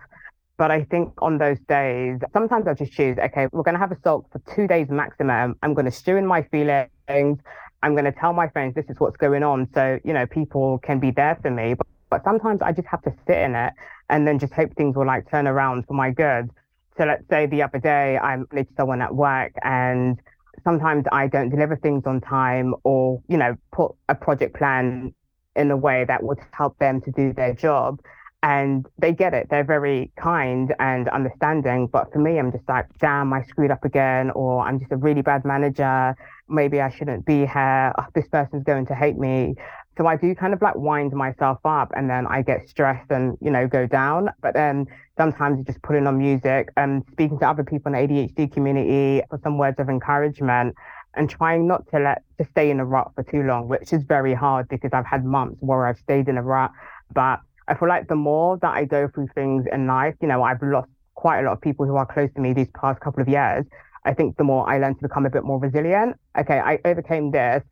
But 0.56 0.70
I 0.70 0.84
think 0.84 1.12
on 1.22 1.38
those 1.38 1.58
days, 1.68 2.18
sometimes 2.32 2.66
I 2.66 2.74
just 2.74 2.92
choose, 2.92 3.18
okay, 3.18 3.48
we're 3.52 3.62
going 3.62 3.74
to 3.74 3.80
have 3.80 3.92
a 3.92 3.98
sulk 4.02 4.30
for 4.32 4.40
two 4.54 4.66
days 4.66 4.88
maximum. 4.88 5.56
I'm 5.62 5.74
going 5.74 5.86
to 5.86 5.90
stew 5.90 6.16
in 6.16 6.26
my 6.26 6.42
feelings. 6.42 7.38
I'm 7.84 7.92
going 7.92 8.06
to 8.06 8.12
tell 8.12 8.32
my 8.32 8.48
friends 8.48 8.74
this 8.74 8.86
is 8.88 8.98
what's 8.98 9.18
going 9.18 9.42
on. 9.42 9.68
So, 9.74 9.98
you 10.04 10.14
know, 10.14 10.26
people 10.26 10.78
can 10.78 10.98
be 10.98 11.10
there 11.10 11.38
for 11.42 11.50
me. 11.50 11.74
But, 11.74 11.86
but 12.08 12.24
sometimes 12.24 12.62
I 12.62 12.72
just 12.72 12.88
have 12.88 13.02
to 13.02 13.12
sit 13.26 13.36
in 13.36 13.54
it 13.54 13.74
and 14.08 14.26
then 14.26 14.38
just 14.38 14.54
hope 14.54 14.74
things 14.74 14.96
will 14.96 15.06
like 15.06 15.30
turn 15.30 15.46
around 15.46 15.86
for 15.86 15.92
my 15.92 16.10
good. 16.10 16.48
So 16.96 17.04
let's 17.04 17.28
say 17.28 17.44
the 17.44 17.62
other 17.62 17.78
day 17.78 18.16
I 18.16 18.38
managed 18.50 18.74
someone 18.78 19.02
at 19.02 19.14
work 19.14 19.52
and 19.62 20.18
sometimes 20.64 21.04
I 21.12 21.26
don't 21.26 21.50
deliver 21.50 21.76
things 21.76 22.04
on 22.06 22.22
time 22.22 22.74
or, 22.84 23.20
you 23.28 23.36
know, 23.36 23.54
put 23.70 23.94
a 24.08 24.14
project 24.14 24.56
plan 24.56 25.12
in 25.54 25.70
a 25.70 25.76
way 25.76 26.06
that 26.06 26.22
would 26.22 26.38
help 26.52 26.78
them 26.78 27.02
to 27.02 27.10
do 27.10 27.34
their 27.34 27.52
job. 27.52 28.00
And 28.44 28.86
they 28.98 29.12
get 29.12 29.32
it. 29.32 29.48
They're 29.48 29.64
very 29.64 30.12
kind 30.16 30.74
and 30.78 31.08
understanding. 31.08 31.88
But 31.90 32.12
for 32.12 32.18
me, 32.18 32.38
I'm 32.38 32.52
just 32.52 32.68
like, 32.68 32.86
damn, 33.00 33.32
I 33.32 33.42
screwed 33.44 33.70
up 33.70 33.84
again, 33.84 34.30
or 34.32 34.60
I'm 34.60 34.78
just 34.78 34.92
a 34.92 34.98
really 34.98 35.22
bad 35.22 35.46
manager 35.46 36.14
maybe 36.48 36.80
I 36.80 36.90
shouldn't 36.90 37.24
be 37.24 37.46
here. 37.46 37.92
Oh, 37.98 38.06
this 38.14 38.28
person's 38.28 38.64
going 38.64 38.86
to 38.86 38.94
hate 38.94 39.16
me. 39.16 39.54
So 39.96 40.06
I 40.06 40.16
do 40.16 40.34
kind 40.34 40.52
of 40.52 40.60
like 40.60 40.74
wind 40.74 41.12
myself 41.12 41.58
up 41.64 41.92
and 41.94 42.10
then 42.10 42.26
I 42.26 42.42
get 42.42 42.68
stressed 42.68 43.10
and, 43.10 43.38
you 43.40 43.50
know, 43.50 43.68
go 43.68 43.86
down. 43.86 44.30
But 44.42 44.54
then 44.54 44.86
sometimes 45.16 45.64
just 45.66 45.80
putting 45.82 46.06
on 46.06 46.18
music 46.18 46.70
and 46.76 47.04
speaking 47.12 47.38
to 47.38 47.48
other 47.48 47.62
people 47.62 47.94
in 47.94 48.08
the 48.08 48.14
ADHD 48.14 48.52
community 48.52 49.22
for 49.30 49.38
some 49.42 49.56
words 49.56 49.78
of 49.78 49.88
encouragement 49.88 50.74
and 51.14 51.30
trying 51.30 51.68
not 51.68 51.88
to 51.92 52.00
let 52.00 52.22
to 52.38 52.44
stay 52.50 52.70
in 52.70 52.80
a 52.80 52.84
rut 52.84 53.12
for 53.14 53.22
too 53.22 53.44
long, 53.44 53.68
which 53.68 53.92
is 53.92 54.02
very 54.02 54.34
hard 54.34 54.68
because 54.68 54.90
I've 54.92 55.06
had 55.06 55.24
months 55.24 55.58
where 55.60 55.86
I've 55.86 55.98
stayed 55.98 56.28
in 56.28 56.36
a 56.36 56.42
rut. 56.42 56.72
But 57.14 57.38
I 57.68 57.74
feel 57.74 57.88
like 57.88 58.08
the 58.08 58.16
more 58.16 58.58
that 58.58 58.74
I 58.74 58.84
go 58.84 59.08
through 59.08 59.28
things 59.34 59.64
in 59.72 59.86
life, 59.86 60.14
you 60.20 60.28
know, 60.28 60.42
I've 60.42 60.62
lost 60.62 60.88
quite 61.14 61.40
a 61.40 61.42
lot 61.42 61.52
of 61.52 61.60
people 61.60 61.86
who 61.86 61.96
are 61.96 62.06
close 62.06 62.30
to 62.34 62.40
me 62.40 62.52
these 62.52 62.68
past 62.78 63.00
couple 63.00 63.22
of 63.22 63.28
years. 63.28 63.64
I 64.04 64.12
think 64.12 64.36
the 64.36 64.44
more 64.44 64.68
I 64.68 64.78
learn 64.78 64.94
to 64.96 65.02
become 65.02 65.24
a 65.24 65.30
bit 65.30 65.44
more 65.44 65.58
resilient. 65.58 66.16
Okay, 66.38 66.58
I 66.58 66.78
overcame 66.84 67.30
this. 67.30 67.62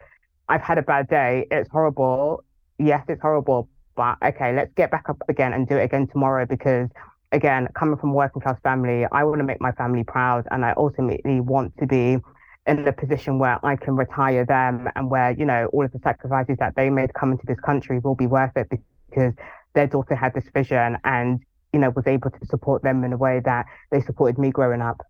I've 0.48 0.62
had 0.62 0.78
a 0.78 0.82
bad 0.82 1.08
day. 1.08 1.46
It's 1.50 1.68
horrible. 1.70 2.42
Yes, 2.78 3.04
it's 3.08 3.20
horrible. 3.20 3.68
But 3.94 4.16
okay, 4.24 4.54
let's 4.54 4.72
get 4.74 4.90
back 4.90 5.10
up 5.10 5.22
again 5.28 5.52
and 5.52 5.68
do 5.68 5.76
it 5.76 5.84
again 5.84 6.06
tomorrow 6.08 6.46
because 6.46 6.88
again, 7.32 7.68
coming 7.74 7.98
from 7.98 8.10
a 8.10 8.14
working 8.14 8.40
class 8.40 8.58
family, 8.62 9.06
I 9.12 9.24
want 9.24 9.38
to 9.40 9.44
make 9.44 9.60
my 9.60 9.72
family 9.72 10.04
proud 10.04 10.46
and 10.50 10.64
I 10.64 10.72
ultimately 10.76 11.40
want 11.40 11.76
to 11.78 11.86
be 11.86 12.18
in 12.66 12.84
the 12.84 12.92
position 12.92 13.38
where 13.38 13.64
I 13.64 13.76
can 13.76 13.96
retire 13.96 14.44
them 14.46 14.88
and 14.94 15.10
where, 15.10 15.32
you 15.32 15.44
know, 15.44 15.66
all 15.72 15.84
of 15.84 15.92
the 15.92 15.98
sacrifices 16.02 16.56
that 16.60 16.76
they 16.76 16.90
made 16.90 17.12
coming 17.14 17.38
to 17.38 17.46
this 17.46 17.58
country 17.60 17.98
will 17.98 18.14
be 18.14 18.26
worth 18.26 18.56
it 18.56 18.68
because 19.10 19.34
their 19.74 19.86
daughter 19.86 20.14
had 20.14 20.34
this 20.34 20.44
vision 20.52 20.96
and, 21.04 21.40
you 21.72 21.80
know, 21.80 21.90
was 21.90 22.06
able 22.06 22.30
to 22.30 22.46
support 22.46 22.82
them 22.82 23.04
in 23.04 23.12
a 23.12 23.16
way 23.16 23.40
that 23.44 23.66
they 23.90 24.00
supported 24.00 24.38
me 24.38 24.50
growing 24.50 24.80
up. 24.80 25.02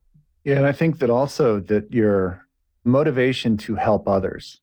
Yeah, 0.45 0.57
and 0.57 0.67
I 0.67 0.73
think 0.73 0.99
that 0.99 1.11
also 1.11 1.61
that 1.61 1.93
your 1.93 2.47
motivation 2.85 3.57
to 3.59 3.77
help 3.77 4.09
others. 4.09 4.61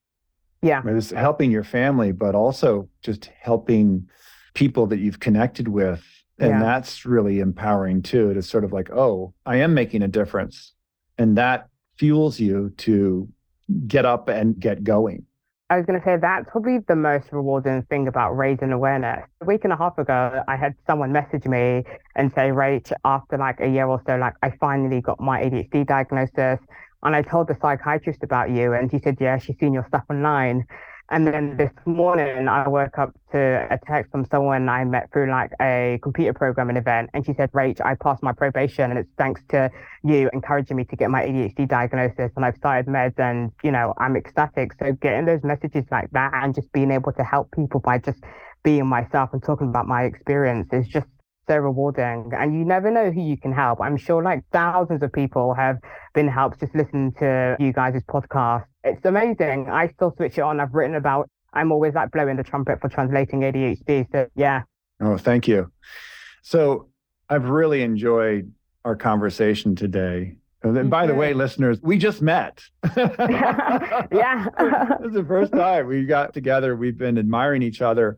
Yeah. 0.61 0.81
Right, 0.83 0.95
is 0.95 1.11
helping 1.11 1.51
your 1.51 1.63
family, 1.63 2.11
but 2.11 2.35
also 2.35 2.89
just 3.01 3.29
helping 3.39 4.09
people 4.53 4.87
that 4.87 4.99
you've 4.99 5.19
connected 5.19 5.69
with. 5.69 6.05
And 6.37 6.51
yeah. 6.51 6.59
that's 6.59 7.05
really 7.05 7.39
empowering 7.39 8.01
too, 8.01 8.33
to 8.33 8.41
sort 8.41 8.63
of 8.63 8.73
like, 8.73 8.89
oh, 8.91 9.33
I 9.45 9.57
am 9.57 9.73
making 9.73 10.03
a 10.03 10.07
difference. 10.07 10.73
And 11.17 11.37
that 11.37 11.67
fuels 11.97 12.39
you 12.39 12.73
to 12.77 13.27
get 13.87 14.05
up 14.05 14.29
and 14.29 14.59
get 14.59 14.83
going. 14.83 15.25
I 15.71 15.77
was 15.77 15.85
going 15.85 15.99
to 15.99 16.03
say 16.03 16.17
that's 16.17 16.49
probably 16.49 16.79
the 16.79 16.95
most 16.95 17.27
rewarding 17.31 17.83
thing 17.83 18.07
about 18.07 18.33
raising 18.33 18.71
awareness. 18.71 19.23
A 19.41 19.45
week 19.45 19.65
and 19.65 19.71
a 19.71 19.77
half 19.77 19.99
ago, 19.99 20.43
I 20.47 20.55
had 20.55 20.73
someone 20.87 21.11
message 21.11 21.45
me 21.45 21.83
and 22.15 22.31
say, 22.33 22.49
Rach, 22.49 22.91
after 23.05 23.37
like 23.37 23.59
a 23.59 23.67
year 23.67 23.85
or 23.85 24.01
so, 24.07 24.15
like 24.15 24.33
I 24.41 24.49
finally 24.59 24.99
got 24.99 25.19
my 25.19 25.43
ADHD 25.43 25.85
diagnosis. 25.85 26.59
And 27.03 27.15
I 27.15 27.21
told 27.21 27.49
the 27.49 27.57
psychiatrist 27.61 28.23
about 28.23 28.49
you, 28.49 28.73
and 28.73 28.89
she 28.89 28.97
said, 28.97 29.17
Yeah, 29.21 29.37
she's 29.37 29.57
seen 29.59 29.73
your 29.73 29.85
stuff 29.87 30.05
online. 30.09 30.65
And 31.11 31.25
then 31.25 31.57
this 31.57 31.71
morning, 31.85 32.47
I 32.47 32.67
woke 32.67 32.99
up 32.99 33.11
to 33.31 33.67
a 33.71 33.79
text 33.87 34.11
from 34.11 34.25
someone 34.25 34.69
I 34.69 34.85
met 34.85 35.11
through 35.11 35.31
like 35.31 35.51
a 35.59 35.99
computer 36.03 36.33
programming 36.33 36.77
event. 36.77 37.09
And 37.15 37.25
she 37.25 37.33
said, 37.33 37.51
Rach, 37.51 37.81
I 37.83 37.95
passed 37.95 38.21
my 38.21 38.31
probation 38.31 38.91
and 38.91 38.99
it's 38.99 39.09
thanks 39.17 39.41
to 39.49 39.71
you 40.03 40.29
encouraging 40.33 40.77
me 40.77 40.83
to 40.85 40.95
get 40.95 41.09
my 41.09 41.23
ADHD 41.23 41.67
diagnosis. 41.67 42.31
And 42.35 42.45
I've 42.45 42.55
started 42.57 42.85
meds 42.85 43.17
and, 43.17 43.51
you 43.63 43.71
know, 43.71 43.95
I'm 43.97 44.15
ecstatic. 44.15 44.73
So 44.77 44.93
getting 44.93 45.25
those 45.25 45.43
messages 45.43 45.85
like 45.91 46.11
that 46.11 46.31
and 46.33 46.53
just 46.53 46.71
being 46.73 46.91
able 46.91 47.11
to 47.13 47.23
help 47.23 47.51
people 47.55 47.79
by 47.79 47.97
just 47.97 48.23
being 48.61 48.85
myself 48.85 49.31
and 49.33 49.41
talking 49.41 49.69
about 49.69 49.87
my 49.87 50.03
experience 50.03 50.69
is 50.71 50.87
just 50.87 51.07
so 51.49 51.57
rewarding 51.57 52.31
and 52.37 52.53
you 52.53 52.63
never 52.63 52.91
know 52.91 53.11
who 53.11 53.21
you 53.21 53.35
can 53.37 53.51
help. 53.51 53.81
I'm 53.81 53.97
sure 53.97 54.21
like 54.21 54.43
thousands 54.53 55.01
of 55.01 55.11
people 55.11 55.55
have 55.55 55.77
been 56.13 56.27
helped 56.27 56.59
just 56.59 56.75
listening 56.75 57.11
to 57.19 57.57
you 57.59 57.73
guys' 57.73 58.01
podcast. 58.07 58.65
It's 58.83 59.03
amazing. 59.03 59.67
I 59.69 59.89
still 59.89 60.13
switch 60.15 60.37
it 60.37 60.41
on. 60.41 60.59
I've 60.59 60.73
written 60.73 60.95
about 60.95 61.29
I'm 61.51 61.71
always 61.71 61.95
like 61.95 62.11
blowing 62.11 62.37
the 62.37 62.43
trumpet 62.43 62.79
for 62.79 62.89
translating 62.89 63.41
ADHD. 63.41 64.05
So 64.11 64.27
yeah, 64.35 64.61
Oh, 65.01 65.17
thank 65.17 65.47
you. 65.47 65.71
So 66.43 66.89
I've 67.29 67.49
really 67.49 67.81
enjoyed 67.81 68.53
our 68.85 68.95
conversation 68.95 69.75
today. 69.75 70.35
And 70.61 70.89
by 70.89 71.07
the 71.07 71.15
way, 71.15 71.33
listeners, 71.33 71.79
we 71.81 71.97
just 71.97 72.21
met. 72.21 72.61
yeah. 72.97 74.45
this 74.99 75.07
is 75.07 75.13
the 75.13 75.25
first 75.25 75.53
time 75.53 75.87
we 75.87 76.05
got 76.05 76.33
together. 76.33 76.75
We've 76.75 76.97
been 76.97 77.17
admiring 77.17 77.61
each 77.61 77.81
other, 77.81 78.17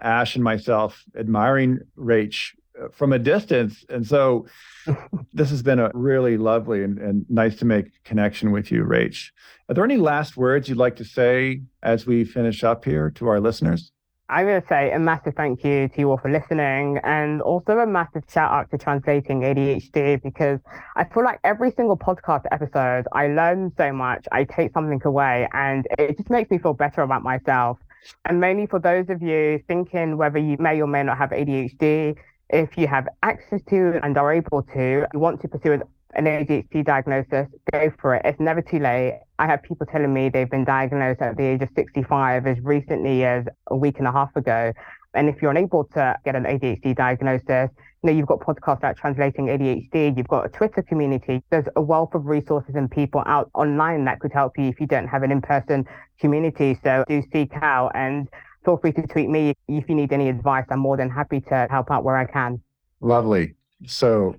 Ash 0.00 0.34
and 0.34 0.42
myself, 0.42 1.04
admiring 1.14 1.80
Rach 1.98 2.52
from 2.90 3.12
a 3.12 3.18
distance. 3.18 3.84
And 3.88 4.06
so 4.06 4.46
this 5.32 5.50
has 5.50 5.62
been 5.62 5.78
a 5.78 5.90
really 5.94 6.36
lovely 6.36 6.82
and, 6.82 6.98
and 6.98 7.26
nice 7.28 7.56
to 7.56 7.64
make 7.64 8.02
connection 8.04 8.50
with 8.50 8.70
you, 8.70 8.84
Rach. 8.84 9.30
Are 9.68 9.74
there 9.74 9.84
any 9.84 9.96
last 9.96 10.36
words 10.36 10.68
you'd 10.68 10.78
like 10.78 10.96
to 10.96 11.04
say 11.04 11.62
as 11.82 12.06
we 12.06 12.24
finish 12.24 12.64
up 12.64 12.84
here 12.84 13.10
to 13.12 13.28
our 13.28 13.40
listeners? 13.40 13.92
I'm 14.32 14.46
going 14.46 14.62
to 14.62 14.66
say 14.66 14.90
a 14.92 14.98
massive 14.98 15.34
thank 15.34 15.62
you 15.62 15.88
to 15.88 15.98
you 15.98 16.10
all 16.10 16.16
for 16.16 16.30
listening 16.30 16.98
and 17.04 17.42
also 17.42 17.78
a 17.80 17.86
massive 17.86 18.22
shout 18.32 18.50
out 18.50 18.70
to 18.70 18.78
Translating 18.78 19.40
ADHD 19.40 20.22
because 20.22 20.58
I 20.96 21.04
feel 21.04 21.22
like 21.22 21.38
every 21.44 21.70
single 21.72 21.98
podcast 21.98 22.44
episode, 22.50 23.06
I 23.12 23.26
learn 23.26 23.72
so 23.76 23.92
much, 23.92 24.26
I 24.32 24.44
take 24.44 24.72
something 24.72 25.02
away, 25.04 25.48
and 25.52 25.86
it 25.98 26.16
just 26.16 26.30
makes 26.30 26.50
me 26.50 26.56
feel 26.56 26.72
better 26.72 27.02
about 27.02 27.22
myself. 27.22 27.78
And 28.24 28.40
mainly 28.40 28.66
for 28.66 28.78
those 28.78 29.10
of 29.10 29.20
you 29.20 29.62
thinking 29.68 30.16
whether 30.16 30.38
you 30.38 30.56
may 30.58 30.80
or 30.80 30.86
may 30.86 31.02
not 31.02 31.18
have 31.18 31.28
ADHD, 31.28 32.16
if 32.50 32.76
you 32.76 32.86
have 32.86 33.08
access 33.22 33.60
to 33.70 34.00
and 34.02 34.16
are 34.18 34.32
able 34.32 34.62
to, 34.74 35.06
you 35.12 35.18
want 35.18 35.40
to 35.42 35.48
pursue 35.48 35.72
an 36.14 36.24
ADHD 36.26 36.84
diagnosis, 36.84 37.48
go 37.70 37.92
for 38.00 38.14
it. 38.14 38.22
It's 38.24 38.40
never 38.40 38.60
too 38.60 38.78
late. 38.78 39.20
I 39.38 39.46
have 39.46 39.62
people 39.62 39.86
telling 39.86 40.12
me 40.12 40.28
they've 40.28 40.50
been 40.50 40.64
diagnosed 40.64 41.22
at 41.22 41.36
the 41.36 41.44
age 41.44 41.62
of 41.62 41.70
65 41.74 42.46
as 42.46 42.60
recently 42.60 43.24
as 43.24 43.46
a 43.68 43.76
week 43.76 43.98
and 43.98 44.06
a 44.06 44.12
half 44.12 44.34
ago. 44.36 44.72
And 45.14 45.28
if 45.28 45.42
you're 45.42 45.50
unable 45.50 45.84
to 45.94 46.16
get 46.24 46.36
an 46.36 46.44
ADHD 46.44 46.94
diagnosis, 46.94 47.70
you 48.02 48.10
know, 48.10 48.12
you've 48.12 48.26
got 48.26 48.40
podcasts 48.40 48.82
like 48.82 48.96
Translating 48.96 49.46
ADHD, 49.46 50.16
you've 50.16 50.28
got 50.28 50.44
a 50.44 50.48
Twitter 50.48 50.82
community. 50.82 51.42
There's 51.50 51.66
a 51.76 51.82
wealth 51.82 52.14
of 52.14 52.26
resources 52.26 52.74
and 52.74 52.90
people 52.90 53.22
out 53.26 53.50
online 53.54 54.04
that 54.06 54.20
could 54.20 54.32
help 54.32 54.58
you 54.58 54.64
if 54.66 54.80
you 54.80 54.86
don't 54.86 55.06
have 55.06 55.22
an 55.22 55.30
in-person 55.30 55.86
community. 56.18 56.78
So 56.82 57.04
do 57.08 57.22
seek 57.32 57.52
out 57.54 57.92
and 57.94 58.28
feel 58.64 58.76
free 58.76 58.92
to 58.92 59.02
tweet 59.06 59.28
me 59.28 59.54
if 59.68 59.88
you 59.88 59.94
need 59.94 60.12
any 60.12 60.28
advice. 60.28 60.64
I'm 60.70 60.78
more 60.78 60.96
than 60.96 61.10
happy 61.10 61.40
to 61.40 61.66
help 61.70 61.90
out 61.90 62.04
where 62.04 62.16
I 62.16 62.24
can. 62.24 62.60
Lovely. 63.00 63.54
So 63.86 64.36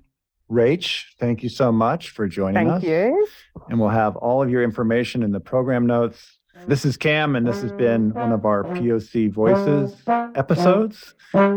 Rach, 0.50 1.04
thank 1.18 1.42
you 1.42 1.48
so 1.48 1.72
much 1.72 2.10
for 2.10 2.28
joining 2.28 2.54
Thank 2.54 2.70
us. 2.70 2.82
Thank 2.82 2.90
you. 2.90 3.26
And 3.68 3.80
we'll 3.80 3.88
have 3.88 4.16
all 4.16 4.42
of 4.42 4.50
your 4.50 4.62
information 4.62 5.22
in 5.22 5.32
the 5.32 5.40
program 5.40 5.86
notes. 5.86 6.38
This 6.66 6.84
is 6.84 6.96
Cam, 6.96 7.34
and 7.34 7.46
this 7.46 7.62
has 7.62 7.72
been 7.72 8.14
one 8.14 8.30
of 8.30 8.46
our 8.46 8.62
POC 8.62 9.30
Voices 9.32 9.96
episodes. 10.36 11.14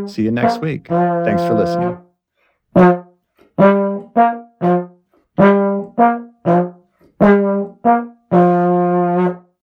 See 0.08 0.24
you 0.24 0.32
next 0.32 0.60
week. 0.60 0.88
Thanks 0.88 1.44
for 1.44 1.54
listening. 1.54 1.98